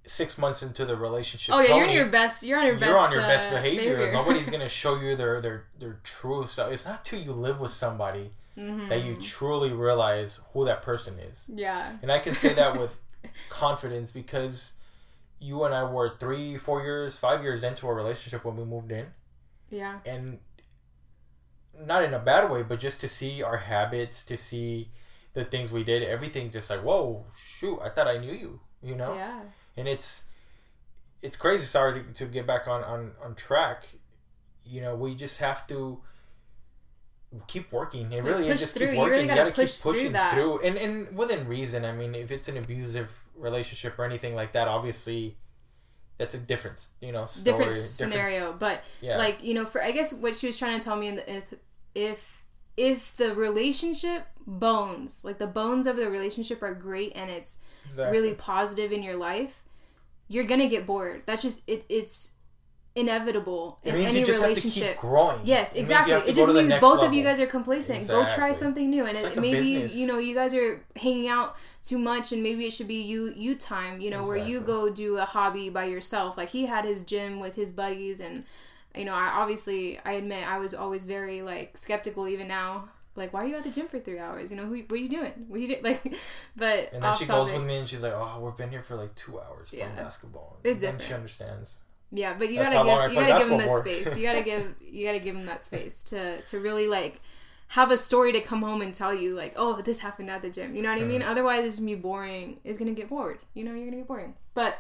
six 0.07 0.37
months 0.37 0.63
into 0.63 0.85
the 0.85 0.95
relationship. 0.95 1.53
Oh 1.53 1.59
yeah, 1.59 1.75
you're 1.75 1.87
on 1.87 1.93
your 1.93 2.07
best. 2.07 2.41
You're 2.43 2.59
on 2.59 2.65
your 2.65 2.75
best. 2.77 2.87
you're 2.89 2.97
on 2.99 3.11
your 3.13 3.21
uh, 3.23 3.27
best 3.27 3.49
behavior. 3.51 4.11
Nobody's 4.11 4.49
gonna 4.53 4.69
show 4.69 4.99
you 4.99 5.15
their 5.15 5.39
their 5.41 5.65
their 5.79 5.99
true 6.03 6.47
self. 6.47 6.71
It's 6.71 6.85
not 6.85 7.03
till 7.05 7.19
you 7.21 7.31
live 7.33 7.59
with 7.61 7.71
somebody 7.71 8.31
Mhm. 8.57 8.89
that 8.89 9.03
you 9.03 9.13
truly 9.15 9.71
realize 9.71 10.41
who 10.53 10.65
that 10.65 10.81
person 10.81 11.19
is. 11.19 11.45
Yeah. 11.47 11.95
And 12.01 12.11
I 12.11 12.17
can 12.17 12.33
say 12.33 12.53
that 12.55 12.79
with 12.79 12.97
confidence 13.49 14.11
because 14.11 14.73
you 15.39 15.63
and 15.63 15.75
I 15.75 15.83
were 15.83 16.17
three, 16.19 16.57
four 16.57 16.81
years, 16.81 17.17
five 17.17 17.43
years 17.43 17.63
into 17.63 17.87
a 17.87 17.93
relationship 17.93 18.43
when 18.43 18.55
we 18.57 18.63
moved 18.65 18.91
in, 18.91 19.05
Yeah. 19.69 19.99
and 20.07 20.39
not 21.79 22.03
in 22.03 22.13
a 22.15 22.19
bad 22.19 22.49
way, 22.49 22.63
but 22.63 22.79
just 22.79 22.99
to 23.01 23.07
see 23.07 23.43
our 23.43 23.57
habits, 23.57 24.25
to 24.25 24.35
see 24.37 24.89
the 25.33 25.45
things 25.45 25.71
we 25.71 25.83
did, 25.83 26.01
everything's 26.01 26.53
just 26.53 26.69
like, 26.71 26.81
whoa, 26.81 27.25
shoot, 27.37 27.79
I 27.83 27.89
thought 27.89 28.07
I 28.07 28.17
knew 28.17 28.33
you, 28.33 28.59
you 28.81 28.95
know? 28.95 29.13
Yeah. 29.13 29.41
And 29.77 29.87
it's 29.87 30.25
it's 31.21 31.35
crazy. 31.35 31.65
Sorry 31.65 32.03
to, 32.03 32.13
to 32.13 32.25
get 32.25 32.45
back 32.47 32.67
on, 32.67 32.83
on 32.83 33.11
on 33.23 33.35
track. 33.35 33.87
You 34.65 34.81
know, 34.81 34.95
we 34.95 35.15
just 35.15 35.39
have 35.39 35.65
to 35.67 36.01
keep 37.47 37.71
working. 37.71 38.11
It 38.11 38.23
really 38.23 38.47
is 38.47 38.59
just 38.59 38.73
through. 38.75 38.87
keep 38.87 38.95
You 38.95 38.99
working. 39.01 39.11
really 39.11 39.23
You, 39.23 39.27
gotta 39.29 39.41
gotta 39.41 39.51
push 39.55 39.73
keep 39.75 39.83
through 39.83 39.93
pushing 39.93 40.11
that. 40.13 40.33
through, 40.33 40.59
and 40.61 40.77
and 40.77 41.15
within 41.17 41.47
reason. 41.47 41.85
I 41.85 41.91
mean, 41.91 42.15
if 42.15 42.31
it's 42.31 42.47
an 42.47 42.57
abusive 42.57 43.11
relationship 43.35 43.97
or 43.99 44.05
anything 44.05 44.33
like 44.35 44.53
that, 44.53 44.67
obviously, 44.67 45.37
that's 46.17 46.33
a 46.33 46.39
different, 46.39 46.87
you 47.01 47.11
know, 47.11 47.25
story, 47.27 47.43
different 47.57 47.75
scenario 47.75 48.53
but 48.53 48.83
Yeah. 49.01 49.17
like 49.17 49.43
you 49.43 49.53
know 49.53 49.65
for 49.65 49.83
i 49.83 49.91
guess 49.91 50.11
what 50.15 50.35
she 50.35 50.47
was 50.47 50.57
trying 50.57 50.79
to 50.79 50.83
tell 50.83 50.95
me 50.95 51.09
in 51.09 51.15
the, 51.17 51.31
if 51.31 51.53
if 51.93 52.43
if 52.75 53.15
the 53.17 53.35
relationship 53.35 54.23
bones 54.47 55.23
like 55.23 55.37
the 55.37 55.45
bones 55.45 55.85
of 55.85 55.95
the 55.95 56.09
relationship 56.09 56.63
are 56.63 56.73
great 56.73 57.11
and 57.15 57.29
it's 57.29 57.59
Exactly. 57.85 58.17
really 58.17 58.33
positive 58.33 58.91
in 58.91 59.03
your 59.03 59.15
life 59.15 59.63
you're 60.27 60.45
gonna 60.45 60.67
get 60.67 60.85
bored 60.85 61.23
that's 61.25 61.41
just 61.41 61.67
it 61.67 61.85
it's 61.89 62.33
inevitable 62.97 63.79
It 63.83 63.89
in 63.89 63.95
means 63.99 64.09
any 64.09 64.19
you 64.21 64.25
just 64.25 64.41
relationship 64.41 64.83
have 64.83 64.95
to 64.95 65.01
keep 65.01 65.01
growing. 65.01 65.39
Yes, 65.43 65.73
It 65.73 65.75
means 65.75 65.89
exactly. 65.91 66.13
have 66.13 66.27
It 66.27 66.35
just 66.35 66.51
means 66.51 66.73
both 66.81 67.03
of 67.03 67.13
you 67.13 67.23
guys 67.23 67.39
are 67.39 67.45
complacent. 67.45 68.07
Go 68.07 68.25
try 68.25 68.51
something 68.51 68.89
new, 68.89 69.05
and 69.05 69.15
it, 69.15 69.23
like 69.23 69.35
maybe 69.37 69.87
you 69.93 70.07
know 70.07 70.17
you 70.17 70.33
guys 70.33 70.55
are 70.55 70.81
hanging 70.95 71.27
out 71.27 71.55
too 71.83 71.99
much, 71.99 72.31
and 72.31 72.41
maybe 72.41 72.65
it 72.65 72.71
should 72.71 72.87
be 72.87 72.95
you 72.95 73.33
you 73.35 73.55
time. 73.55 74.01
You 74.01 74.09
know 74.09 74.25
where 74.25 74.37
you 74.37 74.61
go 74.61 74.89
do 74.89 75.17
a 75.17 75.25
hobby 75.25 75.69
by 75.69 75.85
yourself. 75.85 76.37
Like 76.37 76.49
he 76.49 76.65
had 76.65 76.85
his 76.85 77.01
gym 77.01 77.39
with 77.39 77.53
his 77.55 77.71
buddies, 77.71 78.19
and 78.19 78.43
you 78.95 79.05
know 79.05 79.13
I 79.13 79.27
obviously 79.27 79.99
I 80.03 80.13
admit 80.13 80.49
I 80.49 80.57
was 80.57 80.73
always 80.73 81.03
very 81.03 81.43
like 81.43 81.77
skeptical 81.77 82.27
even 82.27 82.47
now. 82.47 82.89
Like 83.17 83.33
why 83.33 83.43
are 83.43 83.47
you 83.47 83.55
at 83.55 83.63
the 83.63 83.71
gym 83.71 83.87
for 83.87 83.99
three 83.99 84.19
hours? 84.19 84.51
You 84.51 84.57
know 84.57 84.65
who, 84.65 84.75
what 84.77 84.91
are 84.93 84.97
you 84.97 85.09
doing? 85.09 85.33
What 85.47 85.57
are 85.57 85.59
you 85.59 85.67
doing? 85.67 85.81
Like, 85.83 86.15
but 86.55 86.93
And 86.93 87.03
then 87.03 87.15
she 87.15 87.25
goes 87.25 87.47
topic. 87.47 87.57
with 87.59 87.67
me 87.67 87.77
and 87.77 87.87
she's 87.87 88.03
like, 88.03 88.13
"Oh, 88.13 88.39
we've 88.41 88.55
been 88.55 88.69
here 88.69 88.81
for 88.81 88.95
like 88.95 89.13
two 89.15 89.39
hours 89.39 89.69
playing 89.69 89.85
Yeah. 89.95 90.03
basketball." 90.03 90.57
It's 90.63 90.79
then 90.79 90.99
she 90.99 91.13
understands. 91.13 91.77
Yeah, 92.11 92.35
but 92.37 92.49
you 92.49 92.55
That's 92.59 92.69
gotta 92.73 92.77
how 92.77 92.83
long 92.85 92.99
I 93.01 93.07
give 93.07 93.15
you 93.17 93.27
gotta 93.27 93.39
give 93.39 93.49
them 93.49 93.57
the 93.57 93.79
space. 93.81 94.17
You 94.17 94.23
gotta 94.29 94.43
give 94.43 94.75
you 94.81 95.05
gotta 95.05 95.19
give 95.19 95.35
them 95.35 95.45
that 95.47 95.63
space 95.63 96.03
to 96.03 96.41
to 96.43 96.59
really 96.59 96.87
like 96.87 97.19
have 97.69 97.91
a 97.91 97.97
story 97.97 98.31
to 98.31 98.39
come 98.39 98.61
home 98.61 98.81
and 98.81 98.95
tell 98.95 99.13
you 99.13 99.35
like, 99.35 99.53
oh, 99.57 99.81
this 99.81 99.99
happened 99.99 100.29
at 100.29 100.41
the 100.41 100.49
gym. 100.49 100.73
You 100.73 100.81
know 100.83 100.89
what 100.93 101.01
I 101.01 101.05
mean? 101.05 101.21
Mm. 101.21 101.27
Otherwise, 101.29 101.65
it's 101.65 101.79
gonna 101.79 101.87
be 101.91 101.95
boring. 101.95 102.59
It's 102.63 102.79
gonna 102.79 102.93
get 102.93 103.09
bored. 103.09 103.39
You 103.55 103.65
know, 103.65 103.73
you're 103.73 103.85
gonna 103.85 103.97
get 103.97 104.07
boring. 104.07 104.35
But 104.53 104.77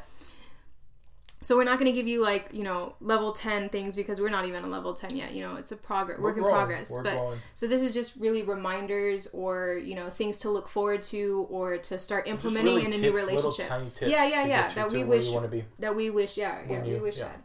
so 1.41 1.55
we're 1.55 1.63
not 1.63 1.77
gonna 1.77 1.91
give 1.91 2.07
you 2.07 2.21
like 2.21 2.49
you 2.51 2.63
know 2.63 2.95
level 2.99 3.31
ten 3.31 3.69
things 3.69 3.95
because 3.95 4.19
we're 4.19 4.29
not 4.29 4.45
even 4.45 4.63
a 4.63 4.67
level 4.67 4.93
ten 4.93 5.15
yet. 5.15 5.33
You 5.33 5.43
know, 5.43 5.55
it's 5.57 5.71
a 5.71 5.77
progress, 5.77 6.17
We're 6.17 6.23
work 6.29 6.37
in 6.37 6.43
growing. 6.43 6.55
progress. 6.57 6.91
We're 6.91 7.03
but 7.03 7.17
growing. 7.17 7.39
so 7.53 7.67
this 7.67 7.81
is 7.81 7.93
just 7.93 8.15
really 8.17 8.43
reminders 8.43 9.27
or 9.33 9.73
you 9.83 9.95
know 9.95 10.09
things 10.09 10.39
to 10.39 10.49
look 10.49 10.67
forward 10.67 11.01
to 11.03 11.45
or 11.49 11.77
to 11.77 11.99
start 11.99 12.27
implementing 12.27 12.75
really 12.75 12.85
in 12.85 12.93
a 12.93 12.97
new 12.97 13.13
relationship 13.15 13.69
Yeah, 14.01 14.27
yeah, 14.27 14.45
yeah, 14.45 14.73
that 14.73 14.91
we 14.91 15.03
wish- 15.03 15.27
you 15.29 15.39
to 15.39 15.63
that 15.79 15.95
we 15.95 16.09
wish 16.09 16.37
yeah 16.37 16.57
yeah 16.67 16.79
When 16.81 16.89
we 16.89 16.99
wish 16.99 17.17
yeah. 17.17 17.25
that 17.29 17.41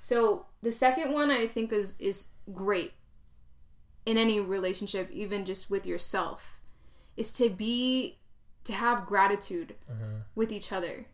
so 0.00 0.46
the 0.62 0.70
second 0.70 1.12
one 1.12 1.30
i 1.30 1.46
think 1.46 1.72
is 1.72 1.94
is 1.98 2.28
great 2.52 2.92
in 4.06 4.16
any 4.18 4.38
relationship 4.38 5.10
even 5.10 5.44
just 5.44 5.70
with 5.70 5.86
yourself 5.86 6.60
is 7.16 7.32
to 7.34 7.48
be 7.50 8.18
to 8.64 8.72
have 8.72 9.06
gratitude 9.06 9.74
Mm-hmm. 9.90 10.18
with 10.34 10.52
each 10.52 10.70
other 10.72 11.06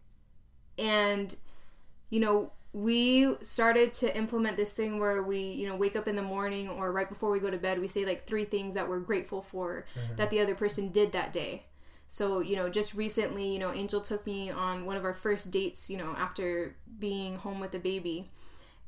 and 0.79 1.37
you 2.11 2.21
know 2.21 2.53
we 2.73 3.37
started 3.43 3.93
to 3.93 4.17
implement 4.17 4.57
this 4.57 4.73
thing 4.73 5.01
where 5.01 5.23
we 5.23 5.39
you 5.39 5.67
know 5.67 5.77
wake 5.77 5.97
up 5.97 6.07
in 6.07 6.15
the 6.15 6.23
morning 6.23 6.69
or 6.69 6.93
right 6.93 7.09
before 7.09 7.31
we 7.31 7.41
go 7.41 7.51
to 7.51 7.59
bed 7.59 7.81
we 7.81 7.89
say 7.89 8.05
like 8.05 8.27
three 8.27 8.45
things 8.45 8.75
that 8.75 8.89
we're 8.89 9.01
grateful 9.01 9.43
for 9.43 9.87
mm-hmm. 9.99 10.17
that 10.17 10.31
the 10.31 10.41
other 10.41 10.55
person 10.55 10.91
did 10.91 11.13
that 11.13 11.33
day. 11.33 11.65
So 12.07 12.41
you 12.41 12.57
know 12.57 12.69
just 12.69 12.95
recently 12.95 13.53
you 13.53 13.59
know 13.59 13.73
angel 13.73 14.01
took 14.01 14.25
me 14.27 14.51
on 14.51 14.87
one 14.87 14.97
of 14.97 15.05
our 15.05 15.15
first 15.15 15.51
dates 15.51 15.91
you 15.91 15.97
know 15.97 16.15
after 16.17 16.77
being 16.99 17.37
home 17.37 17.61
with 17.61 17.73
the 17.73 17.79
baby. 17.79 18.31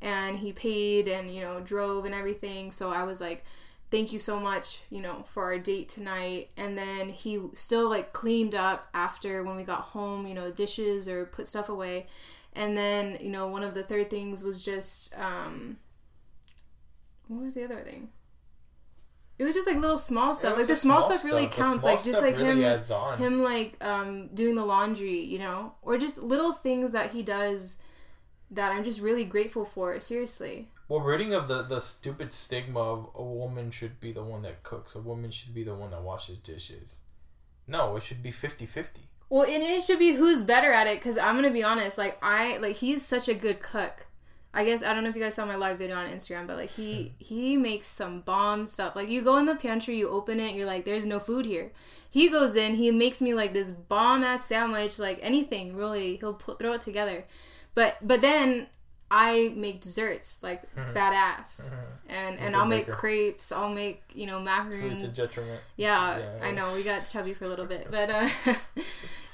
And 0.00 0.38
he 0.38 0.52
paid 0.52 1.06
and 1.08 1.34
you 1.34 1.42
know 1.42 1.60
drove 1.60 2.04
and 2.04 2.14
everything. 2.14 2.70
So 2.70 2.90
i 2.90 3.02
was 3.02 3.20
like 3.20 3.44
thank 3.90 4.10
you 4.10 4.18
so 4.18 4.40
much 4.40 4.80
you 4.90 5.02
know 5.02 5.24
for 5.26 5.42
our 5.42 5.58
date 5.58 5.88
tonight. 5.88 6.50
And 6.56 6.78
then 6.78 7.08
he 7.08 7.40
still 7.54 7.90
like 7.90 8.12
cleaned 8.12 8.54
up 8.54 8.88
after 8.94 9.42
when 9.42 9.56
we 9.56 9.64
got 9.64 9.80
home 9.80 10.24
you 10.28 10.34
know 10.34 10.52
dishes 10.52 11.08
or 11.08 11.26
put 11.26 11.48
stuff 11.48 11.68
away 11.68 12.06
and 12.54 12.76
then 12.76 13.18
you 13.20 13.30
know 13.30 13.48
one 13.48 13.62
of 13.62 13.74
the 13.74 13.82
third 13.82 14.10
things 14.10 14.42
was 14.42 14.62
just 14.62 15.16
um 15.18 15.78
what 17.28 17.42
was 17.42 17.54
the 17.54 17.64
other 17.64 17.80
thing? 17.80 18.10
It 19.38 19.44
was 19.44 19.54
just 19.54 19.66
like 19.66 19.76
little 19.78 19.96
small 19.96 20.34
stuff. 20.34 20.56
like 20.56 20.66
the 20.66 20.74
small, 20.76 21.02
stuff 21.02 21.24
really 21.24 21.46
The 21.46 21.52
counts 21.52 21.84
like 21.84 22.04
just 22.04 22.20
like 22.20 22.36
really 22.36 22.62
him 22.62 23.16
him 23.18 23.42
like 23.42 23.76
um 23.82 24.28
doing 24.34 24.54
the 24.54 24.64
laundry 24.64 25.20
you 25.20 25.38
know? 25.38 25.74
Or 25.82 25.98
just 25.98 26.22
little 26.22 26.52
things 26.52 26.92
that 26.92 27.10
he 27.10 27.22
does 27.22 27.78
that 28.52 28.70
i'm 28.70 28.84
just 28.84 29.00
really 29.00 29.24
grateful 29.24 29.64
for 29.64 29.98
seriously. 29.98 30.68
Well, 30.88 31.00
ridding 31.00 31.32
of 31.32 31.48
the 31.48 31.62
the 31.62 31.80
stupid 31.80 32.32
stigma 32.32 32.80
of 32.80 33.08
a 33.14 33.22
woman 33.22 33.70
should 33.70 33.98
be 33.98 34.12
the 34.12 34.22
one 34.22 34.42
that 34.42 34.62
cooks, 34.62 34.94
a 34.94 35.00
woman 35.00 35.30
should 35.30 35.54
be 35.54 35.64
the 35.64 35.74
one 35.74 35.90
that 35.90 36.02
washes 36.02 36.36
dishes. 36.36 36.98
No, 37.66 37.96
it 37.96 38.02
should 38.02 38.22
be 38.22 38.30
50-50. 38.30 38.88
Well 39.32 39.44
and 39.44 39.62
it 39.62 39.82
should 39.82 39.98
be 39.98 40.12
who's 40.12 40.42
better 40.42 40.70
at 40.72 40.86
it 40.86 40.98
because 40.98 41.16
i'm 41.16 41.34
gonna 41.34 41.50
be 41.50 41.64
honest 41.64 41.96
like 41.96 42.18
i 42.22 42.58
like 42.58 42.76
he's 42.76 43.04
such 43.04 43.28
a 43.28 43.34
good 43.34 43.62
cook 43.62 44.04
i 44.52 44.62
guess 44.62 44.82
i 44.82 44.92
don't 44.92 45.02
know 45.02 45.08
if 45.08 45.16
you 45.16 45.22
guys 45.22 45.34
saw 45.34 45.46
my 45.46 45.56
live 45.56 45.78
video 45.78 45.96
on 45.96 46.06
instagram 46.10 46.46
but 46.46 46.58
like 46.58 46.68
he 46.68 47.12
he 47.16 47.56
makes 47.56 47.86
some 47.86 48.20
bomb 48.20 48.66
stuff 48.66 48.94
like 48.94 49.08
you 49.08 49.22
go 49.22 49.38
in 49.38 49.46
the 49.46 49.56
pantry 49.56 49.96
you 49.96 50.06
open 50.06 50.38
it 50.38 50.54
you're 50.54 50.66
like 50.66 50.84
there's 50.84 51.06
no 51.06 51.18
food 51.18 51.46
here 51.46 51.72
he 52.10 52.28
goes 52.28 52.54
in 52.54 52.76
he 52.76 52.90
makes 52.90 53.22
me 53.22 53.32
like 53.32 53.54
this 53.54 53.72
bomb 53.72 54.22
ass 54.22 54.44
sandwich 54.44 54.98
like 54.98 55.18
anything 55.22 55.74
really 55.74 56.16
he'll 56.16 56.34
put 56.34 56.58
throw 56.58 56.74
it 56.74 56.82
together 56.82 57.24
but 57.74 57.96
but 58.02 58.20
then 58.20 58.66
I 59.12 59.52
make 59.54 59.82
desserts 59.82 60.42
like 60.42 60.62
badass, 60.94 61.74
and 62.08 62.38
and 62.38 62.52
You're 62.52 62.60
a 62.60 62.62
I'll 62.62 62.66
make 62.66 62.90
crepes. 62.90 63.52
I'll 63.52 63.68
make 63.68 64.02
you 64.14 64.26
know 64.26 64.40
macaroons. 64.40 65.14
detriment. 65.14 65.60
Yeah, 65.76 66.18
Yeah. 66.18 66.46
I 66.46 66.50
know 66.50 66.72
we 66.72 66.82
got 66.82 67.06
chubby 67.06 67.34
for 67.34 67.44
a 67.44 67.48
little 67.48 67.66
bit, 67.66 67.88
but 67.90 68.08
uh, 68.08 68.28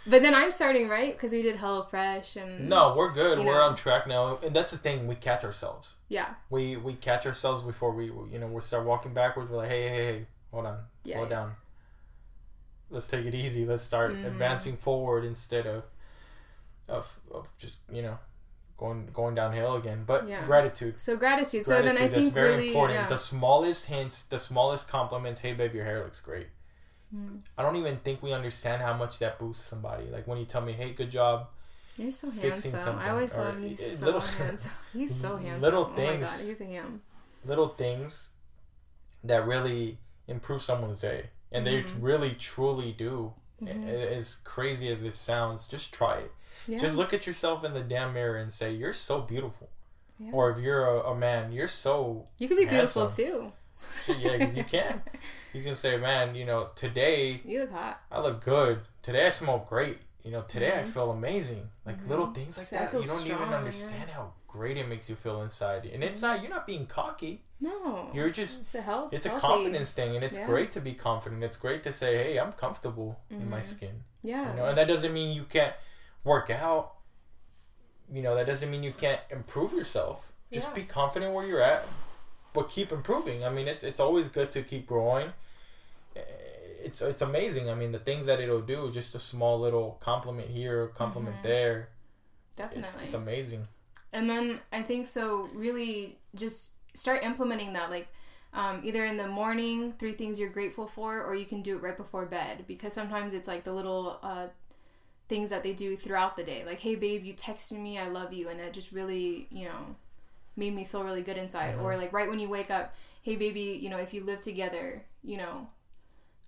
but 0.09 0.23
then 0.23 0.35
I'm 0.35 0.51
starting 0.51 0.89
right 0.89 1.13
because 1.15 1.33
we 1.33 1.43
did 1.43 1.57
Hello 1.57 1.83
Fresh 1.83 2.37
and 2.37 2.69
No, 2.69 2.95
we're 2.97 3.13
good. 3.13 3.39
You 3.39 3.45
We're 3.45 3.61
on 3.63 3.77
track 3.77 4.07
now, 4.07 4.39
and 4.45 4.55
that's 4.55 4.71
the 4.71 4.79
thing. 4.79 5.07
We 5.07 5.15
catch 5.15 5.45
ourselves. 5.45 5.97
yeah, 6.09 6.35
We 6.51 6.77
we 6.77 6.95
catch 6.95 7.27
ourselves 7.27 7.63
before 7.63 7.93
we 7.93 8.07
you 8.07 8.39
know 8.39 8.47
we 8.47 8.61
start 8.63 8.85
walking 8.87 9.13
backwards. 9.15 9.51
We're 9.51 9.59
like, 9.59 9.71
hey, 9.71 9.89
hey, 9.89 10.05
hey, 10.13 10.27
hold 10.53 10.67
on, 10.67 10.79
Yeah, 11.05 11.15
slow 11.17 11.23
yeah. 11.25 11.29
down. 11.31 11.53
Let's 12.91 13.09
take 13.09 13.27
it 13.27 13.35
easy. 13.35 13.67
Let's 13.67 13.83
start 13.83 14.13
Mhm. 14.13 14.25
advancing 14.27 14.77
forward 14.77 15.25
instead 15.25 15.67
of 15.67 15.85
of 16.89 17.19
of 17.31 17.49
just 17.59 17.79
you 17.93 18.01
know 18.03 18.19
going 18.79 19.07
going 19.13 19.35
downhill 19.35 19.75
again. 19.77 20.05
But 20.07 20.27
Yeah. 20.29 20.45
gratitude. 20.47 21.01
so 21.01 21.17
gratitude. 21.17 21.65
So 21.67 21.83
then 21.83 21.97
I 21.99 22.09
that's 22.09 22.15
think 22.15 22.33
very 22.35 22.51
really 22.51 22.69
important. 22.69 22.99
yeah. 23.01 23.09
The 23.09 23.19
smallest 23.19 23.87
hints, 23.87 24.23
the 24.25 24.39
smallest 24.39 24.89
compliments. 24.89 25.41
Hey, 25.41 25.53
babe, 25.53 25.75
your 25.75 25.85
hair 25.85 26.03
looks 26.03 26.21
great. 26.21 26.49
Mm. 27.15 27.41
I 27.57 27.63
don't 27.63 27.77
even 27.77 27.97
think 27.99 28.23
we 28.23 28.33
understand 28.33 28.83
how 28.83 28.93
much 28.95 29.19
that 29.21 29.39
boosts 29.39 29.65
somebody. 29.65 30.05
Like 30.11 30.27
when 30.27 30.39
you 30.39 30.45
tell 30.45 30.61
me, 30.61 30.73
"Hey, 30.73 30.93
good 30.93 31.11
job," 31.11 31.49
You're 31.97 32.13
so 32.13 32.31
fixing 32.31 32.71
handsome. 32.73 32.81
something, 32.81 33.07
I 33.07 33.11
always 33.11 33.37
or 33.37 33.51
him. 33.51 33.63
He's 33.77 33.99
so 33.99 34.05
little- 34.07 34.21
handsome. 34.21 34.71
He's 34.93 35.15
so 35.15 35.37
handsome. 35.37 35.61
little 35.63 35.85
Oh 35.87 35.89
my 35.91 35.97
things. 35.97 36.27
god, 36.27 36.41
he's 36.47 36.61
a 36.61 36.65
ham. 36.67 37.03
little 37.45 37.69
things 37.69 38.29
that 39.25 39.47
really 39.47 39.99
improve 40.27 40.63
someone's 40.63 41.01
day, 41.01 41.31
and 41.51 41.67
they 41.67 41.83
Mhm. 41.83 42.03
really 42.03 42.35
truly 42.35 42.93
do. 42.93 43.33
Mhm. 43.63 43.89
As 44.17 44.37
crazy 44.37 44.89
as 44.93 45.03
it 45.03 45.17
sounds, 45.17 45.67
just 45.67 45.93
try 45.93 46.19
it. 46.19 46.33
Yeah. 46.69 46.79
Just 46.79 46.97
look 46.97 47.13
at 47.13 47.27
yourself 47.27 47.65
in 47.65 47.73
the 47.75 47.81
damn 47.81 48.13
mirror 48.15 48.37
and 48.37 48.53
say, 48.53 48.73
"You're 48.73 48.93
so 48.93 49.21
beautiful." 49.23 49.69
Yeah. 50.21 50.31
Or 50.33 50.51
if 50.51 50.59
you're 50.59 50.85
a, 50.87 51.11
a 51.11 51.15
man, 51.17 51.51
you're 51.53 51.67
so 51.69 52.27
you 52.39 52.47
could 52.49 52.59
be 52.59 52.67
beautiful 52.67 53.11
too. 53.11 53.53
yeah. 54.09 54.39
'cause 54.39 54.57
you 54.57 54.65
can. 54.65 55.03
You 55.53 55.63
can 55.63 55.75
say, 55.75 55.97
"Man, 55.97 56.35
you 56.35 56.45
know, 56.45 56.69
today 56.75 57.41
You 57.45 57.61
look 57.61 57.73
hot. 57.73 58.01
I 58.11 58.21
look 58.21 58.45
good. 58.45 58.81
Today 59.03 59.27
I 59.27 59.31
smell 59.31 59.59
great. 59.69 59.99
You 60.25 60.33
know, 60.33 60.43
today 60.43 60.79
I 60.79 60.83
Mhm. 60.83 60.93
feel 60.93 61.11
amazing. 61.11 61.71
Like 61.87 61.99
Mhm. 62.05 62.09
little 62.09 62.27
things 62.33 62.57
like 62.59 62.67
So 62.67 62.77
I 62.77 62.81
that. 62.81 62.93
You 62.93 62.99
don't 62.99 63.07
strong, 63.07 63.39
even 63.41 63.51
yeah. 63.51 63.57
understand 63.59 64.11
how 64.11 64.33
great 64.47 64.77
it 64.77 64.89
makes 64.89 65.09
you 65.09 65.17
feel 65.17 65.43
inside. 65.43 65.87
And 65.87 66.03
it's 66.05 66.21
not 66.23 66.41
you're 66.43 66.51
not 66.51 66.67
being 66.67 66.87
cocky. 66.87 67.45
No, 67.61 68.11
You're 68.15 68.31
just 68.31 68.63
it's 68.63 68.75
a 68.77 68.83
health. 68.83 69.13
it's 69.13 69.27
a 69.27 69.31
confidence 69.31 69.93
thing 69.93 70.15
and 70.15 70.25
it's 70.25 70.39
Yeah. 70.39 70.47
great 70.47 70.71
to 70.73 70.81
be 70.81 70.95
confident. 70.95 71.43
It's 71.43 71.57
great 71.57 71.83
to 71.85 71.93
say, 71.93 72.17
"Hey, 72.23 72.39
I'm 72.39 72.53
comfortable 72.53 73.21
in 73.31 73.49
my 73.51 73.61
Mhm. 73.61 73.65
skin." 73.65 74.05
Yeah. 74.23 74.51
You 74.51 74.57
know, 74.57 74.67
and 74.67 74.79
that 74.79 74.87
doesn't 74.89 75.13
mean 75.13 75.35
you 75.35 75.45
can't 75.45 75.75
work 76.25 76.51
out. 76.51 76.95
You 78.13 78.23
know, 78.23 78.35
that 78.35 78.47
doesn't 78.47 78.71
mean 78.71 78.83
you 78.83 78.93
can't 78.93 79.21
improve 79.31 79.73
yourself. 79.73 80.33
Just 80.53 80.69
Yeah. 80.69 80.75
be 80.75 80.85
confident 80.85 81.35
where 81.35 81.47
you're 81.47 81.61
at, 81.63 81.85
but 82.59 82.69
keep 82.69 82.91
improving. 82.91 83.45
I 83.45 83.51
mean, 83.51 83.69
it's 83.69 83.85
it's 83.85 84.01
always 84.01 84.29
good 84.29 84.51
to 84.53 84.63
keep 84.63 84.87
growing. 84.87 85.33
It's 86.85 87.01
it's 87.03 87.23
amazing. 87.23 87.71
I 87.71 87.75
mean, 87.75 87.93
the 87.93 87.99
things 87.99 88.27
that 88.27 88.41
it'll 88.41 88.61
do, 88.61 88.91
just 88.91 89.15
a 89.15 89.21
small 89.21 89.61
little 89.61 89.99
compliment 90.01 90.49
here, 90.49 90.89
compliment 90.89 91.37
Mhm. 91.37 91.43
there. 91.43 91.89
It's, 92.51 92.57
Definitely. 92.57 93.05
it's 93.05 93.15
amazing. 93.15 93.69
And 94.13 94.29
then 94.29 94.61
I 94.73 94.83
think 94.83 95.07
so 95.07 95.49
really 95.55 96.19
just 96.35 96.73
start 96.95 97.23
implementing 97.23 97.75
that 97.75 97.91
like 97.91 98.09
um, 98.53 98.81
either 98.83 99.05
in 99.05 99.17
the 99.17 99.29
morning, 99.29 99.93
three 99.99 100.15
things 100.15 100.41
you're 100.41 100.49
grateful 100.49 100.89
for, 100.89 101.23
or 101.23 101.35
you 101.37 101.45
can 101.45 101.61
do 101.63 101.77
it 101.77 101.83
right 101.83 101.97
before 101.97 102.27
bed 102.27 102.65
because 102.67 102.93
sometimes 102.93 103.35
it's 103.35 103.47
like 103.47 103.63
the 103.63 103.73
little 103.73 104.19
uh, 104.23 104.49
things 105.29 105.51
that 105.51 105.63
they 105.63 105.75
do 105.75 105.95
throughout 105.95 106.35
the 106.37 106.43
day. 106.43 106.65
Like, 106.65 106.81
hey, 106.81 106.97
babe, 106.97 107.25
you 107.25 107.35
texted 107.35 107.79
me, 107.79 107.99
I 107.99 108.09
love 108.09 108.33
you. 108.33 108.49
And 108.49 108.59
that 108.59 108.73
just 108.73 108.91
really, 108.91 109.47
you 109.51 109.67
know, 109.67 109.95
made 110.59 110.75
me 110.75 110.85
feel 110.85 111.05
really 111.05 111.23
good 111.23 111.39
inside. 111.39 111.77
Or 111.77 111.93
uh-huh. 111.93 112.03
like 112.03 112.13
right 112.13 112.29
when 112.29 112.39
you 112.39 112.51
wake 112.51 112.71
up, 112.71 112.93
hey, 113.23 113.37
baby, 113.37 113.79
you 113.81 113.89
know, 113.89 113.99
if 113.99 114.13
you 114.13 114.25
live 114.25 114.41
together, 114.41 115.05
you 115.23 115.39
know, 115.39 115.69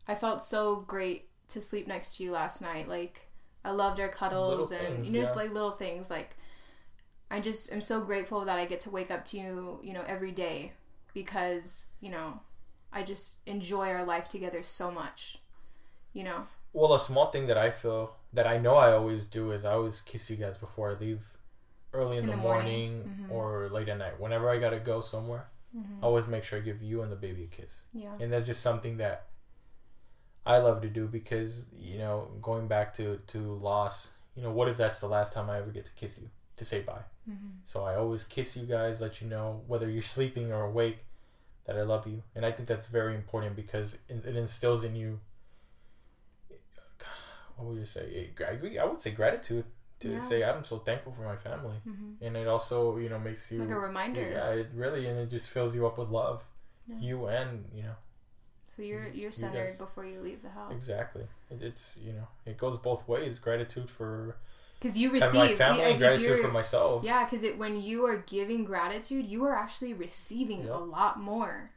I 0.07 0.15
felt 0.15 0.43
so 0.43 0.85
great 0.87 1.29
to 1.49 1.61
sleep 1.61 1.87
next 1.87 2.17
to 2.17 2.25
you 2.25 2.33
last 2.33 2.61
night. 2.61 2.89
Like, 2.89 3.29
I 3.65 3.71
loved 3.71 4.01
our 4.01 4.09
cuddles 4.09 4.71
Little 4.71 4.87
and 4.87 4.97
things, 4.97 5.07
you 5.07 5.13
know, 5.15 5.21
just 5.21 5.37
like 5.37 5.53
little 5.53 5.73
things. 5.73 6.11
Like, 6.11 6.37
I 7.31 7.41
just 7.41 7.73
am 7.73 7.81
so 7.81 8.03
grateful 8.03 8.45
that 8.45 8.59
I 8.59 8.67
get 8.67 8.81
to 8.81 8.91
wake 8.91 9.11
up 9.11 9.25
to 9.27 9.39
you, 9.39 9.81
you 9.83 9.93
know, 9.93 10.05
every 10.07 10.33
day 10.33 10.73
because, 11.15 11.87
you 12.01 12.11
know, 12.11 12.41
I 12.93 13.03
just 13.03 13.37
enjoy 13.47 13.91
our 13.91 14.05
life 14.05 14.29
together 14.29 14.63
so 14.63 14.91
much. 14.91 15.39
You 16.13 16.25
know? 16.25 16.47
Well, 16.73 16.95
a 16.95 17.01
small 17.01 17.31
thing 17.31 17.47
that 17.47 17.59
I 17.59 17.71
feel 17.71 18.17
that 18.33 18.47
I 18.47 18.59
know 18.59 18.75
I 18.75 18.93
always 18.93 19.27
do 19.27 19.53
is 19.53 19.65
I 19.65 19.73
always 19.73 20.01
kiss 20.01 20.31
you 20.31 20.37
guys 20.37 20.57
before 20.57 20.91
I 20.91 20.99
leave, 20.99 21.25
early 21.93 22.19
in, 22.19 22.27
the, 22.27 22.37
morning, 22.37 23.03
Mhm. 23.05 23.31
or 23.33 23.69
late 23.69 23.89
at 23.89 23.99
night. 23.99 24.19
Whenever 24.21 24.49
I 24.49 24.59
gotta 24.59 24.79
go 24.79 25.01
somewhere, 25.01 25.49
Mhm. 25.77 26.03
I 26.03 26.07
always 26.07 26.27
make 26.27 26.45
sure 26.45 26.59
I 26.59 26.63
give 26.63 26.83
you 26.83 27.03
and 27.03 27.11
the 27.11 27.17
baby 27.17 27.45
a 27.45 27.47
kiss, 27.47 27.85
Yeah. 27.93 28.15
and 28.21 28.33
that's 28.33 28.47
just 28.47 28.63
something 28.63 28.97
that 28.99 29.27
I 30.47 30.59
love 30.59 30.81
to 30.83 30.89
do 30.89 31.07
because 31.07 31.71
you 31.73 31.99
know 31.99 32.31
going 32.41 32.67
back 32.69 32.95
to 32.95 33.19
to 33.29 33.39
loss. 33.57 34.13
You 34.35 34.43
know, 34.43 34.53
what 34.53 34.69
if 34.69 34.77
that's 34.77 35.01
the 35.01 35.09
last 35.09 35.33
time 35.33 35.51
I 35.51 35.59
ever 35.59 35.71
get 35.71 35.85
to 35.87 35.93
kiss 35.93 36.19
you 36.19 36.31
to 36.57 36.65
say 36.65 36.81
bye? 36.83 37.05
hmm 37.27 37.51
So 37.65 37.85
I 37.85 37.95
always 37.97 38.25
kiss 38.25 38.57
you 38.57 38.65
guys, 38.67 39.01
let 39.01 39.21
you 39.21 39.29
know 39.29 39.63
whether 39.67 39.89
you're 39.91 40.03
sleeping 40.17 40.53
or 40.53 40.65
awake 40.65 41.05
that 41.65 41.77
I 41.77 41.83
love 41.83 42.07
you, 42.07 42.23
and 42.35 42.47
I 42.47 42.53
think 42.53 42.69
that's 42.69 42.87
very 42.87 43.15
important 43.15 43.55
because 43.57 43.95
it, 44.09 44.25
it 44.25 44.37
instills 44.37 44.83
in 44.85 44.95
you. 44.97 45.21
What 47.57 47.69
would 47.69 47.79
you 47.79 47.85
say? 47.85 48.31
I 48.81 48.85
would 48.85 49.01
say 49.03 49.11
gratitude 49.11 49.67
to 50.01 50.09
Yeah. 50.09 50.21
say 50.21 50.43
I'm 50.45 50.65
so 50.65 50.79
thankful 50.79 51.13
for 51.13 51.23
my 51.23 51.37
family, 51.37 51.77
hmm 51.85 52.13
and 52.23 52.37
it 52.37 52.47
also 52.49 52.97
you 52.99 53.09
know 53.09 53.19
makes 53.19 53.51
you 53.51 53.61
Like 53.61 53.71
a 53.71 53.79
reminder. 53.79 54.21
yeah, 54.31 54.51
it 54.51 54.69
really 54.75 55.07
and 55.07 55.19
it 55.19 55.29
just 55.31 55.49
fills 55.49 55.75
you 55.75 55.87
up 55.87 55.97
with 55.99 56.09
love, 56.11 56.43
Yeah. 56.89 56.99
you 56.99 57.27
and 57.27 57.65
you 57.75 57.83
know 57.83 57.97
So 58.77 58.83
you're 58.83 59.09
You 59.09 59.23
you're 59.23 59.33
centered 59.33 59.69
guys. 59.71 59.79
before 59.79 60.05
you 60.05 60.21
leave 60.21 60.43
the 60.43 60.51
house. 60.51 60.73
exactly. 60.73 61.27
It, 61.51 61.63
it's 61.63 61.97
you 62.05 62.13
know 62.13 62.29
it 62.47 62.57
goes 62.59 62.79
both 62.79 63.07
ways. 63.09 63.39
Gratitude 63.39 63.89
for 63.91 64.37
Because 64.79 64.97
you 64.97 65.11
receive 65.13 65.35
my 65.35 65.55
family, 65.57 65.99
gratitude 65.99 66.39
for 66.41 66.53
myself. 66.61 67.05
Yeah, 67.05 67.25
because 67.25 67.43
it 67.43 67.59
when 67.59 67.81
you 67.83 68.07
are 68.07 68.19
giving 68.37 68.65
gratitude, 68.65 69.27
you 69.27 69.45
are 69.45 69.55
actually 69.65 69.95
receiving 69.95 70.65
Yeah. 70.65 70.77
a 70.77 70.83
lot 70.99 71.21
more. 71.21 71.71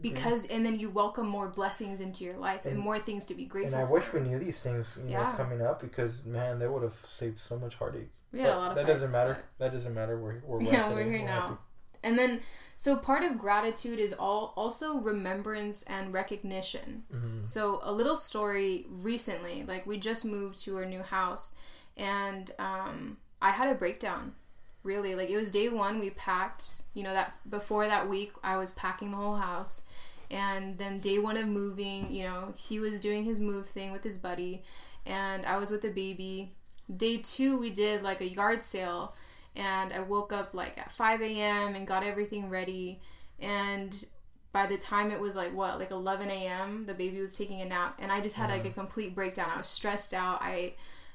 Because 0.00 0.46
and 0.46 0.64
then 0.64 0.78
you 0.78 0.90
welcome 0.90 1.26
more 1.26 1.48
blessings 1.48 2.00
into 2.00 2.22
your 2.24 2.36
life 2.36 2.64
and, 2.64 2.74
And- 2.74 2.82
more 2.84 2.98
things 2.98 3.24
to 3.26 3.34
be 3.34 3.44
grateful 3.46 3.74
And 3.74 3.82
I 3.82 3.86
for. 3.86 3.94
wish 3.94 4.12
we 4.12 4.20
knew 4.20 4.38
these 4.38 4.60
things, 4.62 4.98
you 5.02 5.10
Yeah. 5.10 5.32
know, 5.32 5.36
coming 5.36 5.60
up 5.62 5.80
because 5.80 6.24
man, 6.24 6.58
they 6.60 6.68
would 6.68 6.82
have 6.84 6.94
saved 7.06 7.40
so 7.40 7.58
much 7.58 7.74
heartache. 7.76 8.10
we 8.32 8.40
had 8.40 8.50
a 8.50 8.56
lot 8.56 8.70
of 8.70 8.76
that 8.76 8.86
fights, 8.86 9.00
doesn't 9.00 9.12
matter. 9.12 9.42
That 9.58 9.72
doesn't 9.72 9.94
matter. 9.94 10.18
We're 10.20 10.40
we're 10.46 10.62
Yeah, 10.72 10.90
we're 10.92 11.02
here 11.04 11.20
We're 11.20 11.24
now. 11.26 11.40
happy. 11.40 11.56
And 12.04 12.16
then 12.18 12.42
so 12.76 12.96
part 12.96 13.24
of 13.24 13.38
gratitude 13.38 13.98
is 13.98 14.12
all 14.12 14.52
also 14.56 14.98
remembrance 15.00 15.82
and 15.84 16.12
recognition. 16.12 17.04
Mhm. 17.12 17.48
So 17.48 17.80
a 17.82 17.92
little 17.92 18.14
story 18.14 18.86
recently, 18.88 19.64
like 19.66 19.84
we 19.84 19.98
just 19.98 20.24
moved 20.24 20.58
to 20.64 20.76
our 20.76 20.84
new 20.84 21.02
house 21.02 21.56
and 21.96 22.50
um 22.60 23.16
I 23.42 23.50
had 23.50 23.68
a 23.68 23.74
breakdown. 23.74 24.34
Really, 24.82 25.14
like 25.14 25.28
it 25.30 25.36
was 25.36 25.50
day 25.50 25.68
1 25.68 25.98
we 25.98 26.10
packed, 26.10 26.82
you 26.94 27.02
know 27.02 27.12
that 27.12 27.32
before 27.50 27.86
that 27.86 28.08
week 28.08 28.32
I 28.42 28.56
was 28.56 28.72
packing 28.72 29.10
the 29.10 29.16
whole 29.16 29.36
house. 29.36 29.82
And 30.30 30.76
then 30.76 31.00
day 31.00 31.18
1 31.18 31.36
of 31.38 31.48
moving, 31.48 32.12
you 32.12 32.24
know, 32.24 32.52
he 32.54 32.80
was 32.80 33.00
doing 33.00 33.24
his 33.24 33.40
move 33.40 33.66
thing 33.66 33.92
with 33.92 34.04
his 34.04 34.18
buddy 34.18 34.62
and 35.06 35.46
I 35.46 35.56
was 35.56 35.70
with 35.70 35.82
the 35.82 35.90
baby. 35.90 36.52
Day 36.94 37.18
2 37.18 37.58
we 37.58 37.70
did 37.70 38.02
like 38.02 38.20
a 38.20 38.28
yard 38.28 38.62
sale 38.62 39.14
and 39.56 39.92
I 39.92 40.00
woke 40.00 40.32
up 40.32 40.54
like 40.54 40.78
at 40.78 40.92
5 40.92 41.22
a.m. 41.22 41.74
and 41.74 41.86
got 41.86 42.04
everything 42.04 42.48
ready 42.48 43.00
and 43.40 44.04
by 44.52 44.66
the 44.66 44.76
time 44.76 45.10
it 45.10 45.20
was 45.20 45.36
like 45.36 45.54
what 45.54 45.78
like 45.78 45.90
11 45.90 46.30
a.m 46.30 46.86
the 46.86 46.94
baby 46.94 47.20
was 47.20 47.36
taking 47.36 47.60
a 47.60 47.64
nap 47.64 47.98
and 48.00 48.10
i 48.10 48.20
just 48.20 48.36
had 48.36 48.50
like 48.50 48.60
uh-huh. 48.60 48.70
a 48.70 48.72
complete 48.72 49.14
breakdown 49.14 49.50
i 49.54 49.58
was 49.58 49.66
stressed 49.66 50.14
out 50.14 50.38
i 50.40 50.72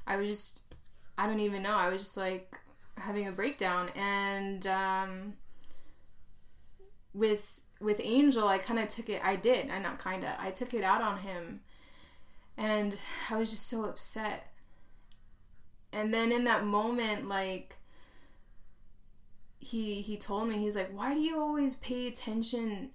i 0.08 0.16
was 0.16 0.30
just 0.30 0.76
i 1.18 1.26
don't 1.26 1.40
even 1.40 1.62
know 1.62 1.74
i 1.74 1.90
was 1.90 2.02
just 2.02 2.18
like 2.18 2.58
having 2.98 3.28
a 3.28 3.32
breakdown 3.32 3.90
and 3.96 4.68
um 4.68 5.34
with 7.14 7.60
with 7.80 8.00
angel 8.04 8.48
i 8.48 8.58
kind 8.58 8.80
of 8.80 8.88
took 8.88 9.10
it 9.10 9.24
i 9.26 9.36
did 9.36 9.70
i 9.70 9.80
not 9.80 10.00
kind 10.00 10.24
of 10.24 10.30
i 10.40 10.52
took 10.52 10.74
it 10.74 10.84
out 10.84 11.02
on 11.02 11.20
him 11.20 11.60
and 12.58 12.98
i 13.30 13.38
was 13.38 13.50
just 13.50 13.68
so 13.68 13.86
upset. 13.86 14.50
And 15.92 16.12
then 16.12 16.32
in 16.32 16.44
that 16.46 16.66
moment 16.66 17.28
like 17.28 17.78
he 19.60 20.02
he 20.02 20.18
told 20.18 20.50
me 20.50 20.58
he's 20.58 20.76
like 20.76 20.92
why 20.92 21.14
do 21.14 21.20
you 21.20 21.40
always 21.40 21.76
pay 21.76 22.08
attention 22.08 22.90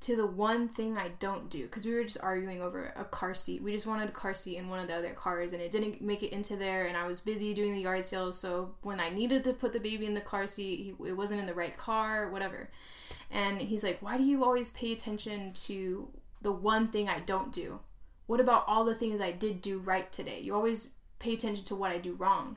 to 0.00 0.16
the 0.16 0.26
one 0.26 0.66
thing 0.66 0.96
I 0.96 1.08
don't 1.18 1.50
do 1.50 1.64
because 1.64 1.84
we 1.84 1.92
were 1.92 2.04
just 2.04 2.22
arguing 2.22 2.62
over 2.62 2.92
a 2.96 3.04
car 3.04 3.34
seat. 3.34 3.62
We 3.62 3.72
just 3.72 3.86
wanted 3.86 4.08
a 4.08 4.12
car 4.12 4.32
seat 4.32 4.56
in 4.56 4.70
one 4.70 4.80
of 4.80 4.88
the 4.88 4.94
other 4.94 5.10
cars 5.10 5.52
and 5.52 5.60
it 5.60 5.70
didn't 5.70 6.00
make 6.00 6.22
it 6.22 6.32
into 6.32 6.56
there 6.56 6.86
and 6.86 6.96
I 6.96 7.06
was 7.06 7.20
busy 7.20 7.52
doing 7.52 7.74
the 7.74 7.82
yard 7.82 8.04
sales 8.04 8.38
so 8.38 8.74
when 8.82 8.98
I 8.98 9.10
needed 9.10 9.44
to 9.44 9.52
put 9.52 9.72
the 9.72 9.80
baby 9.80 10.06
in 10.06 10.14
the 10.14 10.20
car 10.20 10.46
seat, 10.46 10.96
it 11.04 11.12
wasn't 11.12 11.40
in 11.40 11.46
the 11.46 11.54
right 11.54 11.76
car, 11.76 12.30
whatever. 12.30 12.70
And 13.30 13.60
he's 13.60 13.84
like, 13.84 14.00
"Why 14.00 14.16
do 14.16 14.24
you 14.24 14.42
always 14.42 14.70
pay 14.70 14.92
attention 14.92 15.52
to 15.66 16.08
the 16.40 16.52
one 16.52 16.88
thing 16.88 17.08
I 17.08 17.20
don't 17.20 17.52
do? 17.52 17.80
What 18.26 18.40
about 18.40 18.64
all 18.66 18.84
the 18.84 18.94
things 18.94 19.20
I 19.20 19.32
did 19.32 19.60
do 19.60 19.78
right 19.78 20.10
today? 20.10 20.40
You 20.40 20.54
always 20.54 20.94
pay 21.18 21.34
attention 21.34 21.64
to 21.66 21.76
what 21.76 21.92
I 21.92 21.98
do 21.98 22.14
wrong." 22.14 22.56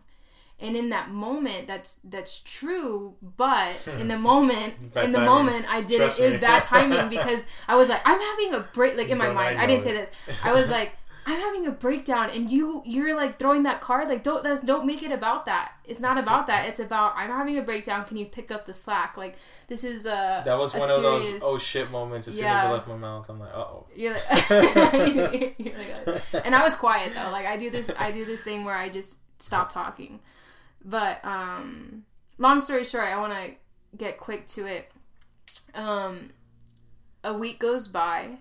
And 0.64 0.78
in 0.78 0.90
that 0.90 1.12
moment, 1.12 1.68
that's 1.68 1.96
that's 2.06 2.40
true. 2.40 3.16
But 3.22 3.76
in 4.00 4.08
the 4.08 4.18
moment, 4.18 4.76
in 4.82 5.12
the 5.12 5.18
timing. 5.18 5.26
moment, 5.26 5.66
I 5.72 5.82
didn't. 5.82 6.08
Trust 6.08 6.20
It 6.22 6.26
was 6.26 6.38
bad 6.38 6.64
timing 6.64 7.10
because 7.18 7.46
I 7.68 7.76
was 7.76 7.90
like, 7.90 8.02
I'm 8.06 8.20
having 8.20 8.54
a 8.54 8.68
break. 8.74 8.96
Like 8.96 9.10
in 9.10 9.18
my 9.18 9.26
Don't 9.26 9.36
mind, 9.36 9.60
I 9.60 9.64
I 9.64 9.68
didn't 9.68 9.86
know 9.86 9.92
say 9.92 9.98
this. 9.98 10.10
I 10.44 10.54
was 10.54 10.70
like, 10.70 10.94
I'm 11.26 11.40
having 11.40 11.68
a 11.68 11.72
breakdown, 11.72 12.30
and 12.34 12.50
you 12.50 12.82
you're 12.86 13.16
like 13.16 13.40
throwing 13.40 13.64
that 13.64 13.82
card. 13.82 14.08
Like 14.08 14.24
don't 14.24 14.44
that's, 14.44 14.62
don't 14.62 14.86
make 14.86 15.04
it 15.04 15.12
about 15.12 15.46
that. 15.46 15.74
It's 15.86 16.00
not 16.00 16.18
about 16.18 16.48
that. 16.48 16.68
It's 16.70 16.80
about 16.80 17.14
I'm 17.18 17.30
having 17.30 17.58
a 17.58 17.62
breakdown. 17.62 18.06
Can 18.06 18.16
you 18.16 18.26
pick 18.26 18.52
up 18.52 18.66
the 18.66 18.74
slack? 18.74 19.18
Like 19.18 19.38
this 19.68 19.84
is 19.84 20.06
a 20.06 20.44
That 20.46 20.58
was 20.58 20.74
a 20.76 20.80
one 20.80 20.90
of 20.92 21.02
those 21.02 21.42
oh 21.44 21.58
shit 21.58 21.92
moments. 21.92 22.28
As 22.30 22.36
soon 22.36 22.46
as 22.46 22.52
Yeah. 22.52 22.70
I 22.70 22.72
left 22.72 22.88
my 22.88 22.96
mouth, 22.96 23.28
I'm 23.30 23.40
like, 23.40 23.54
uh 23.54 23.58
oh. 23.58 23.86
You're 23.96 24.14
like, 24.14 24.50
you're 25.60 25.74
like, 25.78 26.46
and 26.46 26.56
I 26.56 26.64
was 26.64 26.76
quiet 26.76 27.14
though. 27.16 27.32
Like 27.32 27.46
I 27.46 27.58
do 27.58 27.70
this, 27.70 27.90
I 27.98 28.12
do 28.12 28.26
this 28.26 28.44
thing 28.44 28.66
where 28.66 28.76
I 28.76 28.90
just 28.90 29.20
stop 29.42 29.70
talking. 29.72 30.20
But 30.84 31.24
um, 31.24 32.06
long 32.38 32.62
story 32.62 32.84
short, 32.84 33.06
I 33.06 33.20
want 33.20 33.34
to 33.34 33.98
get 33.98 34.18
quick 34.18 34.46
to 34.48 34.66
it. 34.66 34.92
Um, 35.76 36.32
a 37.24 37.38
week 37.38 37.60
goes 37.60 37.88
by, 37.88 38.38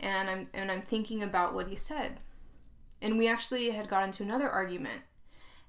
and 0.00 0.28
I'm 0.28 0.48
and 0.52 0.70
I'm 0.70 0.82
thinking 0.82 1.22
about 1.22 1.54
what 1.54 1.68
he 1.68 1.76
said, 1.76 2.20
and 3.00 3.16
we 3.18 3.28
actually 3.28 3.70
had 3.70 3.88
got 3.88 4.04
into 4.04 4.22
another 4.22 4.48
argument, 4.48 5.02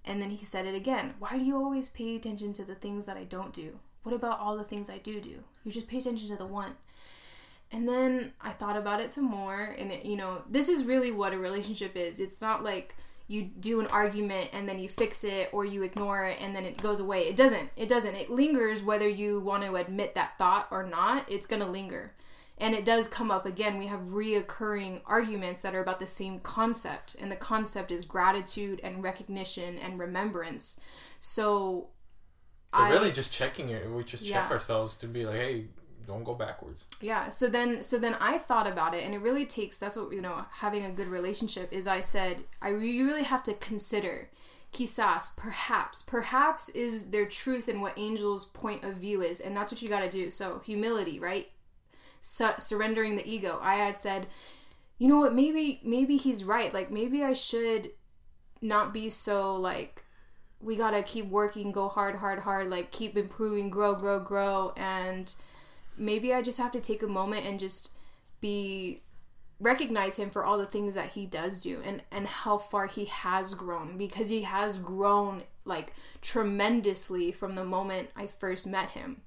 and 0.04 0.22
then 0.22 0.32
he 0.32 0.44
said 0.46 0.66
it 0.66 0.76
again. 0.76 1.14
Why 1.20 1.38
do 1.38 1.44
you 1.44 1.56
always 1.56 1.90
pay 1.90 2.16
attention 2.16 2.54
to 2.54 2.66
the 2.66 2.76
things 2.76 3.06
that 3.06 3.18
I 3.18 3.24
don't 3.24 3.54
do? 3.54 3.80
What 4.04 4.14
about 4.14 4.40
all 4.40 4.58
the 4.58 4.64
things 4.64 4.90
I 4.90 4.98
do 5.00 5.20
do? 5.20 5.44
You 5.64 5.72
just 5.72 5.88
pay 5.88 5.98
attention 5.98 6.28
to 6.30 6.36
the 6.36 6.46
one. 6.46 6.74
And 7.72 7.90
then 7.90 8.34
I 8.40 8.52
thought 8.52 8.78
about 8.78 9.02
it 9.02 9.10
some 9.10 9.26
more, 9.26 9.76
and 9.78 9.92
it, 9.92 10.06
you 10.06 10.16
know, 10.16 10.44
this 10.48 10.70
is 10.70 10.84
really 10.84 11.12
what 11.12 11.34
a 11.34 11.40
relationship 11.40 11.96
is. 11.96 12.20
It's 12.20 12.40
not 12.40 12.64
like 12.64 12.96
you 13.28 13.44
do 13.44 13.80
an 13.80 13.88
argument 13.88 14.50
and 14.54 14.70
then 14.70 14.78
you 14.78 14.88
fix 14.88 15.24
it 15.24 15.50
or 15.52 15.66
you 15.66 15.82
ignore 15.82 16.26
it 16.26 16.38
and 16.40 16.56
then 16.56 16.64
it 16.64 16.82
goes 16.82 17.00
away. 17.00 17.24
It 17.28 17.36
doesn't. 17.36 17.70
It 17.76 17.90
doesn't. 17.90 18.16
It 18.16 18.30
lingers 18.30 18.84
whether 18.84 19.10
you 19.10 19.40
want 19.40 19.64
to 19.64 19.76
admit 19.76 20.14
that 20.14 20.38
thought 20.38 20.68
or 20.70 20.84
not. 20.84 21.26
It's 21.30 21.48
gonna 21.48 21.70
linger, 21.70 22.14
and 22.60 22.76
it 22.76 22.86
does 22.86 23.08
come 23.08 23.32
up 23.32 23.46
again. 23.46 23.78
We 23.80 23.88
have 23.88 24.02
reoccurring 24.02 25.02
arguments 25.06 25.64
that 25.64 25.74
are 25.74 25.82
about 25.82 26.00
the 26.00 26.08
same 26.08 26.40
concept, 26.40 27.16
and 27.20 27.32
the 27.32 27.36
concept 27.36 27.90
is 27.92 28.06
gratitude 28.06 28.80
and 28.84 29.02
recognition 29.04 29.80
and 29.80 30.00
remembrance. 30.00 30.80
So, 31.20 31.90
But 32.72 32.92
really, 32.92 33.12
just 33.12 33.34
checking 33.34 33.70
it. 33.70 33.90
We 33.90 34.04
just 34.04 34.26
check 34.26 34.52
ourselves 34.52 34.98
to 34.98 35.08
be 35.08 35.26
like, 35.26 35.36
hey, 35.36 35.66
don't 36.06 36.24
go 36.24 36.34
backwards. 36.34 36.86
Yeah. 37.02 37.30
So 37.30 37.48
then, 37.48 37.84
so 37.84 37.98
then 37.98 38.16
I 38.20 38.38
thought 38.38 38.68
about 38.68 38.94
it, 38.94 39.04
and 39.04 39.14
it 39.14 39.22
really 39.22 39.46
takes. 39.46 39.78
That's 39.78 39.98
what 39.98 40.12
you 40.12 40.22
know. 40.22 40.46
Having 40.52 40.86
a 40.86 40.92
good 40.92 41.08
relationship 41.08 41.72
is. 41.72 41.88
I 41.88 42.02
said, 42.02 42.44
I 42.62 42.70
you 42.70 43.06
really 43.06 43.24
have 43.24 43.44
to 43.44 43.54
consider. 43.54 44.30
Quizás, 44.74 45.38
perhaps, 45.38 46.04
perhaps 46.04 46.68
is 46.70 47.12
there 47.12 47.26
truth 47.26 47.70
in 47.70 47.80
what 47.80 47.98
Angel's 47.98 48.44
point 48.44 48.84
of 48.84 48.96
view 48.96 49.22
is, 49.22 49.40
and 49.40 49.56
that's 49.56 49.72
what 49.72 49.82
you 49.82 49.88
got 49.88 50.04
to 50.04 50.10
do. 50.10 50.30
So 50.30 50.60
humility, 50.66 51.18
right? 51.18 51.48
Su- 52.20 52.60
surrendering 52.60 53.16
the 53.16 53.26
ego. 53.26 53.58
I 53.62 53.76
had 53.76 53.98
said, 53.98 54.28
you 54.98 55.08
know 55.08 55.20
what? 55.20 55.34
Maybe, 55.34 55.80
maybe 55.84 56.18
he's 56.18 56.44
right. 56.44 56.74
Like 56.74 56.92
maybe 56.92 57.24
I 57.24 57.34
should 57.34 57.92
not 58.62 58.94
be 58.94 59.10
so 59.10 59.56
like 59.56 60.04
we 60.62 60.76
gotta 60.76 61.04
keep 61.04 61.28
working, 61.28 61.72
go 61.72 61.88
hard, 61.88 62.16
hard, 62.16 62.40
hard. 62.40 62.70
Like 62.70 62.92
keep 62.92 63.16
improving, 63.16 63.70
grow, 63.70 63.96
grow, 63.96 64.20
grow, 64.20 64.74
and 64.76 65.34
maybe 65.98 66.34
I 66.34 66.42
just 66.42 66.60
have 66.60 66.72
to 66.72 66.80
take 66.80 67.04
a 67.04 67.08
moment 67.08 67.46
and 67.46 67.60
just 67.60 67.92
be 68.42 69.02
recognize 69.60 70.18
him 70.18 70.30
for 70.30 70.44
all 70.44 70.58
the 70.58 70.66
things 70.66 70.96
that 70.96 71.12
he 71.12 71.26
does 71.26 71.64
do 71.64 71.82
and 71.86 72.02
and 72.12 72.28
how 72.28 72.58
far 72.58 72.88
he 72.88 73.06
has 73.06 73.54
grown 73.54 73.98
because 73.98 74.28
he 74.28 74.42
has 74.42 74.78
grown 74.78 75.44
like 75.64 75.94
tremendously 76.22 77.32
from 77.32 77.56
the 77.56 77.64
moment 77.64 78.10
I 78.16 78.28
first 78.28 78.68
met 78.68 78.92
him. 78.92 79.22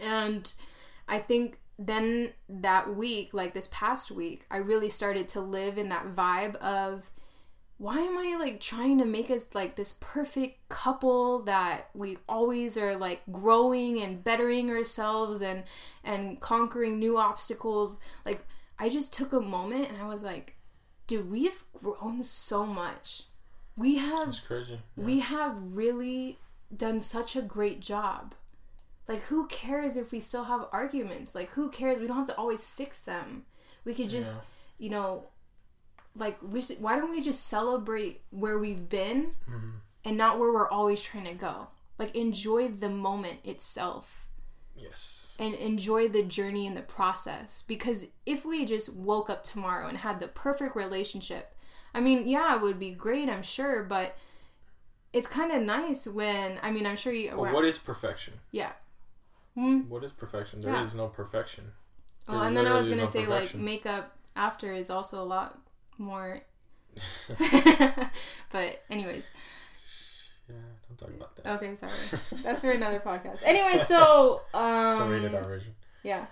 And 0.00 0.52
I 1.08 1.18
think 1.18 1.58
then 1.78 2.32
that 2.48 2.94
week, 2.94 3.34
like 3.34 3.54
this 3.54 3.68
past 3.72 4.10
week, 4.10 4.46
I 4.50 4.58
really 4.58 4.88
started 4.88 5.28
to 5.28 5.40
live 5.40 5.78
in 5.78 5.88
that 5.88 6.14
vibe 6.14 6.56
of 6.56 7.10
why 7.82 7.98
am 7.98 8.16
I 8.16 8.36
like 8.38 8.60
trying 8.60 8.98
to 8.98 9.04
make 9.04 9.28
us 9.28 9.56
like 9.56 9.74
this 9.74 9.98
perfect 10.00 10.68
couple 10.68 11.42
that 11.42 11.88
we 11.94 12.16
always 12.28 12.78
are 12.78 12.94
like 12.94 13.22
growing 13.32 14.00
and 14.00 14.22
bettering 14.22 14.70
ourselves 14.70 15.42
and 15.42 15.64
and 16.04 16.40
conquering 16.40 17.00
new 17.00 17.18
obstacles? 17.18 18.00
Like 18.24 18.46
I 18.78 18.88
just 18.88 19.12
took 19.12 19.32
a 19.32 19.40
moment 19.40 19.88
and 19.88 20.00
I 20.00 20.06
was 20.06 20.22
like, 20.22 20.54
dude, 21.08 21.28
we 21.28 21.46
have 21.46 21.64
grown 21.72 22.22
so 22.22 22.64
much. 22.64 23.24
We 23.76 23.96
have 23.96 24.28
It's 24.28 24.38
crazy. 24.38 24.78
Yeah. 24.96 25.04
we 25.04 25.18
have 25.18 25.56
really 25.58 26.38
done 26.74 27.00
such 27.00 27.34
a 27.34 27.42
great 27.42 27.80
job. 27.80 28.36
Like, 29.08 29.22
who 29.22 29.48
cares 29.48 29.96
if 29.96 30.12
we 30.12 30.20
still 30.20 30.44
have 30.44 30.66
arguments? 30.70 31.34
Like, 31.34 31.50
who 31.50 31.68
cares? 31.68 31.98
We 31.98 32.06
don't 32.06 32.18
have 32.18 32.26
to 32.26 32.36
always 32.36 32.64
fix 32.64 33.02
them. 33.02 33.44
We 33.84 33.92
could 33.92 34.08
just, 34.08 34.42
you 34.78 34.90
know, 34.90 35.31
like, 36.16 36.38
we 36.42 36.60
should, 36.60 36.80
why 36.80 36.96
don't 36.96 37.10
we 37.10 37.20
just 37.20 37.46
celebrate 37.46 38.20
where 38.30 38.58
we've 38.58 38.88
been 38.88 39.32
and 40.04 40.16
not 40.16 40.38
where 40.38 40.52
we're 40.52 40.68
always 40.68 41.02
trying 41.02 41.24
to 41.24 41.34
go? 41.34 41.68
Like, 41.98 42.14
enjoy 42.16 42.68
the 42.68 42.88
moment 42.88 43.38
itself 43.44 44.28
yes. 44.76 45.36
and 45.38 45.54
enjoy 45.54 46.08
the 46.08 46.22
journey 46.22 46.66
and 46.66 46.76
the 46.76 46.82
process. 46.82 47.62
Because 47.62 48.08
if 48.26 48.44
we 48.44 48.64
just 48.64 48.94
woke 48.96 49.30
up 49.30 49.42
tomorrow 49.42 49.86
and 49.86 49.98
had 49.98 50.20
the 50.20 50.28
perfect 50.28 50.74
relationship, 50.76 51.54
I 51.94 52.00
mean, 52.00 52.26
yeah, 52.28 52.56
it 52.56 52.62
would 52.62 52.78
be 52.78 52.90
great, 52.92 53.28
I'm 53.28 53.42
sure, 53.42 53.84
but 53.84 54.16
it's 55.12 55.26
kind 55.26 55.52
of 55.52 55.62
nice 55.62 56.08
when, 56.08 56.58
I 56.62 56.70
mean, 56.70 56.86
I'm 56.86 56.96
sure 56.96 57.12
you, 57.12 57.30
But 57.30 57.52
what 57.52 57.64
is 57.64 57.78
perfection? 57.78 58.34
yeah. 58.50 58.72
Hmm. 59.54 59.80
What 59.90 60.02
is 60.02 60.12
perfection? 60.12 60.62
There 60.62 60.74
is 60.76 60.94
Yeah. 60.94 61.02
no 61.02 61.08
perfection. 61.08 61.72
Oh, 62.26 62.38
There 62.38 62.48
and 62.48 62.56
then 62.56 62.66
I 62.66 62.72
was 62.72 62.88
gonna 62.88 63.02
no 63.02 63.06
say 63.06 63.26
like 63.26 63.54
makeup 63.54 64.16
after 64.34 64.72
is 64.72 64.88
also 64.88 65.22
a 65.22 65.26
lot 65.26 65.58
more. 65.98 66.40
but 68.52 68.82
anyways, 68.90 69.30
Yeah, 70.48 70.56
don't 70.88 70.98
talk 70.98 71.08
about 71.10 71.36
that. 71.36 71.46
okay, 71.56 71.74
sorry. 71.74 71.92
That's 72.42 72.62
for 72.62 72.70
another 72.70 73.00
podcast. 73.00 73.40
Anyway, 73.44 73.78
so 73.82 74.42
um, 74.54 74.62
a 75.02 75.10
rated 75.10 75.34
R 75.34 75.42
version. 75.44 75.74
Yeah. 76.02 76.26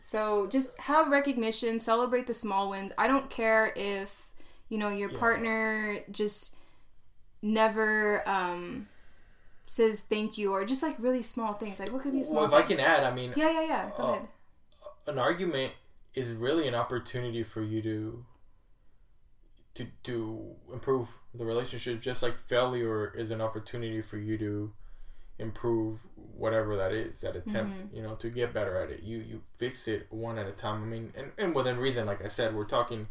So 0.00 0.46
just 0.46 0.78
have 0.82 1.08
recognition, 1.10 1.78
celebrate 1.80 2.26
the 2.26 2.34
small 2.34 2.70
wins. 2.70 2.92
I 2.96 3.08
don't 3.08 3.28
care 3.30 3.72
if, 3.74 4.28
you 4.68 4.78
know, 4.78 4.90
your 4.90 5.10
Yeah. 5.10 5.18
partner 5.18 5.98
just 6.10 6.56
never 7.42 8.22
um 8.28 8.88
says 9.64 10.00
thank 10.00 10.36
you 10.38 10.52
or 10.52 10.64
just 10.64 10.82
like 10.82 10.94
really 10.98 11.22
small 11.22 11.54
things. 11.54 11.80
Like 11.80 11.92
what 11.92 12.02
could 12.02 12.12
be 12.12 12.20
a 12.20 12.24
small 12.24 12.42
Well, 12.42 12.46
if 12.46 12.64
I 12.64 12.66
can 12.66 12.78
add, 12.80 13.02
I 13.04 13.12
mean, 13.12 13.32
Yeah, 13.36 13.50
yeah, 13.50 13.62
yeah. 13.66 13.90
Go 13.96 14.04
Uh, 14.04 14.10
ahead. 14.12 14.28
an 15.08 15.18
argument 15.18 15.72
is 16.14 16.32
really 16.32 16.66
an 16.68 16.74
opportunity 16.74 17.42
for 17.42 17.62
you 17.62 17.82
to 17.82 18.24
to 19.78 19.86
to 20.04 20.46
improve 20.72 21.08
the 21.34 21.44
relationship 21.44 22.00
just 22.00 22.22
like 22.22 22.36
failure 22.36 23.12
is 23.16 23.30
an 23.30 23.40
opportunity 23.40 24.00
for 24.02 24.18
you 24.18 24.36
to 24.38 24.72
improve 25.38 26.00
whatever 26.36 26.76
that 26.76 26.92
is 26.92 27.20
that 27.20 27.36
attempt 27.36 27.72
Mm-hmm. 27.72 27.96
you 27.96 28.02
know 28.02 28.14
to 28.16 28.28
get 28.28 28.52
better 28.52 28.76
at 28.82 28.90
it 28.90 29.02
you 29.02 29.18
you 29.18 29.40
fix 29.56 29.86
it 29.88 30.06
one 30.10 30.36
at 30.38 30.46
a 30.46 30.50
time 30.52 30.82
i 30.82 30.86
mean 30.86 31.12
and, 31.16 31.28
and 31.38 31.54
within 31.54 31.76
reason 31.78 32.06
like 32.06 32.24
i 32.24 32.28
said 32.28 32.54
we're 32.56 32.64
talking 32.64 33.06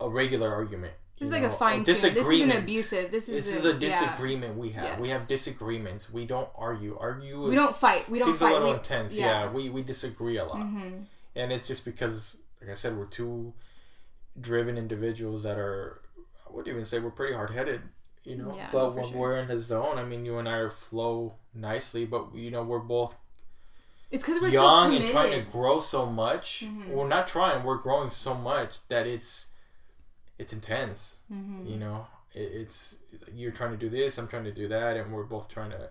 a 0.00 0.08
regular 0.08 0.52
argument 0.52 0.92
This 1.18 1.30
is 1.30 1.34
you 1.36 1.42
like 1.42 1.52
a 1.52 1.56
fine 1.56 1.76
tune. 1.84 1.84
This 1.84 2.04
isn't 2.04 2.50
abusive. 2.50 3.10
This 3.10 3.28
is 3.28 3.46
this 3.46 3.54
a, 3.54 3.58
is 3.58 3.64
a 3.64 3.72
yeah. 3.72 3.78
disagreement 3.78 4.56
we 4.58 4.70
have 4.70 5.00
we 5.00 5.08
have 5.08 5.26
disagreements 5.26 6.12
we 6.12 6.26
don't 6.26 6.48
argue 6.56 6.96
argue 7.00 7.46
We 7.48 7.54
don't 7.54 7.74
fight. 7.74 8.08
We 8.10 8.18
don't 8.18 8.28
seems 8.28 8.40
fight. 8.40 8.50
a 8.50 8.54
little 8.54 8.68
we, 8.70 8.74
intense 8.76 9.16
yeah. 9.16 9.44
yeah. 9.44 9.52
we 9.52 9.70
we 9.70 9.82
disagree 9.82 10.36
a 10.38 10.44
lot 10.44 10.58
Mhm. 10.58 11.04
and 11.36 11.52
it's 11.52 11.66
just 11.68 11.84
because 11.84 12.36
like 12.60 12.70
i 12.70 12.74
said 12.74 12.96
we're 12.96 13.06
two 13.06 13.52
driven 14.40 14.76
individuals 14.78 15.42
that 15.42 15.58
are 15.58 16.00
i 16.46 16.52
wouldn't 16.52 16.68
even 16.72 16.84
say 16.84 16.98
we're 16.98 17.10
pretty 17.10 17.34
hard-headed 17.34 17.80
you 18.24 18.36
know 18.36 18.54
Yeah, 18.54 18.68
but 18.72 18.90
no, 18.94 19.00
when 19.00 19.08
sure. 19.10 19.16
we're 19.18 19.36
in 19.38 19.48
the 19.48 19.58
zone 19.58 19.98
i 19.98 20.04
mean 20.04 20.24
you 20.24 20.38
and 20.38 20.48
i 20.48 20.56
are 20.56 20.70
flow 20.70 21.34
nicely 21.54 22.04
but 22.04 22.34
you 22.34 22.50
know 22.50 22.62
we're 22.62 22.78
both 22.78 23.16
It's 24.10 24.24
because 24.24 24.40
we're 24.42 24.48
young 24.48 24.90
so 24.92 24.96
and 24.98 25.06
trying 25.08 25.32
to 25.32 25.50
grow 25.50 25.80
so 25.80 26.06
much 26.06 26.64
Mhm. 26.66 26.88
we're 26.90 27.08
not 27.08 27.26
trying 27.28 27.64
we're 27.64 27.78
growing 27.78 28.10
so 28.10 28.34
much 28.34 28.86
that 28.88 29.06
it's 29.06 29.46
it's 30.38 30.52
intense 30.52 31.18
Mhm. 31.32 31.68
you 31.70 31.76
know 31.76 32.06
it, 32.34 32.40
it's 32.62 32.96
you're 33.34 33.52
trying 33.52 33.70
to 33.72 33.76
do 33.78 33.88
this 33.88 34.18
i'm 34.18 34.28
trying 34.28 34.44
to 34.44 34.52
do 34.52 34.68
that 34.68 34.96
and 34.96 35.12
we're 35.12 35.24
both 35.24 35.48
trying 35.48 35.70
to 35.70 35.88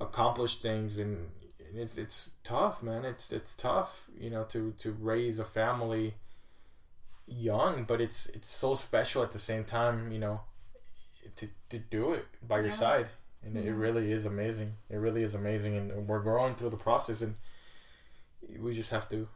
accomplish 0.00 0.56
things 0.60 0.98
and 0.98 1.30
it's 1.74 1.96
it's 1.96 2.32
tough 2.44 2.82
man 2.82 3.04
it's 3.04 3.30
it's 3.32 3.54
tough 3.54 4.08
you 4.18 4.28
know 4.30 4.44
to 4.44 4.72
to 4.72 4.92
raise 4.92 5.38
a 5.38 5.44
family 5.44 6.14
young 7.32 7.84
but 7.84 8.00
it's 8.00 8.26
it's 8.30 8.50
so 8.50 8.74
special 8.74 9.22
at 9.22 9.30
the 9.30 9.38
same 9.38 9.64
time 9.64 10.10
you 10.12 10.18
know 10.18 10.40
to 11.36 11.48
to 11.68 11.78
do 11.78 12.12
it 12.12 12.26
by 12.46 12.58
your 12.60 12.70
side. 12.72 13.08
And 13.42 13.56
it 13.56 13.64
Mhm. 13.74 13.80
really 13.80 14.12
is 14.12 14.26
amazing. 14.26 14.74
It 14.90 14.96
really 14.96 15.22
is 15.22 15.34
amazing. 15.34 15.74
And 15.76 16.06
we're 16.06 16.20
growing 16.20 16.54
through 16.56 16.70
the 16.70 16.76
process 16.76 17.22
and 17.22 17.36
we 18.58 18.74
just 18.74 18.90
have 18.90 19.08
to 19.10 19.28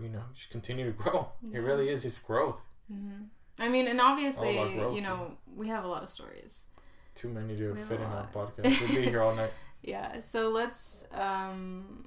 you 0.00 0.08
know 0.08 0.22
just 0.34 0.50
continue 0.50 0.86
to 0.86 0.92
grow. 1.02 1.28
Yeah. 1.42 1.58
it 1.58 1.62
really 1.62 1.88
is. 1.90 2.04
It's 2.04 2.18
growth. 2.18 2.60
Mhm. 2.90 3.28
I 3.60 3.68
mean, 3.68 3.86
and 3.86 4.00
obviously, 4.00 4.54
growth, 4.54 4.94
you 4.96 5.02
know, 5.02 5.36
we 5.54 5.68
have 5.68 5.84
a 5.84 5.88
lot 5.88 6.02
of 6.02 6.08
stories. 6.10 6.66
too 7.14 7.28
many 7.28 7.54
to 7.58 7.72
We 7.74 7.82
fit 7.82 8.00
in 8.00 8.06
our 8.06 8.26
podcast. 8.28 8.80
We'd 8.80 8.96
be 8.96 9.10
here 9.10 9.22
all 9.22 9.34
night. 9.34 9.52
Yeah, 9.82 10.20
so 10.20 10.48
let's 10.48 11.04
um 11.12 12.06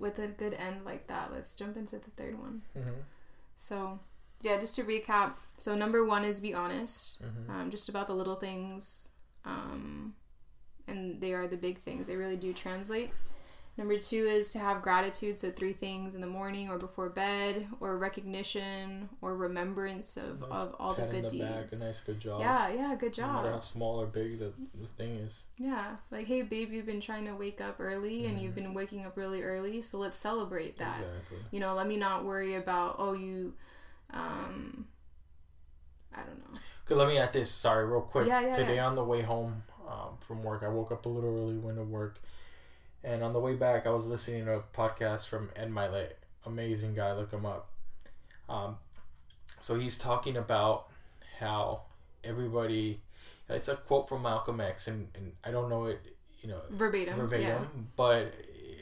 with 0.00 0.18
a 0.18 0.26
good 0.28 0.54
end 0.54 0.84
like 0.84 1.06
that, 1.08 1.30
let's 1.32 1.54
jump 1.54 1.76
into 1.76 1.98
the 1.98 2.10
third 2.16 2.38
one. 2.38 2.62
hmm 2.74 3.00
So, 3.56 3.98
yeah, 4.40 4.58
just 4.58 4.74
to 4.76 4.82
recap. 4.84 5.34
So, 5.56 5.74
number 5.74 6.04
1 6.04 6.24
is 6.24 6.40
be 6.40 6.54
honest. 6.54 7.22
hmm 7.22 7.50
Um 7.50 7.70
just 7.70 7.88
about 7.88 8.06
the 8.06 8.14
little 8.14 8.36
things. 8.36 9.10
Um 9.44 10.14
and 10.88 11.20
they 11.20 11.32
are 11.34 11.46
the 11.46 11.56
big 11.56 11.78
things. 11.78 12.06
They 12.08 12.16
really 12.16 12.36
do 12.36 12.52
translate. 12.52 13.10
Number 13.80 13.98
2 13.98 14.14
is 14.26 14.52
to 14.52 14.58
have 14.58 14.82
gratitude, 14.82 15.38
so 15.38 15.50
three 15.50 15.72
things 15.72 16.14
in 16.14 16.20
the 16.20 16.26
morning 16.26 16.68
or 16.68 16.76
before 16.76 17.08
bed, 17.08 17.66
or 17.80 17.96
recognition 17.96 19.08
or 19.22 19.34
remembrance 19.36 20.18
of, 20.18 20.40
Nice 20.42 20.50
of 20.50 20.76
all 20.78 20.92
the 20.92 21.02
good 21.06 21.30
the 21.30 21.38
back, 21.38 21.60
deeds. 21.70 21.80
a 21.80 21.86
nice 21.86 22.00
good 22.02 22.20
job 22.20 22.40
Yeah, 22.42 22.68
yeah, 22.68 22.94
good 22.94 23.14
job. 23.14 23.28
no 23.36 23.40
matter 23.40 23.52
how 23.52 23.58
small 23.58 23.98
or 24.02 24.06
big 24.06 24.38
the, 24.38 24.52
the 24.78 24.86
thing 24.86 25.16
is 25.16 25.44
Yeah, 25.56 25.96
like 26.10 26.26
hey 26.26 26.42
babe, 26.42 26.70
you've 26.72 26.84
been 26.84 27.00
trying 27.00 27.24
to 27.24 27.34
wake 27.34 27.62
up 27.62 27.76
early 27.80 28.26
and 28.26 28.38
you've 28.38 28.54
been 28.54 28.74
waking 28.74 29.06
up 29.06 29.16
really 29.16 29.42
early, 29.42 29.80
so 29.80 29.96
let's 29.98 30.18
celebrate 30.18 30.76
that. 30.76 30.98
exactly 31.00 31.38
You 31.50 31.60
know, 31.60 31.74
let 31.74 31.86
me 31.88 31.96
not 31.96 32.26
worry 32.26 32.56
about 32.56 32.96
oh 32.98 33.14
you 33.14 33.54
um 34.12 34.86
I 36.14 36.18
don't 36.20 36.38
know. 36.52 36.60
okay 36.84 36.94
let 36.96 37.08
me 37.08 37.18
add 37.18 37.32
this 37.32 37.50
sorry 37.50 37.86
real 37.86 38.00
quick 38.02 38.26
Yeah, 38.26 38.40
yeah, 38.40 38.52
today 38.52 38.74
yeah. 38.76 38.86
on 38.86 38.94
the 38.94 39.04
way 39.04 39.22
home 39.22 39.62
um, 39.88 40.18
from 40.20 40.42
work 40.42 40.62
i 40.62 40.68
woke 40.68 40.92
up 40.92 41.06
a 41.06 41.08
little 41.08 41.30
early 41.30 41.56
went 41.56 41.78
to 41.78 41.82
work 41.84 42.20
and 43.04 43.22
on 43.22 43.32
the 43.32 43.40
way 43.40 43.54
back 43.54 43.86
i 43.86 43.90
was 43.90 44.06
listening 44.06 44.44
to 44.44 44.54
a 44.54 44.62
podcast 44.74 45.28
from 45.28 45.50
Ed 45.56 45.70
Mylett 45.70 46.12
amazing 46.46 46.94
guy 46.94 47.12
look 47.12 47.32
him 47.32 47.46
up 47.46 47.70
um, 48.48 48.76
so 49.60 49.78
he's 49.78 49.96
talking 49.98 50.36
about 50.36 50.88
how 51.38 51.82
everybody 52.24 53.00
it's 53.48 53.68
a 53.68 53.76
quote 53.76 54.08
from 54.08 54.22
malcolm 54.22 54.60
x 54.60 54.86
and, 54.88 55.08
and 55.14 55.32
i 55.44 55.50
don't 55.50 55.68
know 55.68 55.86
it 55.86 56.00
you 56.42 56.48
know 56.48 56.60
Verbatim. 56.70 57.16
verbatim, 57.16 57.42
Yeah. 57.46 57.80
but 57.96 58.34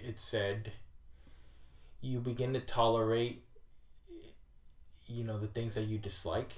it 0.07 0.19
said 0.19 0.73
you 2.01 2.21
begin 2.21 2.53
to 2.55 2.61
tolerate 2.61 3.43
you 5.07 5.25
know 5.25 5.39
the 5.39 5.47
things 5.49 5.75
that 5.75 5.85
you 5.85 5.99
dislike 5.99 6.53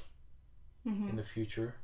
hmm 0.84 1.08
in 1.08 1.16
the 1.16 1.22
future. 1.22 1.74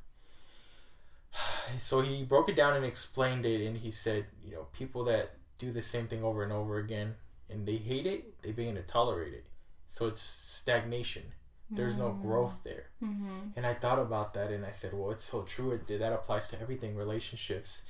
So 1.79 2.01
he 2.01 2.23
broke 2.23 2.49
it 2.49 2.55
down 2.55 2.75
and 2.75 2.85
explained 2.85 3.45
it 3.45 3.65
and 3.67 3.77
he 3.77 3.91
said, 3.91 4.25
you 4.43 4.53
know, 4.53 4.67
people 4.73 5.03
that 5.05 5.33
do 5.57 5.71
the 5.71 5.81
same 5.81 6.07
thing 6.07 6.23
over 6.23 6.43
and 6.43 6.51
over 6.51 6.77
again 6.77 7.15
and 7.49 7.65
they 7.65 7.77
hate 7.77 8.05
it, 8.05 8.41
they 8.41 8.51
begin 8.51 8.75
to 8.75 8.81
tolerate 8.83 9.33
it. 9.33 9.45
So 9.87 10.07
it's 10.07 10.21
stagnation. 10.21 11.23
There's 11.69 11.97
no 11.97 12.11
growth 12.11 12.59
there. 12.63 12.85
hmm 12.99 13.39
And 13.55 13.65
I 13.65 13.73
thought 13.73 13.99
about 13.99 14.33
that 14.35 14.51
and 14.51 14.65
I 14.65 14.71
said, 14.71 14.93
well, 14.93 15.11
it's 15.11 15.25
so 15.25 15.43
true. 15.43 15.71
It, 15.71 15.87
that 15.87 16.13
applies 16.13 16.47
to 16.49 16.61
everything, 16.61 16.95
relationships. 16.95 17.81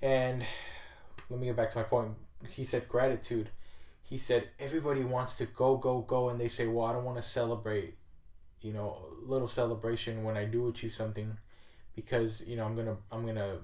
And 0.00 0.44
let 1.30 1.40
me 1.40 1.46
get 1.46 1.56
back 1.56 1.70
to 1.70 1.78
my 1.78 1.84
point. 1.84 2.10
He 2.50 2.64
said 2.64 2.88
gratitude. 2.88 3.50
He 4.02 4.18
said 4.18 4.48
everybody 4.58 5.04
wants 5.04 5.38
to 5.38 5.46
go, 5.46 5.76
go, 5.76 6.00
go. 6.00 6.28
And 6.30 6.40
they 6.40 6.48
say, 6.48 6.66
well, 6.66 6.86
I 6.86 6.92
don't 6.92 7.04
want 7.04 7.16
to 7.18 7.22
celebrate, 7.22 7.94
you 8.60 8.72
know, 8.72 9.06
a 9.26 9.30
little 9.30 9.48
celebration 9.48 10.24
when 10.24 10.36
I 10.36 10.44
do 10.44 10.68
achieve 10.68 10.92
something 10.92 11.36
because, 11.94 12.46
you 12.46 12.56
know, 12.56 12.64
I'm 12.64 12.74
going 12.74 12.86
to, 12.88 12.96
I'm 13.10 13.22
going 13.22 13.36
to 13.36 13.58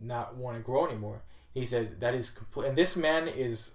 not 0.00 0.36
want 0.36 0.56
to 0.56 0.62
grow 0.62 0.86
anymore. 0.86 1.22
He 1.54 1.66
said 1.66 2.00
that 2.00 2.14
is 2.14 2.30
complete. 2.30 2.68
And 2.68 2.76
this 2.78 2.96
man 2.96 3.28
is 3.28 3.74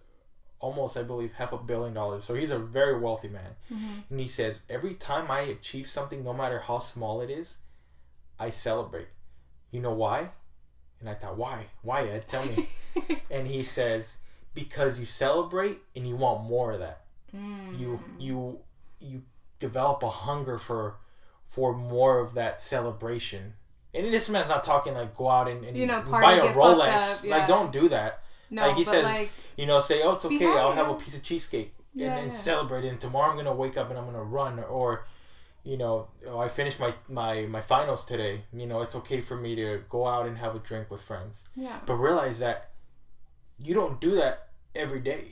almost, 0.60 0.98
I 0.98 1.04
believe, 1.04 1.34
half 1.34 1.54
a 1.54 1.58
billion 1.58 1.94
dollars. 1.94 2.24
So 2.24 2.34
he's 2.34 2.52
a 2.52 2.58
very 2.60 2.98
wealthy 3.00 3.28
man. 3.30 3.56
Mhm. 3.72 4.04
And 4.10 4.20
he 4.20 4.28
says 4.28 4.62
every 4.70 4.96
time 4.96 5.30
I 5.30 5.42
achieve 5.42 5.88
something, 5.88 6.24
no 6.24 6.34
matter 6.34 6.60
how 6.60 6.80
small 6.80 7.22
it 7.22 7.30
is, 7.30 7.58
I 8.40 8.50
celebrate. 8.50 9.10
You 9.72 9.82
know 9.82 9.94
why? 9.94 10.32
And 11.00 11.08
I 11.10 11.14
thought, 11.14 11.38
why? 11.38 11.68
Why, 11.84 12.06
Ed? 12.08 12.28
Tell 12.28 12.44
me. 12.46 12.70
and 13.30 13.46
he 13.48 13.62
says 13.62 14.18
because 14.56 14.98
you 14.98 15.06
celebrate 15.06 15.80
and 15.96 16.08
you 16.08 16.16
want 16.16 16.44
more 16.44 16.72
of 16.72 16.80
that 16.80 17.02
Mm. 17.36 17.78
you 17.78 18.00
you 18.18 18.60
you 19.00 19.22
develop 19.60 20.02
a 20.02 20.10
hunger 20.10 20.58
for 20.58 20.96
for 21.46 21.74
more 21.76 22.20
of 22.20 22.34
that 22.36 22.62
celebration 22.62 23.54
and 23.94 24.06
this 24.14 24.30
man's 24.30 24.50
not 24.50 24.64
talking 24.64 24.94
like 24.94 25.16
go 25.16 25.30
out 25.30 25.48
and, 25.48 25.64
and 25.66 25.76
You 25.78 25.86
know, 25.88 26.02
buy 26.02 26.34
a 26.34 26.54
rolex. 26.54 27.20
up, 27.20 27.26
yeah. 27.26 27.38
like 27.38 27.48
don't 27.48 27.72
do 27.72 27.90
that. 27.90 28.22
No, 28.50 28.68
like 28.68 28.76
he 28.78 28.84
but 28.84 28.92
says- 28.92 29.04
like 29.04 29.30
you 29.58 29.66
know 29.66 29.80
say 29.80 30.02
oh 30.04 30.14
it's 30.14 30.24
okay 30.26 30.46
i'll 30.46 30.72
happy, 30.72 30.86
have 30.88 30.90
a 30.90 30.94
piece 30.96 31.16
of 31.16 31.24
cheesecake 31.24 31.74
Yeah, 31.94 32.16
and, 32.18 32.28
yeah. 32.32 32.38
celebrate 32.38 32.86
and 32.86 33.00
tomorrow 33.00 33.32
i'm 33.32 33.36
gonna 33.38 33.54
wake 33.54 33.76
up 33.76 33.90
and 33.90 33.98
i'm 34.00 34.06
gonna 34.06 34.22
run 34.24 34.60
or 34.60 35.06
you 35.64 35.76
know 35.78 36.08
oh, 36.28 36.38
i 36.40 36.48
finished 36.48 36.80
my, 36.80 36.94
my 37.10 37.42
my 37.48 37.60
finals 37.60 38.06
today. 38.06 38.44
You 38.54 38.68
know 38.68 38.82
it's 38.84 38.96
okay 38.96 39.20
for 39.20 39.36
me 39.36 39.56
to 39.56 39.84
go 39.90 40.08
out 40.08 40.28
and 40.28 40.38
have 40.38 40.56
a 40.56 40.60
drink 40.60 40.90
with 40.92 41.02
friends. 41.02 41.44
Yeah, 41.56 41.78
but 41.86 41.96
realize 41.96 42.40
that 42.40 42.70
you 43.60 43.74
don't 43.74 44.00
do 44.00 44.12
that 44.16 44.48
every 44.76 45.00
day. 45.02 45.24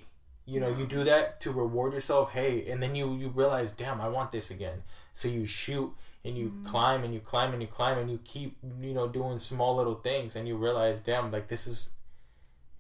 You 0.46 0.60
know 0.60 0.72
No. 0.72 0.80
you 0.80 0.86
do 0.88 1.04
that 1.06 1.40
to 1.42 1.52
reward 1.52 1.94
yourself 1.94 2.34
hey 2.34 2.70
and 2.70 2.82
then 2.84 2.96
you 2.96 3.16
you 3.16 3.30
realize 3.30 3.72
damn 3.72 4.02
i 4.02 4.10
want 4.10 4.32
this 4.32 4.52
again. 4.52 4.84
So 5.14 5.28
you 5.30 5.46
shoot 5.46 5.94
and 6.26 6.38
you 6.38 6.48
Mm-hmm. 6.50 6.66
climb 6.66 7.04
and 7.06 7.14
you 7.14 7.20
climb 7.22 7.54
and 7.54 7.62
you 7.62 7.68
climb 7.70 7.98
and 8.00 8.10
you 8.12 8.20
keep 8.26 8.58
you 8.82 8.94
know 8.94 9.08
doing 9.08 9.40
small 9.40 9.76
little 9.78 9.96
things 9.96 10.36
and 10.36 10.48
you 10.48 10.58
realize 10.58 11.02
damn 11.02 11.32
like 11.32 11.48
this 11.48 11.68
is 11.68 11.92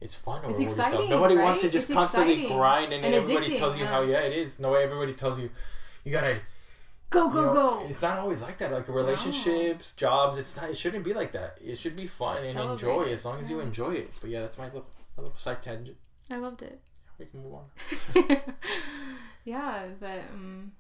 it's 0.01 0.15
fun 0.15 0.37
It's 0.39 0.45
reward 0.45 0.61
yourself. 0.63 0.87
exciting, 0.89 1.09
nobody 1.09 1.35
wants 1.37 1.61
to 1.61 1.69
just 1.69 1.89
It's 1.89 1.97
constantly 1.97 2.33
exciting 2.33 2.57
grind 2.57 2.91
and, 2.93 3.05
and 3.05 3.13
everybody 3.15 3.47
addicting, 3.53 3.57
tells 3.59 3.77
you 3.77 3.83
yeah. 3.83 3.89
how 3.91 4.01
yeah 4.01 4.19
it 4.29 4.33
is 4.33 4.59
no 4.59 4.71
way 4.71 4.83
everybody 4.83 5.13
tells 5.13 5.39
you 5.39 5.49
you 6.03 6.11
gotta 6.11 6.39
go 7.11 7.27
you 7.27 7.33
go 7.33 7.45
know, 7.45 7.53
go. 7.53 7.85
It's 7.87 8.01
not 8.01 8.17
always 8.19 8.41
like 8.41 8.57
that. 8.57 8.71
Like 8.73 8.87
relationships, 8.89 9.93
jobs, 9.93 10.37
it's 10.37 10.57
not. 10.57 10.69
It 10.69 10.75
shouldn't 10.77 11.05
be 11.05 11.13
like 11.13 11.31
that. 11.31 11.57
It 11.63 11.77
should 11.77 11.95
be 11.95 12.07
fun 12.07 12.37
and 12.43 12.47
Celebrate 12.47 12.73
enjoy 12.73 13.01
it, 13.03 13.13
as 13.13 13.23
long 13.25 13.39
as 13.39 13.49
you 13.49 13.59
enjoy 13.61 13.93
it. 13.93 14.11
But 14.19 14.29
yeah, 14.31 14.41
that's 14.41 14.57
my 14.57 14.65
little, 14.65 14.85
my 15.15 15.23
little 15.23 15.37
side 15.37 15.61
tangent. 15.61 15.95
I 16.29 16.37
loved 16.37 16.61
it. 16.63 16.79
We 17.17 17.25
can 17.27 17.41
move 17.43 17.53
on. 17.53 17.65
yeah, 19.45 19.85
but 19.99 20.19
um, 20.33 20.73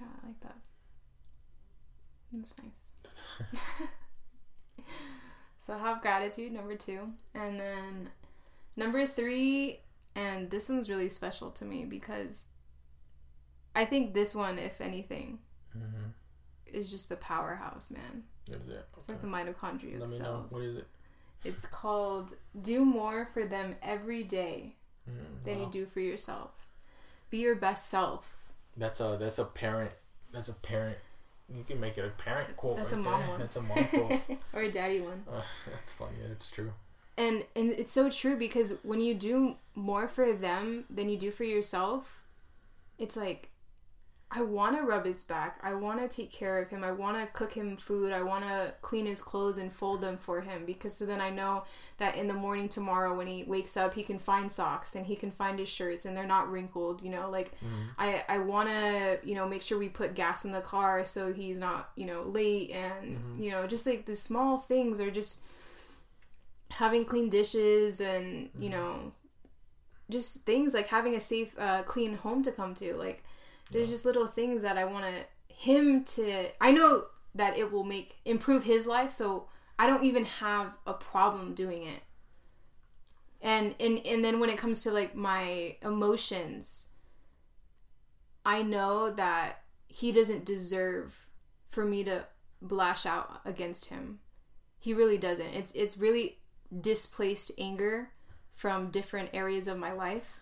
yeah, 0.00 0.06
I 0.22 0.26
like 0.28 0.40
that. 0.40 0.56
That's 2.32 2.54
nice. 2.62 2.88
so 5.60 5.76
have 5.76 6.00
gratitude 6.02 6.52
number 6.52 6.74
two, 6.76 7.12
and 7.34 7.58
then 7.58 8.10
number 8.76 9.06
three, 9.06 9.80
and 10.14 10.50
this 10.50 10.68
one's 10.68 10.88
really 10.88 11.08
special 11.08 11.50
to 11.52 11.64
me 11.64 11.84
because 11.84 12.44
I 13.74 13.84
think 13.84 14.14
this 14.14 14.34
one, 14.34 14.58
if 14.58 14.80
anything, 14.80 15.38
Mm-hmm. 15.76 16.06
is 16.66 16.90
just 16.90 17.08
the 17.08 17.16
powerhouse, 17.16 17.92
man. 17.92 18.24
Is 18.48 18.68
it? 18.70 18.84
It's 18.96 19.08
like 19.08 19.20
the 19.20 19.28
mitochondria 19.28 19.94
of 19.94 20.00
Let 20.00 20.08
the 20.08 20.14
me 20.14 20.18
know. 20.18 20.24
cells. 20.24 20.52
What 20.52 20.62
is 20.64 20.76
it? 20.78 20.86
It's 21.44 21.64
called 21.66 22.34
do 22.60 22.84
more 22.84 23.28
for 23.32 23.44
them 23.44 23.76
every 23.82 24.24
day 24.24 24.74
Mm, 25.08 25.44
than 25.44 25.58
wow. 25.60 25.64
you 25.66 25.70
do 25.70 25.86
for 25.86 26.00
yourself. 26.00 26.50
Be 27.30 27.38
your 27.38 27.54
best 27.54 27.88
self. 27.88 28.36
That's 28.76 29.00
a 29.00 29.16
that's 29.18 29.38
a 29.38 29.44
parent. 29.44 29.92
That's 30.32 30.48
a 30.48 30.54
parent. 30.54 30.98
You 31.54 31.64
can 31.64 31.80
make 31.80 31.98
it 31.98 32.04
a 32.04 32.10
parent 32.22 32.56
quote. 32.56 32.76
That's 32.76 32.92
right 32.92 33.00
a 33.00 33.02
mom 33.02 33.20
there. 33.20 33.28
one. 33.30 33.40
That's 33.40 33.56
a 33.56 33.62
mom 33.62 33.84
quote. 33.84 34.20
or 34.52 34.62
a 34.62 34.70
daddy 34.70 35.00
one. 35.00 35.24
uh, 35.30 35.42
that's 35.68 35.92
funny. 35.92 36.12
Yeah, 36.22 36.32
it's 36.32 36.50
true. 36.50 36.72
And 37.16 37.44
and 37.54 37.70
it's 37.70 37.92
so 37.92 38.08
true 38.08 38.36
because 38.36 38.78
when 38.82 39.00
you 39.00 39.14
do 39.14 39.56
more 39.74 40.08
for 40.08 40.32
them 40.32 40.84
than 40.88 41.08
you 41.08 41.18
do 41.18 41.30
for 41.30 41.44
yourself, 41.44 42.22
it's 42.98 43.16
like 43.16 43.49
I 44.32 44.42
want 44.42 44.76
to 44.76 44.82
rub 44.84 45.06
his 45.06 45.24
back. 45.24 45.58
I 45.60 45.74
want 45.74 45.98
to 46.00 46.08
take 46.08 46.30
care 46.30 46.62
of 46.62 46.68
him. 46.68 46.84
I 46.84 46.92
want 46.92 47.18
to 47.18 47.26
cook 47.32 47.52
him 47.52 47.76
food. 47.76 48.12
I 48.12 48.22
want 48.22 48.44
to 48.44 48.72
clean 48.80 49.04
his 49.06 49.20
clothes 49.20 49.58
and 49.58 49.72
fold 49.72 50.00
them 50.00 50.16
for 50.18 50.40
him 50.40 50.64
because 50.64 50.94
so 50.94 51.04
then 51.04 51.20
I 51.20 51.30
know 51.30 51.64
that 51.98 52.14
in 52.14 52.28
the 52.28 52.34
morning 52.34 52.68
tomorrow 52.68 53.16
when 53.16 53.26
he 53.26 53.42
wakes 53.42 53.76
up, 53.76 53.92
he 53.94 54.04
can 54.04 54.20
find 54.20 54.50
socks 54.50 54.94
and 54.94 55.04
he 55.04 55.16
can 55.16 55.32
find 55.32 55.58
his 55.58 55.68
shirts 55.68 56.04
and 56.04 56.16
they're 56.16 56.26
not 56.26 56.48
wrinkled, 56.48 57.02
you 57.02 57.10
know, 57.10 57.28
like 57.28 57.50
mm-hmm. 57.56 57.88
I 57.98 58.24
I 58.28 58.38
want 58.38 58.68
to, 58.68 59.18
you 59.24 59.34
know, 59.34 59.48
make 59.48 59.62
sure 59.62 59.78
we 59.78 59.88
put 59.88 60.14
gas 60.14 60.44
in 60.44 60.52
the 60.52 60.60
car 60.60 61.04
so 61.04 61.32
he's 61.32 61.58
not, 61.58 61.90
you 61.96 62.06
know, 62.06 62.22
late 62.22 62.70
and 62.70 63.18
mm-hmm. 63.18 63.42
you 63.42 63.50
know, 63.50 63.66
just 63.66 63.84
like 63.84 64.04
the 64.06 64.14
small 64.14 64.58
things 64.58 65.00
are 65.00 65.10
just 65.10 65.42
having 66.70 67.04
clean 67.04 67.30
dishes 67.30 68.00
and, 68.00 68.48
you 68.56 68.70
mm-hmm. 68.70 68.78
know, 68.78 69.12
just 70.08 70.46
things 70.46 70.72
like 70.72 70.86
having 70.86 71.16
a 71.16 71.20
safe 71.20 71.52
uh, 71.58 71.82
clean 71.82 72.16
home 72.16 72.44
to 72.44 72.52
come 72.52 72.74
to 72.76 72.94
like 72.94 73.24
there's 73.70 73.90
just 73.90 74.04
little 74.04 74.26
things 74.26 74.62
that 74.62 74.76
i 74.76 74.84
want 74.84 75.04
to 75.04 75.54
him 75.54 76.04
to 76.04 76.46
i 76.60 76.70
know 76.70 77.04
that 77.34 77.56
it 77.56 77.70
will 77.70 77.84
make 77.84 78.16
improve 78.24 78.64
his 78.64 78.86
life 78.86 79.10
so 79.10 79.46
i 79.78 79.86
don't 79.86 80.04
even 80.04 80.24
have 80.24 80.72
a 80.86 80.92
problem 80.92 81.54
doing 81.54 81.84
it. 81.84 82.02
And 83.42 83.74
and 83.80 84.04
and 84.06 84.24
then 84.24 84.40
when 84.40 84.50
it 84.50 84.58
comes 84.58 84.82
to 84.82 84.90
like 84.90 85.14
my 85.14 85.76
emotions 85.82 86.92
i 88.44 88.62
know 88.62 89.10
that 89.10 89.62
he 89.88 90.12
doesn't 90.12 90.44
deserve 90.44 91.26
for 91.68 91.84
me 91.84 92.04
to 92.04 92.26
blash 92.62 93.06
out 93.06 93.40
against 93.44 93.86
him. 93.86 94.20
He 94.78 94.92
really 94.92 95.18
doesn't. 95.18 95.54
It's 95.54 95.72
it's 95.72 95.98
really 95.98 96.38
displaced 96.80 97.52
anger 97.58 98.10
from 98.54 98.90
different 98.90 99.30
areas 99.32 99.66
of 99.66 99.78
my 99.78 99.92
life 99.92 100.40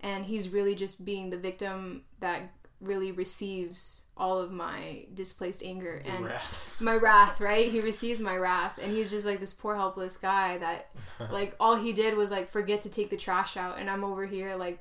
and 0.00 0.24
he's 0.26 0.48
really 0.48 0.74
just 0.74 1.04
being 1.04 1.30
the 1.30 1.38
victim 1.38 2.04
that 2.20 2.42
really 2.80 3.12
receives 3.12 4.04
all 4.16 4.38
of 4.38 4.50
my 4.52 5.04
displaced 5.14 5.62
anger 5.62 6.02
and 6.04 6.26
Wrath. 6.26 6.76
my 6.80 6.94
wrath 6.94 7.40
right 7.40 7.70
he 7.70 7.80
receives 7.80 8.20
my 8.20 8.36
wrath 8.36 8.78
and 8.82 8.92
he's 8.92 9.10
just 9.10 9.26
like 9.26 9.40
this 9.40 9.54
poor 9.54 9.74
helpless 9.74 10.16
guy 10.16 10.58
that 10.58 10.90
like 11.30 11.54
all 11.58 11.76
he 11.76 11.92
did 11.92 12.16
was 12.16 12.30
like 12.30 12.48
forget 12.48 12.82
to 12.82 12.90
take 12.90 13.10
the 13.10 13.16
trash 13.16 13.56
out 13.56 13.78
and 13.78 13.88
i'm 13.88 14.04
over 14.04 14.26
here 14.26 14.56
like 14.56 14.78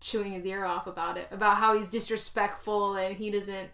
chewing 0.00 0.32
his 0.32 0.46
ear 0.46 0.64
off 0.64 0.86
about 0.86 1.16
it 1.16 1.28
about 1.30 1.56
how 1.56 1.76
he's 1.76 1.88
disrespectful 1.88 2.96
and 2.96 3.16
he 3.16 3.30
doesn't 3.30 3.70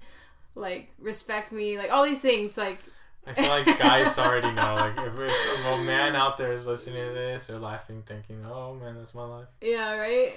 like 0.55 0.91
respect 0.99 1.53
me 1.53 1.79
like 1.79 1.91
all 1.91 2.05
these 2.05 2.21
things 2.21 2.57
like 2.57 2.79
I 3.27 3.35
feel 3.35 3.49
like 3.49 3.79
guys 3.79 4.19
already 4.19 4.51
know. 4.53 4.75
Like 4.75 4.97
if, 4.99 5.13
if 5.19 5.67
a 5.67 5.85
man 5.85 6.17
out 6.17 6.39
there 6.39 6.53
is 6.55 6.67
listening 6.67 7.07
to 7.09 7.13
this, 7.13 7.49
they're 7.49 7.59
laughing, 7.59 8.03
thinking, 8.07 8.43
"Oh 8.47 8.75
man, 8.75 8.97
that's 8.97 9.15
my 9.15 9.25
life." 9.25 9.49
yeah 9.61 9.97
right 9.97 10.33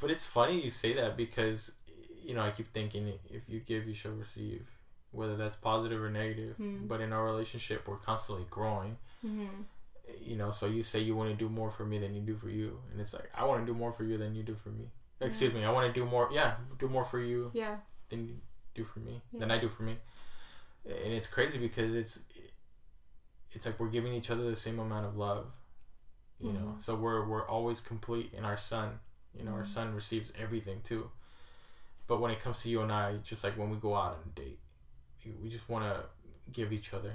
But 0.00 0.12
it's 0.12 0.24
funny 0.24 0.62
you 0.62 0.70
say 0.70 0.92
that 0.94 1.16
because, 1.16 1.72
you 2.26 2.34
know, 2.34 2.42
I 2.42 2.50
keep 2.50 2.68
thinking 2.72 3.12
if 3.30 3.48
you 3.48 3.60
give, 3.60 3.86
you 3.86 3.94
shall 3.94 4.12
receive, 4.12 4.66
whether 5.12 5.36
that's 5.36 5.56
positive 5.56 6.02
or 6.02 6.10
negative. 6.10 6.56
Hmm. 6.56 6.86
But 6.86 7.00
in 7.00 7.12
our 7.12 7.24
relationship, 7.24 7.86
we're 7.88 7.96
constantly 8.10 8.46
growing. 8.50 8.96
hmm 9.22 9.46
You 10.30 10.36
know, 10.36 10.50
so 10.50 10.66
you 10.66 10.82
say 10.82 11.00
you 11.00 11.14
want 11.16 11.30
to 11.30 11.36
do 11.36 11.48
more 11.48 11.70
for 11.70 11.84
me 11.84 11.98
than 11.98 12.14
you 12.14 12.20
do 12.20 12.36
for 12.36 12.50
you, 12.50 12.80
and 12.90 13.00
it's 13.00 13.12
like 13.12 13.30
I 13.34 13.44
want 13.44 13.58
to 13.64 13.66
do 13.72 13.76
more 13.82 13.92
for 13.92 14.04
you 14.04 14.16
than 14.18 14.34
you 14.34 14.42
do 14.42 14.54
for 14.54 14.70
me. 14.70 14.86
Excuse 15.20 15.52
me, 15.54 15.64
I 15.64 15.70
want 15.70 15.86
to 15.92 16.00
do 16.00 16.04
more. 16.06 16.28
Yeah, 16.32 16.54
do 16.78 16.88
more 16.88 17.04
for 17.04 17.20
you 17.20 17.50
yeah 17.54 17.76
than 18.10 18.26
you 18.28 18.34
do 18.74 18.84
for 18.84 19.00
me 19.00 19.14
Yeah. 19.32 19.40
than 19.40 19.50
I 19.50 19.58
do 19.58 19.68
for 19.68 19.82
me. 19.84 19.96
And 20.84 21.12
it's 21.18 21.26
crazy 21.26 21.58
because 21.58 21.94
it's 21.94 22.20
it's 23.52 23.64
like 23.66 23.78
we're 23.80 23.88
giving 23.88 24.12
each 24.12 24.30
other 24.30 24.44
the 24.50 24.56
same 24.56 24.78
amount 24.78 25.06
of 25.06 25.16
love. 25.16 25.46
You 26.38 26.52
know, 26.52 26.74
Mhm. 26.76 26.82
so 26.82 26.94
we're 26.94 27.24
we're 27.26 27.48
always 27.48 27.80
complete 27.80 28.32
in 28.34 28.44
our 28.44 28.58
son. 28.58 29.00
You 29.34 29.44
know, 29.44 29.52
our 29.52 29.62
Mhm. 29.62 29.66
son 29.76 29.94
receives 29.94 30.30
everything 30.36 30.82
too. 30.82 31.10
But 32.06 32.20
when 32.20 32.30
it 32.30 32.40
comes 32.40 32.62
to 32.62 32.68
you 32.70 32.82
and 32.82 32.92
I, 32.92 33.16
just 33.24 33.42
like 33.44 33.56
when 33.58 33.70
we 33.70 33.76
go 33.76 33.94
out 33.94 34.12
on 34.12 34.18
a 34.26 34.40
date, 34.40 34.58
we 35.42 35.48
just 35.48 35.68
want 35.68 35.84
to 35.84 36.04
give 36.52 36.72
each 36.72 36.94
other. 36.94 37.12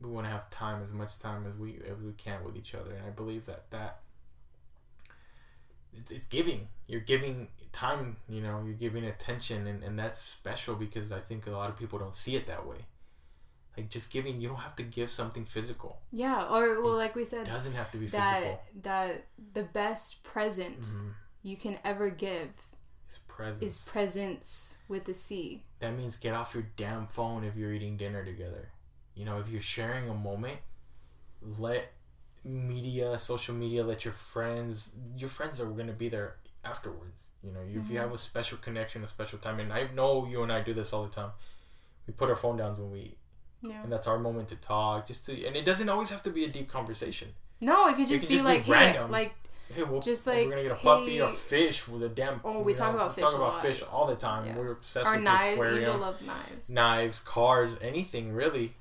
We 0.00 0.10
want 0.10 0.26
to 0.26 0.30
have 0.30 0.48
time 0.50 0.82
as 0.82 0.92
much 0.92 1.18
time 1.18 1.46
as 1.46 1.54
we 1.56 1.78
as 1.90 1.98
we 2.02 2.12
can 2.12 2.42
with 2.44 2.56
each 2.56 2.74
other, 2.74 2.92
and 2.92 3.06
I 3.06 3.10
believe 3.10 3.46
that 3.46 3.70
that 3.70 4.00
it's, 5.96 6.10
it's 6.10 6.26
giving. 6.26 6.68
You're 6.86 7.00
giving 7.00 7.48
time. 7.72 8.16
You 8.28 8.42
know, 8.42 8.62
you're 8.64 8.74
giving 8.74 9.04
attention, 9.04 9.66
and, 9.66 9.82
and 9.82 9.98
that's 9.98 10.20
special 10.20 10.74
because 10.74 11.12
I 11.12 11.20
think 11.20 11.46
a 11.46 11.50
lot 11.50 11.70
of 11.70 11.76
people 11.76 11.98
don't 11.98 12.14
see 12.14 12.36
it 12.36 12.46
that 12.46 12.66
way. 12.66 12.76
Like 13.76 13.90
just 13.90 14.10
giving, 14.10 14.38
you 14.38 14.48
don't 14.48 14.56
have 14.58 14.76
to 14.76 14.82
give 14.82 15.10
something 15.10 15.44
physical. 15.44 15.98
yeah 16.10 16.46
or 16.50 16.80
well 16.82 16.94
like 16.96 17.14
we 17.14 17.26
said 17.26 17.44
doesn't 17.46 17.74
have 17.74 17.90
to 17.90 17.98
be 17.98 18.06
that 18.06 18.40
physical. 18.40 18.60
that 18.84 19.24
the 19.52 19.64
best 19.64 20.24
present 20.24 20.80
Mhm. 20.80 21.12
you 21.42 21.56
can 21.58 21.78
ever 21.84 22.08
give 22.08 22.48
presence. 23.36 23.62
is 23.62 23.88
presence 23.88 24.78
with 24.88 25.08
a 25.08 25.14
C. 25.14 25.62
that 25.78 25.96
means 25.96 26.16
get 26.16 26.34
off 26.34 26.54
your 26.54 26.66
damn 26.76 27.06
phone 27.06 27.44
if 27.44 27.56
you're 27.56 27.72
eating 27.72 27.96
dinner 27.96 28.24
together. 28.24 28.70
You 29.14 29.24
know, 29.24 29.38
if 29.38 29.48
you're 29.48 29.62
sharing 29.62 30.08
a 30.08 30.14
moment, 30.14 30.58
let 31.58 31.92
media, 32.44 33.18
social 33.18 33.54
media, 33.54 33.84
let 33.84 34.04
your 34.04 34.12
friends, 34.12 34.92
your 35.16 35.28
friends 35.28 35.60
are 35.60 35.66
going 35.66 35.86
to 35.86 35.92
be 35.92 36.08
there 36.08 36.36
afterwards. 36.64 37.24
You 37.42 37.52
know, 37.52 37.60
if 37.60 37.72
you 37.72 37.80
mm-hmm. 37.80 37.96
have 37.96 38.12
a 38.12 38.18
special 38.18 38.58
connection, 38.58 39.04
a 39.04 39.06
special 39.06 39.38
time, 39.38 39.60
and 39.60 39.72
I 39.72 39.88
know 39.94 40.26
you 40.26 40.42
and 40.42 40.52
I 40.52 40.62
do 40.62 40.74
this 40.74 40.92
all 40.92 41.04
the 41.04 41.10
time. 41.10 41.30
We 42.06 42.12
put 42.12 42.28
our 42.28 42.36
phone 42.36 42.56
down 42.56 42.76
when 42.78 42.90
we 42.90 43.00
eat. 43.00 43.18
Yeah. 43.62 43.82
and 43.82 43.90
that's 43.90 44.06
our 44.06 44.18
moment 44.18 44.48
to 44.48 44.56
talk. 44.56 45.06
Just 45.06 45.26
to, 45.26 45.46
and 45.46 45.56
it 45.56 45.64
doesn't 45.64 45.88
always 45.88 46.10
have 46.10 46.22
to 46.24 46.30
be 46.30 46.44
a 46.44 46.48
deep 46.48 46.68
conversation. 46.68 47.28
No, 47.60 47.88
it 47.88 47.96
could 47.96 48.06
just 48.06 48.24
could 48.24 48.28
be 48.28 48.34
just 48.34 48.44
be 48.44 48.52
like, 48.52 48.62
hey, 48.62 48.72
random. 48.72 49.10
like 49.10 49.34
Hey, 49.76 49.82
we'll, 49.82 50.00
Just 50.00 50.26
we're 50.26 50.32
like, 50.32 50.48
gonna 50.50 50.62
get 50.62 50.72
a 50.72 50.74
puppy 50.76 51.20
or 51.20 51.28
fish 51.30 51.86
with 51.86 52.02
a 52.02 52.08
damn. 52.08 52.40
Oh, 52.42 52.62
we 52.62 52.72
talk 52.72 52.92
know, 52.92 52.98
about 53.00 53.10
we 53.14 53.22
fish 53.22 53.30
talk 53.30 53.34
about 53.34 53.62
fish 53.62 53.82
all 53.92 54.06
the 54.06 54.16
time. 54.16 54.46
Yeah. 54.46 54.56
We're 54.56 54.72
obsessed 54.72 55.06
our 55.06 55.16
with 55.16 55.24
knives. 55.24 55.62
Angel 55.64 55.98
loves 55.98 56.22
knives. 56.22 56.70
knives, 56.70 57.20
cars, 57.20 57.76
anything 57.82 58.32
really. 58.32 58.74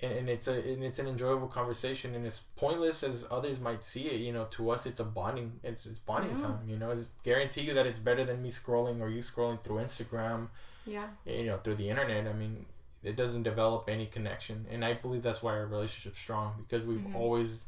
And, 0.00 0.12
and 0.12 0.28
it's 0.30 0.48
a 0.48 0.54
and 0.54 0.82
it's 0.82 0.98
an 0.98 1.06
enjoyable 1.06 1.46
conversation 1.46 2.14
and 2.14 2.26
it's 2.26 2.40
pointless 2.56 3.02
as 3.02 3.26
others 3.30 3.60
might 3.60 3.84
see 3.84 4.06
it. 4.06 4.20
You 4.20 4.32
know, 4.32 4.46
to 4.52 4.70
us 4.70 4.86
it's 4.86 4.98
a 5.00 5.04
bonding. 5.04 5.60
It's, 5.62 5.84
it's 5.84 5.98
bonding 5.98 6.38
Yeah. 6.38 6.44
time. 6.46 6.58
You 6.66 6.78
know, 6.78 6.90
it's 6.92 7.08
guarantee 7.22 7.60
you 7.60 7.74
that 7.74 7.84
it's 7.86 7.98
better 7.98 8.24
than 8.24 8.42
me 8.42 8.48
scrolling 8.50 9.00
or 9.00 9.08
you 9.10 9.20
scrolling 9.20 9.62
through 9.62 9.76
Instagram. 9.76 10.48
Yeah. 10.86 11.08
You 11.26 11.44
know, 11.46 11.58
through 11.58 11.76
the 11.76 11.90
internet. 11.90 12.26
I 12.26 12.32
mean, 12.32 12.64
it 13.04 13.14
doesn't 13.16 13.42
develop 13.42 13.88
any 13.88 14.06
connection, 14.06 14.64
and 14.70 14.84
I 14.84 14.94
believe 14.94 15.22
that's 15.22 15.42
why 15.42 15.52
our 15.52 15.66
relationship's 15.66 16.18
strong 16.20 16.54
because 16.66 16.86
we've 16.86 16.98
Mhm. 17.00 17.14
always. 17.14 17.64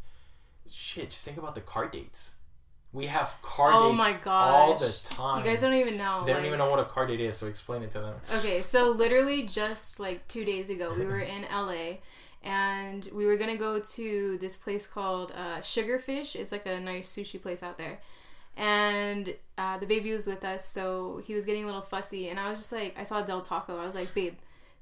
Shit, 0.70 1.10
just 1.10 1.24
think 1.24 1.36
about 1.36 1.54
the 1.54 1.60
car 1.60 1.88
dates. 1.88 2.34
We 2.92 3.06
have 3.06 3.36
car 3.42 3.70
Oh 3.72 3.88
dates 3.88 3.98
my 3.98 4.16
all 4.26 4.78
the 4.78 5.08
time. 5.10 5.40
You 5.40 5.44
guys 5.44 5.60
don't 5.60 5.74
even 5.74 5.96
know. 5.96 6.22
They 6.24 6.32
don't 6.32 6.44
even 6.44 6.58
know 6.58 6.70
what 6.70 6.78
a 6.78 6.84
car 6.84 7.06
date 7.06 7.20
is, 7.20 7.36
so 7.36 7.48
explain 7.48 7.82
it 7.82 7.90
to 7.92 8.00
them. 8.00 8.14
Okay, 8.36 8.62
so 8.62 8.90
literally 8.90 9.42
just 9.46 9.98
like 9.98 10.26
two 10.28 10.44
days 10.44 10.70
ago, 10.70 10.94
we 10.96 11.04
were 11.04 11.18
in 11.20 11.42
LA 11.42 11.96
and 12.44 13.08
we 13.14 13.26
were 13.26 13.36
gonna 13.36 13.56
go 13.56 13.80
to 13.80 14.38
this 14.38 14.56
place 14.56 14.86
called 14.86 15.32
uh, 15.34 15.58
Sugarfish. 15.58 16.36
It's 16.36 16.52
like 16.52 16.66
a 16.66 16.78
nice 16.78 17.10
sushi 17.10 17.42
place 17.42 17.62
out 17.62 17.78
there. 17.78 17.98
And 18.56 19.34
uh, 19.58 19.78
the 19.78 19.86
baby 19.86 20.12
was 20.12 20.26
with 20.28 20.44
us, 20.44 20.64
so 20.64 21.20
he 21.26 21.34
was 21.34 21.44
getting 21.44 21.64
a 21.64 21.66
little 21.66 21.80
fussy. 21.80 22.28
And 22.28 22.38
I 22.38 22.50
was 22.50 22.58
just 22.58 22.70
like, 22.70 22.94
I 22.96 23.02
saw 23.02 23.22
Del 23.22 23.40
Taco. 23.40 23.76
I 23.76 23.84
was 23.84 23.96
like, 23.96 24.14
babe, 24.14 24.34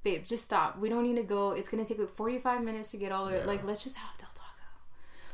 babe, 0.03 0.25
just 0.27 0.45
stop. 0.45 0.79
We 0.79 0.91
don't 0.91 1.05
need 1.05 1.17
to 1.17 1.23
go. 1.23 1.53
It's 1.53 1.69
gonna 1.69 1.85
take 1.85 1.99
like 1.99 2.11
45 2.11 2.63
minutes 2.63 2.91
to 2.91 2.99
get 2.99 3.13
all 3.13 3.27
the 3.27 3.39
Yeah. 3.39 3.45
Like, 3.45 3.65
let's 3.65 3.83
just 3.83 3.97
have 3.97 4.11
Del 4.19 4.29
Taco. 4.29 4.32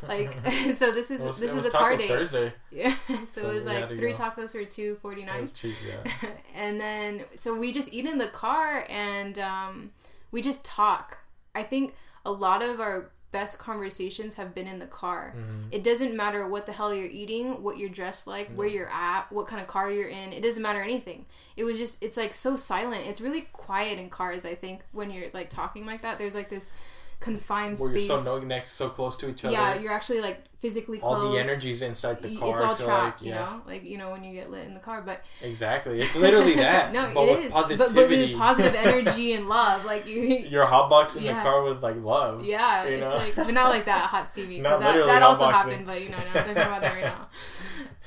Like, 0.07 0.33
so 0.73 0.93
this 0.93 1.11
is 1.11 1.23
was- 1.23 1.41
this 1.41 1.53
is 1.55 1.67
a 1.67 1.71
car 1.71 1.97
date. 1.97 2.09
Thursday. 2.09 2.53
Yeah, 2.71 2.95
so, 3.09 3.25
So 3.43 3.51
it 3.51 3.55
was 3.55 3.67
like 3.67 3.89
three 3.89 4.13
go. 4.13 4.17
tacos 4.19 4.53
for 4.53 4.65
two 4.65 4.97
forty 4.97 5.25
nine. 5.25 5.49
cheap, 5.53 5.75
yeah. 5.87 6.31
and 6.55 6.79
then 6.81 7.25
so 7.35 7.55
we 7.55 7.73
just 7.73 7.93
eat 7.93 8.07
in 8.07 8.19
the 8.19 8.29
car 8.29 8.85
and 8.89 9.39
um, 9.39 9.91
we 10.31 10.43
just 10.43 10.65
talk. 10.65 11.19
I 11.55 11.63
think 11.63 11.95
a 12.25 12.31
lot 12.31 12.63
of 12.63 12.79
our 12.81 13.11
best 13.31 13.59
conversations 13.59 14.35
have 14.35 14.55
been 14.55 14.67
in 14.67 14.79
the 14.79 14.87
car. 14.87 15.35
Mhm. 15.37 15.69
It 15.71 15.83
doesn't 15.85 16.15
matter 16.17 16.47
what 16.49 16.65
the 16.67 16.73
hell 16.73 16.95
you're 16.95 17.07
eating, 17.07 17.63
what 17.63 17.77
you're 17.77 17.91
dressed 17.91 18.27
like, 18.27 18.49
where 18.55 18.67
you're 18.67 18.89
at, 18.91 19.31
what 19.31 19.47
kind 19.47 19.61
of 19.61 19.67
car 19.67 19.91
you're 19.91 20.09
in. 20.09 20.33
It 20.33 20.43
doesn't 20.43 20.63
matter 20.63 20.81
anything. 20.83 21.27
It 21.57 21.65
was 21.65 21.77
just 21.79 22.03
it's 22.03 22.17
like 22.17 22.33
so 22.33 22.55
silent. 22.57 23.07
It's 23.07 23.21
really 23.21 23.43
quiet 23.53 23.99
in 23.99 24.09
cars. 24.09 24.45
I 24.47 24.55
think 24.55 24.81
when 24.93 25.11
you're 25.11 25.29
like 25.35 25.51
talking 25.51 25.85
like 25.87 26.03
that, 26.03 26.19
there's 26.19 26.35
like 26.35 26.49
this 26.49 26.73
confined 27.21 27.79
Where 27.79 27.91
space. 27.91 28.09
you're 28.09 28.19
so 28.19 28.39
no, 28.39 28.45
next, 28.45 28.73
so 28.73 28.89
close 28.91 29.17
to 29.17 29.29
each 29.29 29.45
other. 29.45 29.53
yeah, 29.53 29.75
you're 29.79 29.93
actually 29.93 30.21
like 30.21 30.45
physically 30.59 30.99
close. 30.99 31.17
all 31.19 31.33
the 31.33 31.39
energy's 31.41 31.83
inside 31.83 32.23
the 32.23 32.37
car. 32.37 32.51
It's 32.51 32.61
all 32.61 32.77
trapped, 32.77 33.21
like, 33.23 33.27
you 33.27 33.35
know, 33.35 33.63
like 33.67 33.85
you 33.85 33.99
know 33.99 34.11
when 34.13 34.23
you 34.23 34.35
get 34.35 34.51
lit 34.51 34.67
in 34.67 34.75
the 34.75 34.81
car. 34.81 35.03
But 35.03 35.25
Exactly. 35.43 36.01
It's 36.01 36.15
literally 36.15 36.55
that. 36.67 36.93
no, 36.93 37.11
but 37.15 37.29
it 37.29 37.37
with 37.39 37.47
is. 37.47 37.53
positivity. 37.53 37.95
But, 37.95 37.95
but 37.95 38.09
with 38.09 38.37
positive 38.39 38.75
energy 38.77 39.33
and 39.33 39.49
love, 39.49 39.85
like 39.85 40.07
you. 40.07 40.21
You're 40.49 40.67
hotboxing 40.67 41.23
Yeah. 41.23 41.35
the 41.39 41.43
car 41.43 41.65
with 41.65 41.83
like 41.83 41.97
love. 41.97 42.45
Yeah, 42.45 42.85
you 42.85 42.91
it's 42.97 43.01
know? 43.13 43.19
like, 43.19 43.35
but 43.35 43.51
not 43.53 43.71
like 43.71 43.87
that 43.87 44.03
hot 44.07 44.29
Stevie. 44.29 44.61
Not 44.61 44.79
that, 44.81 44.87
literally 44.87 45.09
that 45.11 45.23
also 45.23 45.49
happened, 45.49 45.87
but 45.87 46.01
you 46.03 46.11
know, 46.11 46.19
no, 46.19 46.33
thinking 46.33 46.51
about 46.53 46.81
that 46.83 46.95
right 46.95 47.05
now. 47.05 47.29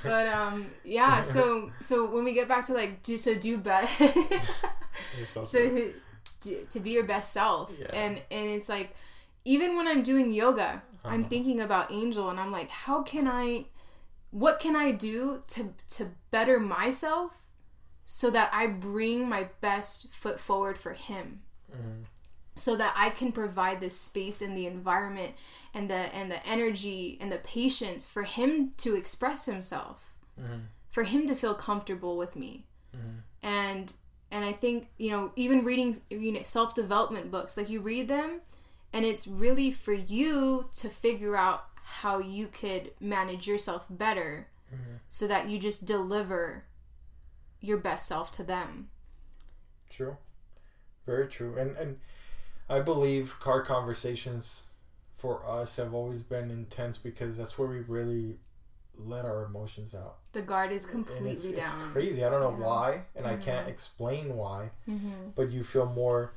But 0.04 0.28
um, 0.30 0.72
yeah. 0.86 1.22
So 1.22 1.70
so 1.80 2.06
when 2.10 2.24
we 2.24 2.34
get 2.34 2.48
back 2.48 2.66
to 2.68 2.74
like 2.74 3.04
do 3.04 3.18
so 3.18 3.36
do. 3.36 3.62
You're 5.18 5.26
so 5.28 5.44
so. 5.44 5.90
To, 6.42 6.66
to 6.66 6.80
be 6.80 6.92
your 6.92 7.04
best 7.06 7.32
self, 7.34 7.72
Yeah. 7.78 7.88
and 7.94 8.22
and 8.32 8.46
it's 8.48 8.70
like 8.70 8.96
even 9.46 9.76
when 9.76 9.88
I'm 9.88 10.04
doing 10.04 10.34
yoga, 10.34 10.82
I'm 11.04 11.22
Uh-huh. 11.22 11.30
thinking 11.30 11.60
about 11.60 11.92
Angel, 11.92 12.30
and 12.30 12.40
I'm 12.40 12.52
like, 12.52 12.70
how 12.70 13.02
can 13.04 13.28
I, 13.28 13.66
what 14.30 14.60
can 14.60 14.76
I 14.76 14.92
do 14.92 15.40
to 15.50 15.74
to 15.96 16.12
better 16.32 16.60
myself, 16.60 17.48
so 18.06 18.30
that 18.32 18.50
I 18.54 18.68
bring 18.68 19.28
my 19.30 19.50
best 19.62 20.12
foot 20.14 20.40
forward 20.40 20.78
for 20.78 20.94
him 20.94 21.42
Mhm. 21.74 22.06
so 22.56 22.76
that 22.76 22.94
I 22.96 23.10
can 23.10 23.32
provide 23.32 23.80
this 23.80 24.00
space 24.00 24.42
and 24.42 24.56
the 24.58 24.68
environment 24.68 25.34
and 25.74 25.90
the 25.90 26.14
and 26.14 26.30
the 26.32 26.46
energy 26.46 27.18
and 27.22 27.32
the 27.32 27.38
patience 27.40 28.06
for 28.08 28.24
him 28.24 28.74
to 28.78 28.96
express 28.96 29.46
himself, 29.46 30.14
Mhm. 30.40 30.66
for 30.90 31.04
him 31.04 31.26
to 31.28 31.36
feel 31.36 31.56
comfortable 31.56 32.18
with 32.18 32.36
me, 32.36 32.66
Mhm. 32.96 33.22
and 33.42 33.94
and 34.32 34.44
I 34.46 34.52
think 34.54 34.88
you 34.98 35.12
know 35.12 35.32
even 35.36 35.64
reading 35.66 36.00
you 36.10 36.32
know 36.32 36.44
self 36.44 36.74
development 36.74 37.30
books 37.32 37.58
like 37.58 37.70
you 37.70 37.82
read 37.82 38.08
them, 38.08 38.42
and 38.94 39.06
it's 39.06 39.28
really 39.28 39.72
for 39.72 39.94
you 39.94 40.70
to 40.78 40.90
figure 40.90 41.36
out 41.36 41.66
how 41.84 42.20
you 42.20 42.48
could 42.48 42.92
manage 43.00 43.48
yourself 43.48 43.86
better, 43.90 44.48
Mhm. 44.74 45.00
so 45.10 45.28
that 45.28 45.50
you 45.50 45.60
just 45.60 45.86
deliver 45.86 46.64
your 47.60 47.78
best 47.78 48.08
self 48.08 48.32
to 48.32 48.44
them. 48.44 48.90
True. 49.90 50.18
Very 51.06 51.28
true. 51.28 51.58
And 51.58 51.76
and 51.78 52.00
I 52.70 52.80
believe 52.80 53.38
car 53.40 53.62
conversations 53.64 54.68
for 55.18 55.46
us 55.46 55.76
have 55.76 55.94
always 55.94 56.22
been 56.22 56.50
intense 56.50 56.98
because 56.98 57.38
that's 57.38 57.58
where 57.60 57.68
we 57.68 57.80
really 57.82 58.40
let 59.06 59.26
our 59.26 59.44
emotions 59.46 59.94
out. 59.96 60.18
The 60.32 60.42
guard 60.42 60.72
is 60.72 60.86
completely 60.86 61.32
it's, 61.32 61.46
it's 61.46 61.72
down. 61.72 61.92
crazy. 61.92 62.24
I 62.24 62.30
don't 62.30 62.42
know 62.42 62.56
Yeah. 62.60 62.66
why, 62.66 63.06
and 63.16 63.26
I 63.28 63.36
Mhm. 63.36 63.42
can't 63.42 63.68
explain 63.68 64.36
why, 64.38 64.72
hmm 64.86 65.30
but 65.36 65.50
you 65.50 65.64
feel 65.64 65.86
more 65.86 66.32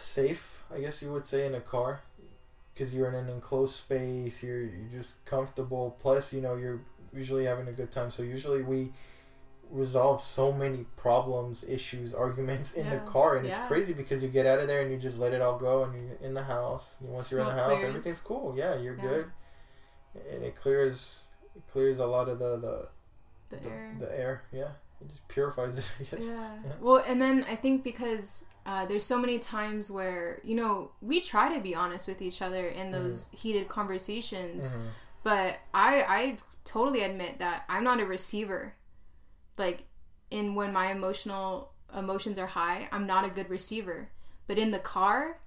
safe, 0.00 0.62
I 0.74 0.80
guess 0.80 1.02
you 1.02 1.12
would 1.12 1.26
say, 1.26 1.46
in 1.46 1.54
a 1.54 1.60
car 1.60 2.00
because 2.72 2.92
you're 2.94 3.08
in 3.08 3.14
an 3.14 3.28
enclosed 3.28 3.74
space. 3.74 4.42
You're 4.42 4.62
you're 4.64 4.88
just 4.90 5.24
comfortable. 5.24 5.96
Plus, 6.00 6.32
you 6.32 6.40
know, 6.40 6.56
you're 6.56 6.80
usually 7.12 7.44
having 7.44 7.68
a 7.68 7.72
good 7.72 7.90
time. 7.90 8.10
So 8.10 8.22
usually 8.22 8.62
we 8.62 8.92
resolve 9.70 10.20
so 10.20 10.52
many 10.52 10.84
problems, 10.96 11.64
issues, 11.64 12.12
arguments 12.26 12.74
in 12.74 12.84
Yeah. 12.86 12.96
the 12.96 13.00
car, 13.00 13.36
and 13.36 13.46
Yeah. 13.46 13.56
it's 13.58 13.66
crazy 13.68 13.92
because 13.94 14.22
you 14.22 14.28
get 14.28 14.46
out 14.46 14.58
of 14.60 14.66
there 14.68 14.82
and 14.82 14.90
you 14.90 14.98
just 14.98 15.18
let 15.18 15.32
it 15.32 15.40
all 15.40 15.58
go, 15.58 15.84
and 15.84 15.94
you're 15.94 16.16
in 16.20 16.34
the 16.34 16.42
house. 16.44 16.96
And 17.00 17.10
once 17.10 17.30
you're 17.30 17.40
in 17.40 17.46
the 17.46 17.52
house, 17.54 17.66
clears. 17.80 17.84
everything's 17.84 18.20
cool. 18.20 18.54
Yeah, 18.56 18.74
you're 18.76 18.96
Yeah. 18.96 19.02
good, 19.02 19.26
and 20.32 20.44
it 20.44 20.56
clears 20.60 21.20
it 21.56 21.62
clears 21.70 21.98
a 21.98 22.06
lot 22.06 22.28
of 22.28 22.38
the 22.38 22.56
the, 22.56 22.88
The 23.50 23.56
the, 23.62 23.70
air. 23.70 23.96
the 24.00 24.18
air. 24.18 24.42
Yeah, 24.52 24.68
it 25.00 25.08
just 25.08 25.26
purifies 25.28 25.78
it. 25.78 25.84
I 26.00 26.16
guess. 26.16 26.26
Yeah. 26.26 26.50
Yeah. 26.64 26.72
Well, 26.80 27.04
and 27.06 27.20
then 27.20 27.44
I 27.48 27.56
think 27.56 27.84
because 27.84 28.44
uh, 28.66 28.86
there's 28.86 29.04
so 29.04 29.18
many 29.18 29.38
times 29.38 29.90
where 29.90 30.40
you 30.44 30.54
know 30.56 30.90
we 31.02 31.20
try 31.20 31.54
to 31.54 31.60
be 31.60 31.74
honest 31.74 32.08
with 32.08 32.20
each 32.22 32.40
other 32.42 32.68
in 32.68 32.90
those 32.92 33.30
heated 33.32 33.68
conversations, 33.68 34.74
Mhm. 34.74 34.86
but 35.22 35.58
I 35.74 36.02
I 36.08 36.38
totally 36.64 37.02
admit 37.02 37.38
that 37.40 37.64
I'm 37.68 37.84
not 37.84 38.00
a 38.00 38.06
receiver. 38.06 38.74
Like 39.58 39.84
in 40.30 40.54
when 40.54 40.72
my 40.72 40.90
emotional 40.90 41.70
emotions 41.96 42.38
are 42.38 42.46
high, 42.46 42.88
I'm 42.90 43.06
not 43.06 43.24
a 43.26 43.30
good 43.30 43.48
receiver. 43.50 44.08
But 44.46 44.58
in 44.58 44.70
the 44.72 44.78
car, 44.80 45.38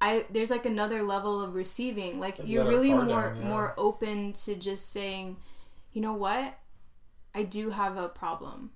I 0.00 0.24
there's 0.30 0.50
like 0.50 0.64
another 0.66 1.02
level 1.02 1.42
of 1.42 1.54
receiving. 1.54 2.18
Like 2.20 2.38
You 2.38 2.44
you're 2.46 2.68
really 2.68 2.92
more 2.92 3.30
down, 3.30 3.42
yeah. 3.42 3.48
more 3.48 3.74
open 3.76 4.32
to 4.44 4.54
just 4.56 4.90
saying, 4.92 5.36
you 5.92 6.00
know 6.00 6.14
what, 6.14 6.54
I 7.34 7.42
do 7.42 7.70
have 7.70 7.96
a 7.96 8.08
problem, 8.08 8.70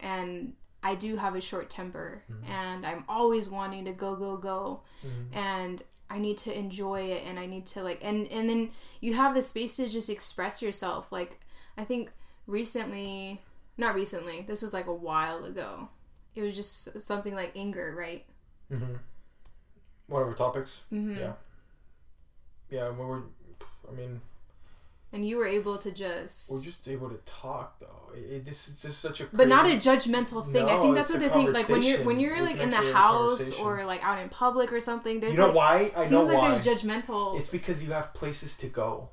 and 0.00 0.54
I 0.82 0.94
do 0.96 1.16
have 1.16 1.34
a 1.36 1.40
short 1.40 1.70
temper, 1.70 2.24
Mhm. 2.30 2.48
and 2.48 2.86
I'm 2.86 3.04
always 3.08 3.48
wanting 3.48 3.84
to 3.84 3.92
go 3.92 4.16
go 4.16 4.36
go, 4.36 4.82
Mhm. 5.04 5.36
and 5.36 5.82
I 6.10 6.18
need 6.18 6.38
to 6.38 6.52
enjoy 6.56 7.02
it, 7.02 7.24
and 7.24 7.38
I 7.38 7.46
need 7.46 7.66
to 7.68 7.82
like, 7.82 8.02
and 8.02 8.26
and 8.32 8.48
then 8.48 8.70
you 9.00 9.14
have 9.14 9.34
the 9.34 9.42
space 9.42 9.76
to 9.76 9.88
just 9.88 10.10
express 10.10 10.60
yourself. 10.60 11.12
Like 11.12 11.38
I 11.78 11.84
think 11.84 12.10
recently, 12.46 13.40
not 13.78 13.94
recently, 13.94 14.42
this 14.42 14.60
was 14.60 14.74
like 14.74 14.86
a 14.86 14.92
while 14.94 15.44
ago. 15.44 15.88
It 16.34 16.42
was 16.42 16.56
just 16.56 17.00
something 17.00 17.34
like 17.34 17.52
anger, 17.56 17.94
right? 17.96 18.26
Mm-hmm. 18.70 18.96
Our 20.10 20.32
topics. 20.34 20.84
Mm-hmm. 20.92 21.18
Yeah. 21.18 21.32
Yeah, 22.70 22.90
we 22.90 23.04
were. 23.04 23.22
I 23.88 23.92
mean, 23.94 24.20
And 25.12 25.26
you 25.26 25.36
were 25.36 25.46
able 25.46 25.76
to 25.78 25.90
just, 25.92 26.50
we're 26.50 26.62
just 26.62 26.88
able 26.88 27.10
to 27.10 27.18
talk 27.26 27.78
though. 27.80 28.12
It, 28.14 28.20
it 28.32 28.44
just 28.44 28.68
it's 28.68 28.82
just 28.82 28.98
such 29.00 29.20
a. 29.20 29.26
but 29.32 29.48
not 29.48 29.66
a 29.66 29.76
judgmental 29.76 30.50
thing. 30.50 30.66
I 30.66 30.80
think 30.80 30.94
that's 30.94 31.10
what 31.12 31.20
a 31.22 31.24
the 31.26 31.30
thing. 31.30 31.52
Like 31.52 31.68
when 31.68 31.82
you're 31.82 31.98
when 32.04 32.18
you're 32.20 32.40
like 32.42 32.58
in 32.58 32.70
the 32.70 32.76
actually 32.76 32.92
have 32.92 32.96
a 32.96 33.08
house 33.08 33.52
or 33.58 33.84
like 33.84 34.02
out 34.04 34.18
in 34.22 34.28
public 34.28 34.72
or 34.72 34.80
something. 34.80 35.20
There's 35.20 35.34
You 35.34 35.40
know 35.40 35.46
like 35.46 35.54
why? 35.56 35.92
I 35.96 36.08
know 36.08 36.24
like 36.24 36.38
why. 36.38 36.48
there's 36.54 36.64
judgmental. 36.66 37.38
It's 37.38 37.48
because 37.48 37.82
you 37.82 37.92
have 37.92 38.12
places 38.14 38.56
to 38.58 38.68
go. 38.68 39.10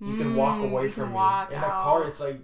You 0.00 0.16
can 0.16 0.34
walk 0.34 0.58
Mm, 0.58 0.70
away 0.70 0.88
from 0.88 1.04
can 1.04 1.12
me. 1.12 1.16
walk 1.16 1.52
In 1.52 1.58
a 1.58 1.60
car, 1.62 2.04
it's 2.08 2.20
like. 2.20 2.40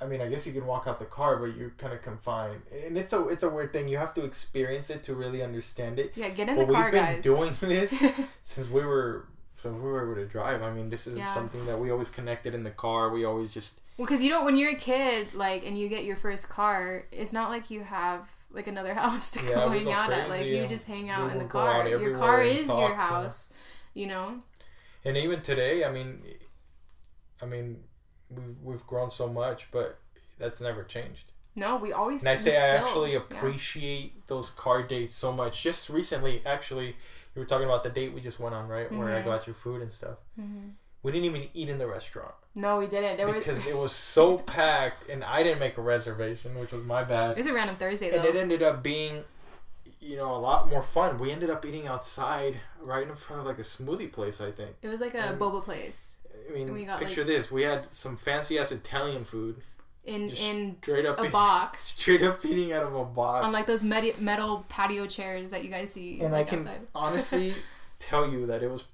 I 0.00 0.06
mean, 0.06 0.20
I 0.20 0.28
guess 0.28 0.46
you 0.46 0.52
can 0.52 0.66
walk 0.66 0.86
out 0.86 0.98
the 0.98 1.06
car, 1.06 1.36
but 1.38 1.56
you're 1.56 1.70
kind 1.78 1.92
of 1.94 2.02
confined, 2.02 2.62
and 2.84 2.98
it's 2.98 3.12
a 3.14 3.28
it's 3.28 3.42
a 3.42 3.48
weird 3.48 3.72
thing. 3.72 3.88
You 3.88 3.96
have 3.98 4.12
to 4.14 4.24
experience 4.24 4.90
it 4.90 5.02
to 5.04 5.14
really 5.14 5.42
understand 5.42 5.98
it. 5.98 6.12
Yeah, 6.14 6.28
get 6.28 6.48
in 6.50 6.56
but 6.56 6.68
the 6.68 6.74
car, 6.74 6.90
guys. 6.90 7.24
we've 7.24 7.24
been 7.24 7.46
guys. 7.48 7.58
doing 7.60 7.70
this 8.00 8.14
since 8.42 8.68
we 8.68 8.84
were 8.84 9.26
since 9.54 9.74
we 9.74 9.80
were 9.90 10.04
able 10.04 10.14
to 10.20 10.26
drive. 10.26 10.62
I 10.62 10.70
mean, 10.72 10.90
this 10.90 11.06
is 11.06 11.16
Yeah. 11.16 11.26
something 11.32 11.64
that 11.66 11.78
we 11.78 11.90
always 11.90 12.10
connected 12.10 12.54
in 12.54 12.62
the 12.62 12.70
car. 12.70 13.10
We 13.10 13.24
always 13.24 13.54
just 13.54 13.80
Well, 13.96 14.04
because 14.06 14.22
you 14.22 14.28
don't 14.28 14.44
when 14.44 14.56
you're 14.56 14.72
a 14.72 14.76
kid, 14.76 15.32
like, 15.32 15.64
and 15.66 15.78
you 15.78 15.88
get 15.88 16.04
your 16.04 16.16
first 16.16 16.50
car, 16.50 17.04
it's 17.10 17.32
not 17.32 17.48
like 17.48 17.70
you 17.70 17.80
have 17.82 18.28
like 18.50 18.66
another 18.66 18.92
house 19.02 19.30
to 19.30 19.42
Yeah, 19.44 19.54
go 19.54 19.70
hang 19.70 19.90
out 19.90 20.12
at. 20.12 20.28
Like 20.28 20.44
you 20.46 20.66
just 20.66 20.86
hang 20.86 21.08
out 21.08 21.30
in 21.32 21.38
the 21.38 21.44
will 21.44 21.48
go 21.50 21.58
out 21.60 21.86
car. 21.86 21.88
Your 21.88 22.16
car 22.16 22.42
is 22.42 22.66
talk, 22.66 22.80
your 22.80 22.94
house. 22.96 23.52
You 23.94 24.08
know. 24.08 24.42
And 25.06 25.16
even 25.16 25.40
today, 25.40 25.84
I 25.84 25.90
mean, 25.90 26.20
I 27.40 27.46
mean, 27.46 27.78
we've 28.30 28.56
we've 28.62 28.86
grown 28.86 29.10
so 29.10 29.28
much, 29.28 29.70
but 29.70 29.98
that's 30.38 30.60
never 30.60 30.82
changed. 30.84 31.32
No, 31.54 31.76
we 31.76 31.92
always. 31.92 32.22
And 32.22 32.30
I 32.30 32.34
say 32.34 32.50
I 32.56 32.68
still- 32.76 32.84
actually 32.86 33.12
yeah. 33.12 33.18
appreciate 33.18 34.26
those 34.26 34.50
car 34.50 34.82
dates 34.82 35.14
so 35.14 35.32
much. 35.32 35.62
Just 35.62 35.88
recently, 35.88 36.42
actually, 36.44 36.88
you 36.88 37.40
were 37.40 37.46
talking 37.46 37.64
about 37.66 37.82
the 37.82 37.88
date 37.90 38.12
we 38.12 38.20
just 38.20 38.38
went 38.38 38.54
on, 38.54 38.68
right? 38.68 38.90
Where 38.92 39.08
I 39.08 39.22
Mhm. 39.22 39.24
got 39.24 39.46
you 39.46 39.52
food 39.54 39.80
and 39.82 39.90
stuff. 39.92 40.18
Mhm. 40.38 40.72
We 41.02 41.12
didn't 41.12 41.26
even 41.26 41.48
eat 41.54 41.68
in 41.68 41.78
the 41.78 41.86
restaurant 41.86 42.34
No, 42.56 42.78
we 42.78 42.88
didn't. 42.88 43.16
There 43.16 43.32
because 43.32 43.58
was. 43.58 43.66
it 43.66 43.76
was 43.76 43.92
so 43.92 44.38
packed, 44.38 45.08
and 45.08 45.22
I 45.24 45.42
didn't 45.42 45.60
make 45.60 45.78
a 45.78 45.82
reservation, 45.82 46.58
which 46.58 46.72
was 46.72 46.84
my 46.84 47.04
bad. 47.04 47.32
It 47.32 47.36
was 47.38 47.46
a 47.46 47.54
random 47.54 47.76
Thursday 47.76 48.10
And 48.14 48.24
it 48.26 48.34
ended 48.34 48.62
up 48.62 48.82
being, 48.82 49.24
you 50.00 50.16
know, 50.16 50.34
a 50.34 50.38
lot 50.38 50.68
more 50.68 50.82
fun. 50.82 51.18
We 51.18 51.30
ended 51.30 51.48
up 51.48 51.64
eating 51.64 51.86
outside, 51.86 52.60
right 52.80 53.06
in 53.06 53.14
front 53.14 53.40
of 53.40 53.46
like 53.46 53.58
a 53.58 53.62
smoothie 53.62 54.12
place, 54.12 54.40
I 54.40 54.50
think. 54.50 54.76
It 54.82 54.88
was 54.88 55.00
like 55.00 55.14
a 55.14 55.18
And- 55.20 55.40
boba 55.40 55.62
place 55.62 56.15
I 56.48 56.52
mean, 56.52 56.72
We 56.72 56.84
got, 56.84 57.00
picture 57.00 57.24
this: 57.24 57.50
we 57.50 57.62
had 57.62 57.92
some 57.94 58.16
fancy 58.16 58.58
ass 58.58 58.72
Italian 58.72 59.24
food, 59.24 59.62
in 60.04 60.30
in 60.30 60.76
straight 60.80 61.06
up, 61.06 61.18
a 61.20 61.28
box 61.28 61.80
straight 61.80 62.22
up 62.22 62.44
eating 62.44 62.72
out 62.72 62.84
of 62.84 62.94
a 62.94 63.04
box. 63.04 63.44
on 63.44 63.52
like 63.52 63.66
those 63.66 63.82
med- 63.84 64.20
metal 64.20 64.64
patio 64.68 65.06
chairs 65.06 65.50
that 65.50 65.64
you 65.64 65.70
guys 65.70 65.92
see 65.92 66.20
and 66.20 66.32
like, 66.32 66.46
I 66.46 66.50
can 66.50 66.58
outside. 66.60 66.86
honestly 66.94 67.54
tell 67.98 68.30
you 68.30 68.46
that 68.46 68.62
it 68.62 68.70
was 68.70 68.84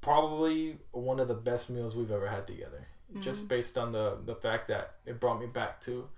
probably 0.00 0.78
one 0.92 1.18
of 1.20 1.28
the 1.28 1.34
best 1.34 1.70
meals 1.70 1.96
we've 1.96 2.10
ever 2.12 2.28
had 2.28 2.46
together. 2.46 2.86
Mm-hmm. 3.10 3.22
Just 3.22 3.48
based 3.48 3.76
on 3.76 3.92
the 3.92 4.18
the 4.24 4.34
fact 4.34 4.68
that 4.68 4.94
it 5.06 5.18
brought 5.18 5.40
me 5.40 5.46
back 5.46 5.80
to 5.82 6.08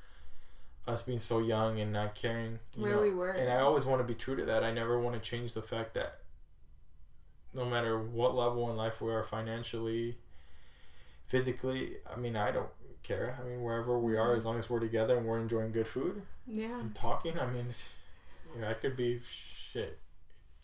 us 0.87 1.03
being 1.03 1.19
so 1.19 1.39
young 1.41 1.81
and 1.81 1.93
not 1.93 2.15
caring 2.15 2.59
you 2.75 2.83
Where 2.83 2.97
know, 2.97 3.03
we 3.03 3.15
were. 3.15 3.31
And 3.31 3.51
I 3.51 3.61
always 3.61 3.87
want 3.87 4.01
to 4.01 4.05
be 4.05 4.15
true 4.15 4.37
to 4.37 4.45
that. 4.47 4.65
I 4.65 4.73
never 4.73 4.99
want 4.99 5.15
to 5.15 5.21
change 5.21 5.55
the 5.55 5.63
fact 5.63 5.95
that 5.95 6.19
no 7.55 7.65
matter 7.65 7.99
what 7.99 8.35
level 8.35 8.71
in 8.71 8.77
life 8.77 9.01
we 9.01 9.13
are 9.13 9.23
financially, 9.23 10.19
physically, 11.31 11.97
I 12.13 12.17
mean, 12.19 12.35
I 12.37 12.51
don't 12.51 12.69
care. 13.05 13.39
I 13.41 13.49
mean, 13.49 13.63
wherever 13.63 13.99
we 13.99 14.17
are, 14.17 14.35
as 14.35 14.45
long 14.45 14.59
as 14.59 14.69
we're 14.69 14.81
together 14.81 15.17
and 15.17 15.25
we're 15.27 15.39
enjoying 15.39 15.71
good 15.73 15.87
food 15.87 16.23
yeah. 16.47 16.81
and 16.81 16.93
talking, 16.95 17.39
I 17.39 17.47
mean, 17.47 17.67
you 18.55 18.61
know, 18.61 18.69
I 18.69 18.75
could 18.75 18.97
be 18.97 19.21
shit 19.73 19.99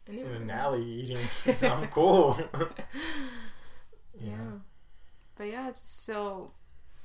in 0.08 0.14
Anyway. 0.18 0.36
an 0.36 0.50
alley 0.50 0.84
eating. 0.84 1.18
I'm 1.62 1.86
cool. 1.88 2.36
Yeah. 4.20 4.52
But 5.36 5.44
yeah, 5.48 5.68
it's 5.68 5.80
so 5.80 6.52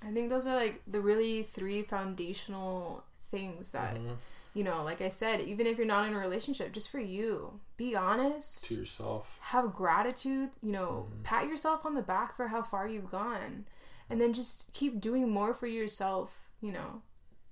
I 0.02 0.12
think 0.12 0.30
those 0.30 0.48
are 0.48 0.56
like 0.56 0.82
the 0.88 1.02
really 1.02 1.44
three 1.44 1.84
foundational 1.84 3.04
things 3.32 3.72
that, 3.72 3.96
Mhm. 3.96 4.16
You 4.54 4.64
know, 4.64 4.84
like 4.84 5.02
I 5.02 5.10
said, 5.10 5.40
even 5.42 5.66
if 5.66 5.78
you're 5.78 5.86
not 5.88 6.08
in 6.08 6.14
a 6.14 6.20
relationship, 6.20 6.72
just 6.74 6.90
for 6.92 7.00
you, 7.00 7.60
be 7.78 7.96
honest, 7.96 8.66
To 8.66 8.74
yourself. 8.76 9.38
have 9.42 9.74
gratitude, 9.74 10.50
you 10.62 10.72
know, 10.72 11.08
Mhm. 11.10 11.24
pat 11.24 11.48
yourself 11.48 11.86
on 11.86 11.96
the 11.96 12.02
back 12.02 12.36
for 12.36 12.48
how 12.50 12.62
far 12.62 12.88
you've 12.88 13.10
gone. 13.10 13.66
And 14.10 14.20
then 14.20 14.34
just 14.34 14.74
keep 14.74 15.00
doing 15.00 15.30
more 15.30 15.54
for 15.54 15.68
yourself, 15.68 16.50
you 16.60 16.72
know, 16.74 17.02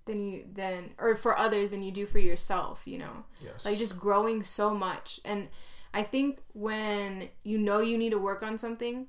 than 0.06 0.22
you 0.30 0.44
than 0.52 0.94
or 0.98 1.16
for 1.16 1.38
others 1.38 1.72
than 1.72 1.84
you 1.84 1.92
do 1.92 2.06
for 2.08 2.20
yourself, 2.20 2.88
you 2.88 2.98
know 2.98 3.24
Yes. 3.42 3.64
like 3.64 3.78
just 3.78 4.00
growing 4.00 4.42
so 4.42 4.74
much 4.74 5.20
and 5.24 5.50
i 5.94 6.02
think 6.02 6.40
when 6.54 7.30
you 7.44 7.58
know 7.60 7.80
you 7.80 7.96
need 7.98 8.10
to 8.12 8.18
work 8.18 8.42
on 8.42 8.58
something 8.58 9.08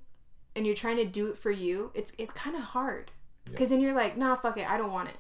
and 0.55 0.67
you're 0.67 0.75
trying 0.75 0.97
to 0.97 1.07
do 1.07 1.29
it 1.29 1.39
for 1.39 1.51
you 1.51 1.91
it's 1.95 2.13
it's 2.19 2.31
kind 2.33 2.55
of 2.55 2.63
hard 2.63 3.11
Yeah. 3.47 3.53
because 3.53 3.71
then 3.71 3.81
you're 3.81 3.95
like 3.95 4.19
nah 4.19 4.35
fuck 4.35 4.59
it 4.59 4.69
i 4.71 4.77
don't 4.77 4.93
want 4.93 5.09
it 5.09 5.17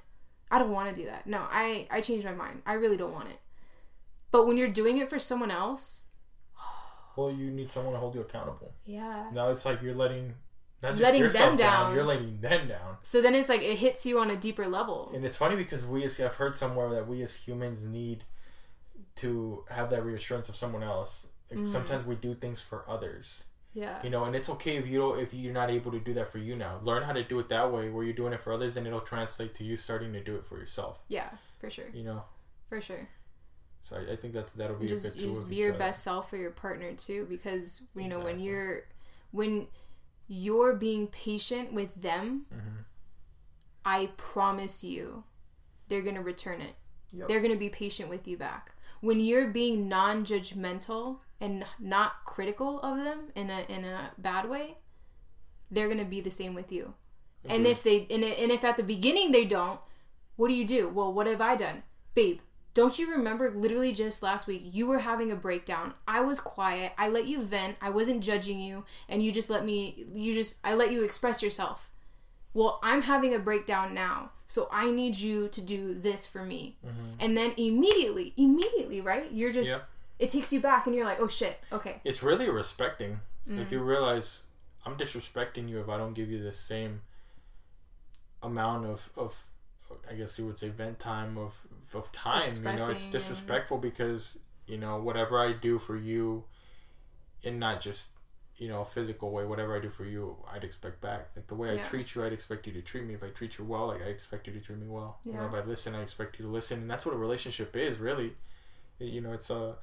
i 0.50 0.58
don't 0.58 0.70
want 0.70 0.88
to 0.88 0.94
do 0.94 1.06
that 1.06 1.26
no 1.26 1.38
i 1.50 1.86
i 1.90 2.00
changed 2.00 2.24
my 2.24 2.32
mind 2.34 2.60
i 2.66 2.74
really 2.74 2.96
don't 2.96 3.12
want 3.12 3.28
it 3.28 3.38
but 4.32 4.46
when 4.46 4.56
you're 4.56 4.68
doing 4.68 4.98
it 4.98 5.08
for 5.10 5.18
someone 5.18 5.50
else 5.50 6.06
well, 7.16 7.30
you 7.30 7.50
need 7.50 7.70
someone 7.70 7.92
to 7.92 7.98
hold 7.98 8.14
you 8.14 8.20
accountable. 8.20 8.72
yeah 8.84 9.26
Now 9.32 9.48
it's 9.50 9.64
like 9.64 9.82
you're 9.82 9.94
letting 9.94 10.34
not 10.82 10.92
just 10.92 11.02
Letting 11.02 11.20
yourself 11.20 11.50
them 11.50 11.56
down, 11.56 11.86
down. 11.88 11.94
you're 11.94 12.04
letting 12.04 12.40
them 12.40 12.68
down. 12.68 12.96
so 13.02 13.20
then 13.20 13.34
it's 13.34 13.48
like 13.48 13.62
it 13.62 13.76
hits 13.78 14.06
you 14.06 14.18
on 14.18 14.30
a 14.30 14.36
deeper 14.36 14.66
level 14.66 15.10
And 15.14 15.24
it's 15.24 15.36
funny 15.36 15.56
because 15.56 15.86
we 15.86 16.04
as 16.04 16.18
I've 16.20 16.36
heard 16.36 16.56
somewhere 16.56 16.88
that 16.90 17.06
we 17.06 17.20
as 17.22 17.34
humans 17.36 17.84
need 17.84 18.24
to 19.16 19.64
have 19.70 19.90
that 19.90 20.04
reassurance 20.04 20.48
of 20.48 20.56
someone 20.56 20.82
else. 20.82 21.26
Like 21.50 21.60
Mhm. 21.60 21.68
Sometimes 21.68 22.04
we 22.04 22.14
do 22.14 22.32
things 22.34 22.60
for 22.60 22.88
others, 22.88 23.44
yeah 23.72 24.02
you 24.02 24.10
know, 24.10 24.24
and 24.24 24.34
it's 24.34 24.48
okay 24.50 24.76
if 24.76 24.86
you 24.86 24.98
don't 24.98 25.18
if 25.20 25.32
you're 25.32 25.52
not 25.52 25.70
able 25.70 25.92
to 25.92 26.00
do 26.00 26.12
that 26.14 26.28
for 26.32 26.38
you 26.38 26.56
now. 26.56 26.78
Learn 26.82 27.02
how 27.04 27.12
to 27.12 27.22
do 27.22 27.38
it 27.38 27.48
that 27.50 27.70
way, 27.72 27.88
where 27.90 28.04
you're 28.04 28.12
doing 28.14 28.32
it 28.32 28.40
for 28.40 28.52
others, 28.52 28.76
and 28.76 28.86
it'll 28.86 29.00
translate 29.00 29.54
to 29.54 29.64
you 29.64 29.76
starting 29.76 30.12
to 30.12 30.22
do 30.22 30.34
it 30.36 30.44
for 30.46 30.58
yourself. 30.58 30.98
yeah 31.08 31.30
for 31.60 31.68
sure 31.70 31.88
You 31.92 32.04
know, 32.04 32.24
for 32.68 32.80
sure 32.80 33.08
so 33.82 33.96
I, 33.96 34.12
I 34.12 34.16
think 34.16 34.34
that's 34.34 34.52
that'll 34.52 34.76
be 34.76 34.86
just 34.86 35.04
a 35.06 35.10
good 35.10 35.18
you 35.20 35.26
tool 35.26 35.34
just 35.34 35.48
be 35.50 35.56
your 35.56 35.72
best 35.74 36.02
self 36.02 36.28
for 36.30 36.36
your 36.36 36.50
partner 36.50 36.92
too 36.94 37.26
because 37.28 37.82
you 37.94 38.08
know 38.08 38.18
when 38.20 38.40
you're 38.40 38.82
when 39.30 39.68
you're 40.28 40.74
being 40.76 41.06
patient 41.08 41.72
with 41.72 41.94
them 42.00 42.46
Mhm. 42.54 42.84
i 43.84 44.10
promise 44.16 44.84
you 44.84 45.24
they're 45.88 46.02
gonna 46.02 46.22
return 46.22 46.60
it 46.60 46.74
Yep. 47.12 47.28
they're 47.28 47.40
gonna 47.40 47.56
be 47.56 47.68
patient 47.70 48.08
with 48.08 48.28
you 48.28 48.36
back 48.36 48.74
when 49.00 49.18
you're 49.18 49.48
being 49.48 49.88
non-judgmental 49.88 51.18
and 51.40 51.64
not 51.78 52.24
critical 52.24 52.80
of 52.80 53.04
them 53.04 53.30
in 53.34 53.50
a 53.50 53.60
in 53.68 53.84
a 53.84 54.12
bad 54.18 54.48
way 54.48 54.76
they're 55.70 55.88
gonna 55.88 56.04
be 56.04 56.20
the 56.20 56.30
same 56.30 56.54
with 56.54 56.70
you 56.72 56.94
and 57.48 57.66
if 57.66 57.82
they 57.82 58.06
and, 58.10 58.22
and 58.22 58.50
if 58.52 58.64
at 58.64 58.76
the 58.76 58.82
beginning 58.82 59.32
they 59.32 59.46
don't, 59.46 59.80
what 60.36 60.48
do 60.48 60.54
you 60.54 60.66
do? 60.66 60.88
Well, 60.90 61.10
what 61.12 61.26
have 61.26 61.40
I 61.40 61.56
done? 61.56 61.82
Babe, 62.14 62.40
don't 62.74 62.98
you 62.98 63.10
remember 63.10 63.50
literally 63.50 63.92
just 63.94 64.22
last 64.22 64.46
week 64.46 64.62
you 64.70 64.86
were 64.86 64.98
having 64.98 65.32
a 65.32 65.36
breakdown. 65.36 65.94
I 66.06 66.20
was 66.20 66.38
quiet. 66.38 66.92
I 66.98 67.08
let 67.08 67.26
you 67.26 67.40
vent. 67.42 67.76
I 67.80 67.88
wasn't 67.88 68.22
judging 68.22 68.60
you 68.60 68.84
and 69.08 69.22
you 69.22 69.32
just 69.32 69.48
let 69.48 69.64
me 69.64 70.04
you 70.12 70.34
just 70.34 70.58
I 70.62 70.74
let 70.74 70.92
you 70.92 71.02
express 71.02 71.42
yourself. 71.42 71.90
Well, 72.52 72.78
I'm 72.82 73.02
having 73.02 73.32
a 73.34 73.38
breakdown 73.38 73.94
now. 73.94 74.32
So 74.44 74.68
I 74.70 74.90
need 74.90 75.16
you 75.16 75.48
to 75.48 75.62
do 75.62 75.94
this 75.94 76.26
for 76.26 76.44
me. 76.44 76.76
Mhm. 76.84 77.14
And 77.20 77.36
then 77.38 77.52
immediately, 77.56 78.34
immediately, 78.36 79.00
right? 79.00 79.30
You're 79.32 79.52
just 79.52 79.70
Yeah. 79.70 79.80
It 80.20 80.30
takes 80.30 80.52
you 80.52 80.60
back 80.60 80.86
and 80.86 80.94
you're 80.94 81.04
like, 81.06 81.20
"Oh 81.20 81.28
shit. 81.28 81.58
Okay." 81.72 82.00
it's 82.04 82.22
really 82.22 82.48
respecting. 82.48 83.20
Mm. 83.48 83.58
Like 83.58 83.70
you 83.72 83.80
realize 83.80 84.44
I'm 84.86 84.96
disrespecting 84.96 85.68
you 85.68 85.80
if 85.80 85.88
I 85.88 85.96
don't 85.96 86.14
give 86.14 86.30
you 86.30 86.42
the 86.42 86.52
same 86.52 87.00
amount 88.42 88.86
of, 88.86 89.10
of 89.16 89.44
I 90.08 90.14
guess 90.14 90.38
you 90.38 90.46
would 90.46 90.58
say 90.58 90.68
vent 90.68 90.98
time 90.98 91.36
of 91.36 91.60
of 91.94 92.12
time. 92.12 92.48
You 92.56 92.62
know, 92.64 92.70
it's 92.70 92.82
Expressing, 92.82 93.10
disrespectful 93.12 93.78
because, 93.78 94.38
you 94.66 94.78
know, 94.78 94.98
whatever 94.98 95.38
I 95.40 95.52
do 95.52 95.78
for 95.78 95.96
you 95.96 96.44
in 97.42 97.58
not 97.58 97.80
just, 97.80 98.08
you 98.56 98.68
know, 98.68 98.82
a 98.82 98.84
physical 98.84 99.32
way, 99.32 99.44
whatever 99.44 99.76
I 99.76 99.80
do 99.80 99.88
for 99.88 100.04
you, 100.04 100.36
I'd 100.52 100.62
expect 100.62 101.00
back. 101.00 101.30
Like 101.34 101.48
the 101.48 101.56
way 101.56 101.72
I 101.74 101.78
treat 101.82 102.14
you, 102.14 102.24
I'd 102.24 102.32
expect 102.32 102.66
you 102.68 102.72
to 102.74 102.82
treat 102.82 103.04
me. 103.04 103.14
If 103.14 103.24
I 103.24 103.28
treat 103.30 103.58
you 103.58 103.64
well, 103.64 103.88
like 103.88 104.02
I 104.02 104.06
expect 104.06 104.46
you 104.46 104.52
to 104.52 104.60
treat 104.60 104.78
me 104.78 104.86
well. 104.86 105.18
You 105.24 105.32
know, 105.32 105.40
Yeah. 105.40 105.48
if 105.48 105.54
I 105.54 105.60
listen, 105.66 105.94
I 105.94 106.02
expect 106.02 106.38
you 106.38 106.44
to 106.44 106.50
listen. 106.50 106.80
And 106.82 106.90
that's 106.90 107.04
what 107.04 107.14
a 107.14 107.18
relationship 107.18 107.74
is, 107.74 107.98
really. 107.98 108.36
You 109.00 109.20
know, 109.22 109.32
it's 109.32 109.50
a 109.50 109.76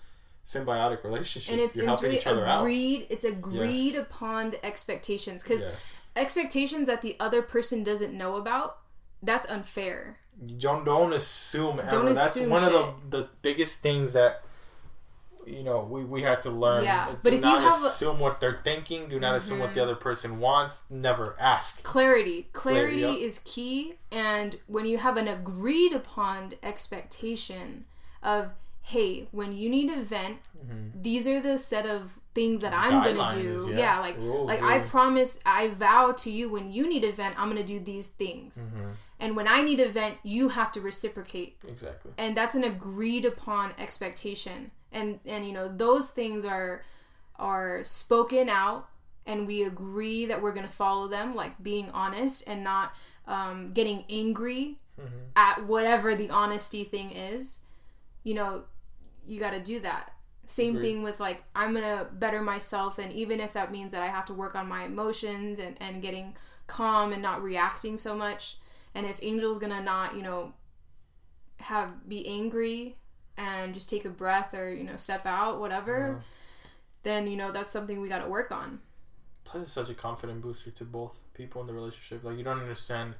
symbiotic 0.48 1.04
relationship. 1.04 1.52
And 1.52 1.62
it's 1.62 1.76
You're 1.76 1.84
it's 1.86 2.00
helping 2.00 2.04
really 2.12 2.18
each 2.22 2.28
other 2.28 2.45
out. 2.45 2.62
agreed 2.62 3.08
it's 3.10 3.26
agreed 3.26 3.93
Yes. 3.95 3.98
upon 3.98 4.54
expectations 4.64 5.43
cuz 5.43 5.62
Yes. 5.62 6.04
expectations 6.16 6.88
that 6.88 7.02
the 7.02 7.18
other 7.20 7.41
person 7.41 7.84
doesn't 7.84 8.14
know 8.14 8.36
about 8.38 8.78
that's 9.22 9.50
unfair 9.50 10.18
don't 10.60 10.86
don't 10.86 11.14
assume 11.14 11.80
ever. 11.80 11.89
Don't 11.89 12.06
That's 12.14 12.36
assume 12.36 12.50
one 12.52 12.64
of 12.64 12.72
the 12.72 13.18
the 13.18 13.30
biggest 13.41 13.80
things 13.82 14.14
that 14.14 14.43
you 15.45 15.64
know 15.64 15.80
we, 15.82 16.04
we 16.04 16.22
had 16.22 16.41
to 16.43 16.50
learn. 16.52 16.84
Yeah, 16.84 17.10
Do 17.12 17.18
but 17.24 17.34
if 17.34 17.39
you 17.39 17.45
not 17.52 17.62
have 17.62 17.82
a- 17.84 17.88
assume 17.88 18.20
what 18.20 18.39
they're 18.39 18.60
thinking. 18.64 19.10
Do 19.10 19.20
not 19.20 19.34
assume 19.36 19.60
what 19.60 19.74
the 19.74 19.80
Mhm. 19.80 19.84
other 19.84 19.95
person 19.95 20.39
wants. 20.39 20.84
Never 20.89 21.36
ask. 21.39 21.82
clarity 21.84 22.50
clarity 22.54 23.02
Clarity, 23.02 23.24
is 23.24 23.39
key 23.45 23.98
and 24.12 24.60
when 24.68 24.86
you 24.86 24.98
have 25.00 25.18
an 25.18 25.28
agreed 25.28 25.91
upon 25.93 26.54
expectation 26.62 27.86
of 28.22 28.52
hey 28.92 29.28
when 29.32 29.52
you 29.52 29.70
need 29.70 29.90
to 29.90 30.02
vent 30.02 30.38
Mhm. 30.58 31.04
these 31.04 31.28
are 31.28 31.40
the 31.42 31.58
set 31.58 31.86
of 31.86 32.20
things 32.34 32.62
that 32.62 32.74
i'm 32.74 33.04
gonna 33.04 33.30
do 33.36 33.68
yeah. 33.72 33.78
yeah, 33.78 34.00
like 34.00 34.18
Rules, 34.18 34.48
like 34.48 34.62
i 34.64 34.80
promise 34.80 35.40
i 35.46 35.68
vow 35.70 36.12
to 36.24 36.32
you 36.32 36.50
when 36.50 36.72
you 36.72 36.88
need 36.88 37.04
to 37.04 37.12
vent 37.12 37.38
i'm 37.40 37.50
gonna 37.50 37.64
do 37.76 37.80
these 37.80 38.08
things 38.08 38.70
Mhm. 38.74 38.92
and 39.20 39.36
when 39.36 39.48
i 39.48 39.62
need 39.62 39.78
to 39.78 39.90
vent 39.92 40.16
you 40.24 40.50
have 40.50 40.72
to 40.72 40.80
reciprocate 40.82 41.58
Exactly. 41.68 42.12
and 42.18 42.36
that's 42.38 42.56
an 42.56 42.64
agreed 42.64 43.26
upon 43.26 43.74
expectation 43.78 44.72
and 44.92 45.20
and 45.26 45.46
you 45.46 45.52
know 45.52 45.68
those 45.68 46.12
things 46.12 46.46
are 46.46 46.84
are 47.36 47.84
spoken 47.84 48.48
out 48.50 48.88
and 49.26 49.46
we 49.46 49.64
agree 49.64 50.26
that 50.26 50.42
we're 50.42 50.54
to 50.66 50.72
follow 50.72 51.08
them 51.10 51.36
like 51.36 51.62
being 51.62 51.90
honest 51.92 52.48
and 52.48 52.64
not 52.64 52.94
um, 53.28 53.74
getting 53.74 54.06
angry 54.10 54.78
Mhm. 55.00 55.10
at 55.36 55.66
whatever 55.66 56.16
the 56.16 56.30
honesty 56.30 56.84
thing 56.86 57.12
is 57.12 57.60
you 58.24 58.34
know 58.34 58.64
you 59.28 59.40
got 59.40 59.52
to 59.52 59.60
do 59.60 59.80
that 59.80 60.12
same 60.46 60.78
Agreed. 60.78 60.82
thing 60.82 61.04
with 61.04 61.20
like 61.20 61.44
i'm 61.56 61.74
going 61.74 61.84
to 61.84 62.08
better 62.14 62.42
myself 62.42 63.00
and 63.00 63.12
even 63.12 63.40
if 63.40 63.54
that 63.54 63.72
means 63.72 63.92
that 63.92 64.02
i 64.02 64.08
have 64.08 64.26
to 64.26 64.34
work 64.34 64.56
on 64.56 64.68
my 64.68 64.86
emotions 64.86 65.60
and 65.60 65.76
and 65.82 66.02
getting 66.02 66.36
calm 66.68 67.14
and 67.14 67.22
not 67.22 67.44
reacting 67.44 67.98
so 67.98 68.16
much 68.16 68.58
and 68.96 69.06
if 69.06 69.22
angel's 69.22 69.60
going 69.60 69.72
to 69.72 69.82
not 69.82 70.16
you 70.16 70.22
know 70.22 70.54
have 71.60 72.08
be 72.08 72.26
angry 72.28 72.96
and 73.38 73.74
just 73.74 73.90
take 73.90 74.06
a 74.06 74.10
breath 74.10 74.54
or 74.54 74.74
you 74.74 74.84
know 74.84 74.96
step 74.96 75.26
out 75.26 75.60
whatever 75.60 76.12
uh-huh. 76.12 76.20
then 77.04 77.28
you 77.28 77.36
know 77.36 77.52
that's 77.52 77.72
something 77.72 78.02
we 78.02 78.08
got 78.08 78.24
to 78.24 78.30
work 78.30 78.52
on 78.52 78.80
Plus, 79.48 79.64
it's 79.64 79.72
such 79.72 79.90
a 79.90 79.94
confident 79.94 80.42
booster 80.42 80.72
to 80.72 80.84
both 80.84 81.22
people 81.34 81.62
in 81.62 81.68
the 81.68 81.74
relationship. 81.74 82.24
Like 82.24 82.38
you 82.38 82.44
don't 82.44 82.60
understand 82.60 83.16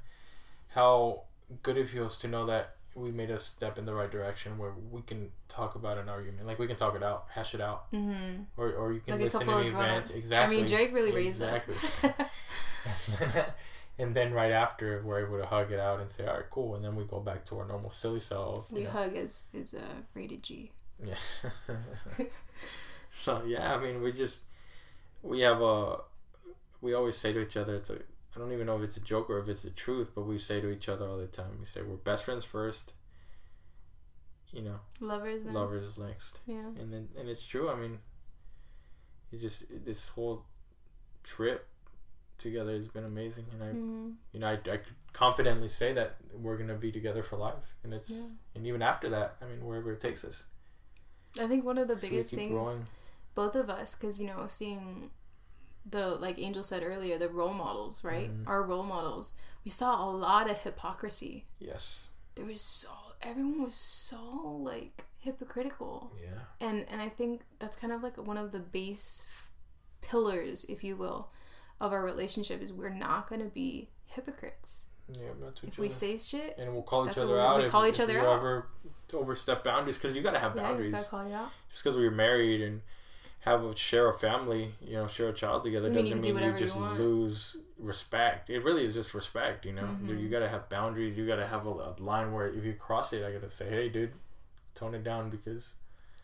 how 0.68 1.22
good 1.64 1.78
it 1.78 1.88
feels 1.88 2.18
to 2.20 2.28
know 2.28 2.45
that 2.47 2.76
we 2.97 3.11
made 3.11 3.29
a 3.29 3.37
step 3.37 3.77
in 3.77 3.85
the 3.85 3.93
right 3.93 4.11
direction 4.11 4.57
where 4.57 4.71
we 4.91 5.01
can 5.01 5.29
talk 5.47 5.75
about 5.75 5.97
an 5.97 6.09
argument. 6.09 6.47
Like 6.47 6.59
we 6.59 6.67
can 6.67 6.75
talk 6.75 6.95
it 6.95 7.03
out, 7.03 7.27
hash 7.29 7.53
it 7.53 7.61
out, 7.61 7.91
mm-hmm. 7.91 8.43
or 8.57 8.71
or 8.73 8.93
you 8.93 8.99
can 8.99 9.13
like 9.13 9.23
listen 9.23 9.41
to 9.41 9.45
the 9.45 9.67
event. 9.67 10.05
Exactly. 10.05 10.37
i 10.37 10.59
mean 10.59 10.67
drake 10.67 10.93
really 10.93 11.11
raised 11.11 11.41
Exactly. 11.41 11.75
us 11.75 13.45
and 13.99 14.15
then 14.15 14.33
right 14.33 14.51
after, 14.51 15.01
we're 15.03 15.25
able 15.25 15.37
to 15.37 15.45
hug 15.45 15.71
it 15.71 15.79
out 15.79 15.99
and 15.99 16.09
say, 16.09 16.25
"All 16.25 16.35
right, 16.35 16.49
cool," 16.49 16.75
and 16.75 16.83
then 16.83 16.95
we 16.95 17.03
go 17.03 17.19
back 17.19 17.45
to 17.45 17.59
our 17.59 17.67
normal 17.67 17.89
silly 17.89 18.19
self. 18.19 18.71
we 18.71 18.83
know? 18.83 18.89
hug 18.89 19.15
is 19.15 19.43
is 19.53 19.73
a 19.73 19.79
uh, 19.79 20.01
rated 20.13 20.43
g 20.43 20.71
Yeah. 21.03 21.15
so 23.11 23.43
yeah, 23.45 23.75
I 23.75 23.79
mean, 23.79 24.01
we 24.01 24.11
just 24.11 24.43
we 25.21 25.41
have 25.41 25.61
a 25.61 25.99
we 26.81 26.93
always 26.93 27.17
say 27.17 27.33
to 27.33 27.41
each 27.41 27.57
other, 27.57 27.75
it's 27.75 27.89
a 27.89 27.99
I 28.38 28.39
don't 28.39 28.53
even 28.53 28.67
know 28.67 28.77
if 28.77 28.83
it's 28.83 28.97
a 28.97 29.01
joke 29.01 29.31
or 29.31 29.39
if 29.39 29.49
it's 29.49 29.63
the 29.63 29.71
truth, 29.71 30.11
but 30.13 30.21
we 30.27 30.38
say 30.38 30.61
to 30.61 30.69
each 30.69 30.88
other 30.88 31.07
all 31.07 31.17
the 31.17 31.25
time. 31.25 31.57
We 31.59 31.65
say 31.65 31.81
we're 31.81 31.95
best 31.95 32.23
friends 32.23 32.45
first. 32.45 32.93
You 34.53 34.61
know, 34.61 34.79
lovers 35.01 35.43
next. 35.43 35.55
lovers 35.55 35.97
next, 35.97 36.39
yeah 36.45 36.67
and 36.79 36.93
then 36.93 37.09
and 37.17 37.27
it's 37.27 37.45
true. 37.45 37.69
I 37.69 37.75
mean, 37.75 37.97
it 39.31 39.41
just 39.41 39.63
this 39.83 40.09
whole 40.09 40.45
trip 41.23 41.67
together 42.38 42.73
has 42.73 42.88
been 42.88 43.03
amazing, 43.05 43.45
and 43.51 43.63
I 43.63 43.67
mm-hmm. 43.67 44.09
you 44.31 44.39
know 44.39 44.47
I, 44.47 44.53
I 44.53 44.77
could 44.77 44.95
confidently 45.13 45.67
say 45.67 45.91
that 45.93 46.17
we're 46.31 46.57
gonna 46.57 46.75
be 46.75 46.91
together 46.91 47.23
for 47.23 47.38
life, 47.38 47.75
and 47.83 47.93
it's 47.93 48.11
yeah 48.11 48.27
and 48.55 48.65
even 48.65 48.81
after 48.81 49.09
that, 49.09 49.35
I 49.41 49.45
mean, 49.45 49.65
wherever 49.65 49.91
it 49.91 49.99
takes 49.99 50.23
us. 50.23 50.43
i 51.39 51.47
think 51.47 51.65
one 51.65 51.77
of 51.77 51.88
the 51.88 51.95
biggest 51.95 52.33
things 52.33 52.51
growing. 52.51 52.88
both 53.35 53.55
of 53.55 53.69
us 53.69 53.95
because 53.95 54.19
you 54.21 54.27
know 54.27 54.45
seeing 54.47 55.09
the 55.89 56.09
like 56.15 56.38
angel 56.39 56.63
said 56.63 56.83
earlier 56.83 57.17
the 57.17 57.29
role 57.29 57.53
models 57.53 58.03
right 58.03 58.29
Mhm. 58.29 58.47
our 58.47 58.63
role 58.63 58.83
models 58.83 59.33
we 59.63 59.71
saw 59.71 60.03
a 60.03 60.09
lot 60.11 60.49
of 60.49 60.57
hypocrisy 60.57 61.45
Yes. 61.59 62.09
there 62.35 62.45
was 62.45 62.61
so 62.61 62.89
everyone 63.21 63.63
was 63.63 63.75
so 63.75 64.59
like 64.63 65.05
hypocritical 65.19 66.11
Yeah. 66.21 66.39
and 66.67 66.85
and 66.89 67.01
i 67.01 67.09
think 67.09 67.41
that's 67.59 67.75
kind 67.77 67.91
of 67.93 68.03
like 68.03 68.17
one 68.17 68.38
of 68.38 68.51
the 68.51 68.59
base 68.59 69.25
pillars 70.01 70.65
if 70.65 70.83
you 70.83 70.95
will 70.95 71.31
of 71.79 71.93
our 71.93 72.03
relationship 72.03 72.61
is 72.61 72.73
we're 72.73 72.89
not 72.89 73.27
going 73.29 73.41
to 73.41 73.47
be 73.49 73.89
hypocrites 74.05 74.85
Yeah, 75.09 75.29
to 75.55 75.65
each 75.67 75.73
if 75.73 75.77
we 75.79 75.89
say 75.89 76.17
shit 76.17 76.57
and 76.57 76.73
we'll 76.73 76.83
call 76.83 77.09
each 77.09 77.17
other 77.17 77.33
we- 77.33 77.39
out. 77.39 77.57
we 77.57 77.63
if- 77.65 77.71
call 77.71 77.85
each 77.85 77.95
if 77.95 78.01
other 78.01 78.13
we 78.13 78.19
out. 78.19 78.38
ever 78.38 78.67
overstep 79.13 79.63
boundaries 79.63 79.97
because 79.97 80.15
you 80.15 80.21
gotta 80.21 80.39
have 80.39 80.55
yeah 80.55 80.61
you 80.63 80.67
boundaries. 80.67 80.93
gotta 80.93 81.07
call 81.09 81.25
it 81.27 81.33
out 81.33 81.49
Just 81.69 81.83
because 81.83 81.97
we're 81.97 82.11
married 82.11 82.61
and 82.61 82.81
have 83.47 83.63
a 83.63 83.75
share 83.75 84.07
a 84.09 84.13
family, 84.13 84.73
you 84.81 84.95
know, 84.95 85.07
share 85.07 85.29
a 85.29 85.33
child 85.33 85.63
together 85.63 85.87
you 85.87 85.93
doesn't 85.95 86.17
mean 86.19 86.27
you 86.27 86.33
whatever 86.33 86.57
you 86.57 86.65
just 86.65 86.77
want. 86.77 86.99
lose 86.99 87.57
respect. 87.79 88.49
It 88.49 88.63
really 88.63 88.85
is 88.85 88.93
just 88.93 89.13
respect, 89.13 89.65
you 89.65 89.73
know. 89.73 89.83
Mhm. 89.83 90.19
You 90.21 90.29
gotta 90.29 90.49
have 90.49 90.69
boundaries. 90.69 91.17
You 91.17 91.25
gotta 91.27 91.47
have 91.47 91.65
a, 91.65 91.69
a 91.69 91.95
line 91.99 92.31
where 92.33 92.47
if 92.47 92.63
you 92.63 92.73
cross 92.73 93.13
it, 93.13 93.23
I 93.23 93.31
gotta 93.31 93.49
say, 93.49 93.69
hey, 93.69 93.89
dude, 93.89 94.13
tone 94.75 94.93
it 94.95 95.03
down 95.03 95.29
because 95.29 95.73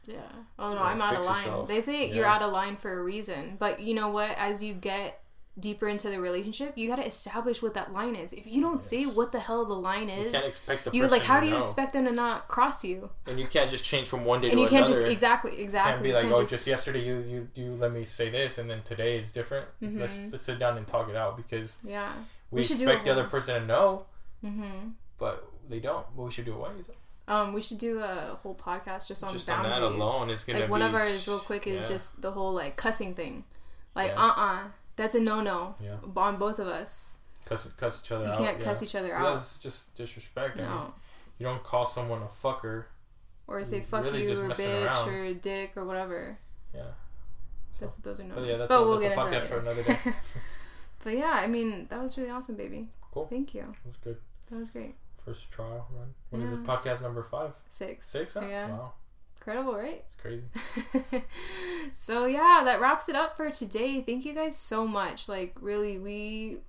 yeah 0.06 0.18
oh 0.60 0.74
no 0.74 0.82
i'm 0.84 1.02
out 1.02 1.16
of 1.16 1.24
line 1.24 1.38
yourself. 1.38 1.68
they 1.70 1.82
say 1.82 2.12
you're 2.12 2.26
out 2.26 2.42
of 2.42 2.52
line 2.52 2.76
for 2.76 3.00
a 3.00 3.02
reason 3.02 3.56
but 3.58 3.80
you 3.80 3.94
know 3.94 4.10
what 4.10 4.36
as 4.38 4.62
you 4.62 4.74
get 4.74 5.23
deeper 5.60 5.88
into 5.88 6.10
the 6.10 6.20
relationship 6.20 6.76
you 6.76 6.88
got 6.90 6.96
to 6.96 7.06
establish 7.06 7.62
what 7.62 7.76
that 7.76 7.94
line 7.94 8.16
is 8.16 8.34
if 8.34 8.48
you 8.48 8.60
don't 8.60 8.82
say 8.82 9.02
Yes. 9.02 9.16
what 9.16 9.32
the 9.32 9.40
hell 9.40 9.66
the 9.66 9.76
line 9.76 10.10
you 10.10 10.16
is 10.16 10.32
can't 10.32 10.48
expect 10.48 10.86
the 10.86 10.92
you 10.94 11.04
person 11.04 11.12
like 11.18 11.22
how 11.28 11.40
do 11.40 11.46
you 11.46 11.54
know. 11.54 11.60
expect 11.60 11.94
them 11.94 12.06
to 12.06 12.12
not 12.12 12.48
cross 12.48 12.84
you 12.84 13.10
and 13.28 13.40
you 13.40 13.46
can't 13.46 13.70
just 13.70 13.86
change 13.86 14.08
from 14.08 14.26
one 14.26 14.42
day 14.42 14.48
and 14.48 14.58
to 14.58 14.62
you 14.64 14.68
can't 14.68 14.88
another. 14.88 15.02
just 15.02 15.12
exactly 15.12 15.52
can't 15.52 16.02
be 16.02 16.10
You 16.10 16.16
like, 16.16 16.26
oh, 16.26 16.44
just, 16.44 16.66
yesterday 16.66 17.04
you, 17.06 17.20
you 17.20 17.48
you 17.54 17.76
let 17.76 17.92
me 17.94 18.04
say 18.04 18.30
this, 18.32 18.58
and 18.58 18.68
then 18.70 18.82
today 18.84 19.18
is 19.20 19.32
different. 19.32 19.68
Let's 19.80 20.18
Mhm. 20.18 20.32
let's 20.32 20.44
sit 20.44 20.58
down 20.58 20.78
and 20.78 20.88
talk 20.88 21.08
it 21.10 21.16
out 21.16 21.38
because 21.38 21.78
yeah 21.84 22.12
we, 22.50 22.58
We 22.60 22.64
should 22.64 22.82
expect 22.82 23.06
the 23.06 23.12
other 23.12 23.26
person 23.26 23.62
to 23.62 23.68
know, 23.68 24.06
mm-hmm 24.44 24.90
but 25.20 25.48
they 25.70 25.80
don't. 25.80 26.06
But 26.18 26.24
we 26.24 26.32
should 26.32 26.46
do 26.46 26.54
it. 26.66 26.72
It? 26.90 26.96
um 27.28 27.54
we 27.54 27.62
should 27.62 27.78
do 27.78 28.00
a 28.00 28.38
whole 28.42 28.56
podcast 28.56 29.08
just 29.08 29.24
on 29.24 29.32
Just 29.34 29.50
on 29.50 29.64
boundaries 29.64 29.76
that 29.80 30.04
alone, 30.04 30.30
it's 30.30 30.44
gonna 30.44 30.60
like 30.60 30.68
be 30.68 30.72
one 30.72 30.82
of 30.82 30.94
ours 30.96 31.28
real 31.28 31.40
quick 31.40 31.68
is 31.68 31.84
yeah. 31.84 31.90
just 31.96 32.22
the 32.22 32.32
whole 32.32 32.54
like 32.54 32.76
cussing 32.76 33.14
thing 33.14 33.44
like 33.96 34.10
Yeah. 34.12 34.26
uh-uh 34.26 34.60
that's 34.96 35.16
a 35.16 35.20
no-no 35.20 35.76
Yeah. 35.80 35.98
on 36.16 36.38
both 36.38 36.60
of 36.60 36.68
us 36.68 37.16
cuss 37.46 37.68
cuss 37.78 38.02
each 38.04 38.12
other 38.12 38.26
you 38.26 38.32
out. 38.32 38.40
You 38.40 38.46
can't 38.46 38.60
yeah. 38.60 38.64
cuss 38.66 38.84
each 38.84 38.96
other 38.96 39.14
out 39.16 39.36
That's 39.36 39.58
just 39.58 39.96
disrespect. 39.96 40.58
I 40.58 40.62
mean, 40.62 40.70
no 40.70 40.94
you 41.40 41.46
don't 41.46 41.64
call 41.64 41.86
someone 41.86 42.22
a 42.22 42.28
fucker. 42.46 42.86
or 43.48 43.64
say 43.66 43.82
fuck 43.82 44.04
really 44.04 44.24
you 44.24 44.40
or 44.42 44.50
bitch 44.50 44.86
around. 44.86 45.10
or 45.10 45.34
dick 45.34 45.72
or 45.76 45.86
whatever 45.86 46.38
Yeah. 46.74 46.84
that's 47.80 47.98
those 47.98 48.20
are 48.22 48.24
no 48.26 48.36
But 48.36 48.46
yeah, 48.46 48.56
that's 48.58 48.70
but 48.70 48.82
a, 48.82 48.86
we'll 48.86 49.00
that's 49.00 49.16
get 49.16 49.18
a 49.18 49.26
into 49.26 49.40
that 49.40 49.44
for 49.48 49.60
another 49.60 49.84
day. 49.90 49.98
but 51.04 51.18
yeah 51.18 51.32
i 51.34 51.48
mean 51.48 51.88
that 51.90 52.02
was 52.02 52.18
really 52.18 52.30
awesome 52.30 52.56
baby 52.56 52.88
Cool. 53.12 53.28
thank 53.28 53.54
you 53.54 53.66
That's 53.84 53.98
good. 53.98 54.18
that 54.50 54.58
was 54.60 54.72
great 54.72 54.96
First 55.26 55.52
trial 55.52 55.88
run. 55.98 56.14
What 56.32 56.42
is 56.42 56.50
Yeah. 56.50 56.56
it? 56.56 56.64
Podcast 56.66 57.02
number 57.02 57.24
five, 57.24 57.54
six 57.70 58.10
six? 58.10 58.34
Huh? 58.34 58.42
Yeah. 58.46 58.68
Wow, 58.72 58.94
incredible 59.46 59.76
right 59.76 60.04
it's 60.06 60.16
crazy. 60.16 60.46
so 61.94 62.26
yeah 62.26 62.62
that 62.64 62.80
wraps 62.80 63.10
it 63.10 63.16
up 63.16 63.36
for 63.36 63.50
today 63.52 64.02
thank 64.02 64.24
you 64.26 64.34
guys 64.34 64.56
so 64.56 64.88
much 64.88 65.28
like 65.28 65.54
really 65.60 66.00
we 66.00 66.60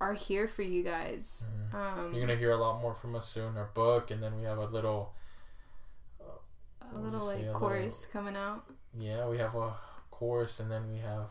are 0.00 0.14
here 0.14 0.48
for 0.48 0.62
you 0.62 0.82
guys 0.82 1.44
Mhm. 1.72 1.74
um 1.74 2.12
You're 2.14 2.26
gonna 2.26 2.38
hear 2.38 2.50
a 2.50 2.56
lot 2.56 2.80
more 2.82 2.94
from 2.94 3.14
us 3.14 3.28
soon. 3.28 3.56
Our 3.56 3.70
book, 3.74 4.10
and 4.10 4.22
then 4.22 4.36
we 4.36 4.42
have 4.44 4.58
a 4.58 4.66
little. 4.66 5.14
a 6.20 6.98
little 6.98 7.24
like 7.26 7.52
chorus 7.52 8.06
coming 8.12 8.36
out 8.36 8.64
Yeah, 8.98 9.28
we 9.28 9.38
have 9.38 9.54
a 9.54 9.72
course, 10.10 10.60
and 10.60 10.70
then 10.70 10.90
we 10.92 10.98
have 10.98 11.30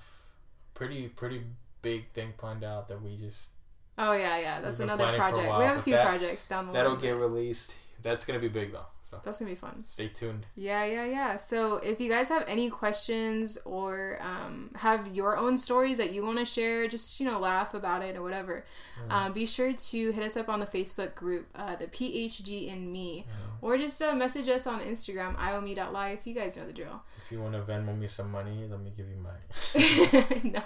pretty 0.73 1.07
pretty 1.09 1.43
big 1.81 2.11
thing 2.13 2.33
planned 2.37 2.63
out 2.63 2.87
that 2.87 3.01
we 3.01 3.15
just 3.17 3.49
oh 3.97 4.13
yeah 4.13 4.37
yeah 4.39 4.61
that's 4.61 4.79
another 4.79 5.03
planning 5.03 5.19
for 5.21 5.27
a 5.27 5.31
project 5.31 5.49
while, 5.49 5.59
we 5.59 5.65
have 5.65 5.77
a 5.77 5.81
few 5.81 5.93
that- 5.93 6.05
projects 6.07 6.47
down 6.47 6.67
the 6.67 6.71
line. 6.73 6.83
that'll 6.83 6.97
get 6.97 7.15
released. 7.15 7.75
That's 8.03 8.25
gonna 8.25 8.39
be 8.39 8.49
big 8.49 8.73
though, 8.73 8.85
so 9.01 9.19
that's 9.23 9.39
gonna 9.39 9.51
be 9.51 9.55
fun 9.55 9.83
stay 9.85 10.09
tuned. 10.09 10.45
Yeah, 10.55 10.83
yeah, 10.85 11.05
yeah. 11.05 11.37
So 11.37 11.77
if 11.77 11.99
you 11.99 12.09
guys 12.09 12.29
have 12.29 12.43
any 12.47 12.69
questions 12.69 13.57
or 13.65 14.19
um, 14.21 14.71
have 14.75 15.07
your 15.15 15.37
own 15.37 15.57
stories 15.57 15.97
that 15.97 16.13
you 16.13 16.23
want 16.23 16.39
to 16.39 16.45
share, 16.45 16.87
just 16.87 17.19
you 17.19 17.25
know, 17.25 17.39
laugh 17.39 17.73
about 17.73 18.03
it 18.03 18.15
or 18.15 18.21
whatever, 18.21 18.65
um, 19.09 19.33
be 19.33 19.45
sure 19.45 19.73
to 19.73 20.11
hit 20.11 20.23
us 20.23 20.35
up 20.35 20.49
on 20.49 20.59
the 20.59 20.65
Facebook 20.65 21.15
group, 21.15 21.47
uh, 21.55 21.75
the 21.75 21.87
PhD 21.87 22.67
in 22.67 22.91
Me, 22.91 23.25
or 23.61 23.77
just 23.77 24.01
uh, 24.01 24.13
message 24.13 24.49
us 24.49 24.67
on 24.67 24.81
Instagram, 24.81 25.35
ioweme.life. 25.37 26.27
You 26.27 26.33
guys 26.33 26.57
know 26.57 26.65
the 26.65 26.73
drill. 26.73 27.01
If 27.17 27.31
you 27.31 27.39
want 27.39 27.53
to 27.53 27.61
Venmo 27.61 27.97
me 27.97 28.07
some 28.07 28.31
money, 28.31 28.67
let 28.69 28.81
me 28.81 28.91
give 28.95 29.07
you 29.07 29.17
my 29.17 30.41
no, 30.51 30.61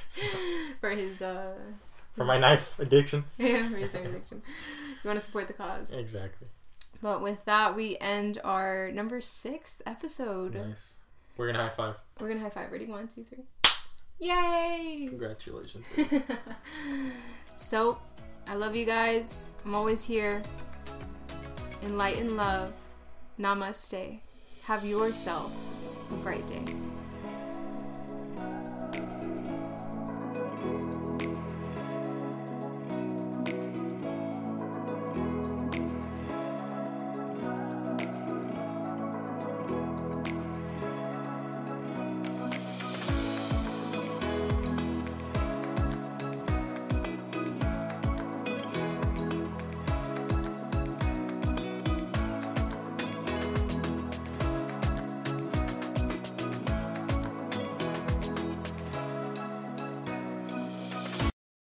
for 0.80 0.90
his 0.90 1.22
uh, 1.22 1.54
for 2.14 2.24
my 2.24 2.38
knife 2.38 2.78
addiction. 2.78 3.24
yeah, 3.38 3.68
for 3.68 3.76
his 3.76 3.92
drug 3.92 4.06
addiction. 4.06 4.42
You 5.04 5.08
want 5.08 5.20
to 5.20 5.24
support 5.24 5.46
the 5.46 5.52
cause. 5.52 5.92
Exactly. 5.92 6.48
But 7.02 7.22
with 7.22 7.44
that, 7.44 7.76
we 7.76 7.96
end 8.00 8.38
our 8.44 8.90
number 8.92 9.20
sixth 9.20 9.82
episode. 9.86 10.54
Nice. 10.54 10.94
We're 11.36 11.46
gonna 11.52 11.62
high 11.64 11.68
five. 11.68 11.94
We're 12.20 12.28
gonna 12.28 12.40
high 12.40 12.50
five. 12.50 12.72
Ready? 12.72 12.86
One, 12.86 13.08
two, 13.08 13.24
three. 13.24 13.44
Yay! 14.18 15.06
Congratulations. 15.08 15.84
so, 17.54 17.98
I 18.46 18.54
love 18.54 18.74
you 18.74 18.86
guys. 18.86 19.46
I'm 19.64 19.74
always 19.74 20.04
here. 20.04 20.42
Enlighten 21.82 22.36
love. 22.36 22.72
Namaste. 23.38 24.20
Have 24.62 24.84
yourself 24.84 25.52
a 26.10 26.16
bright 26.16 26.46
day. 26.46 26.64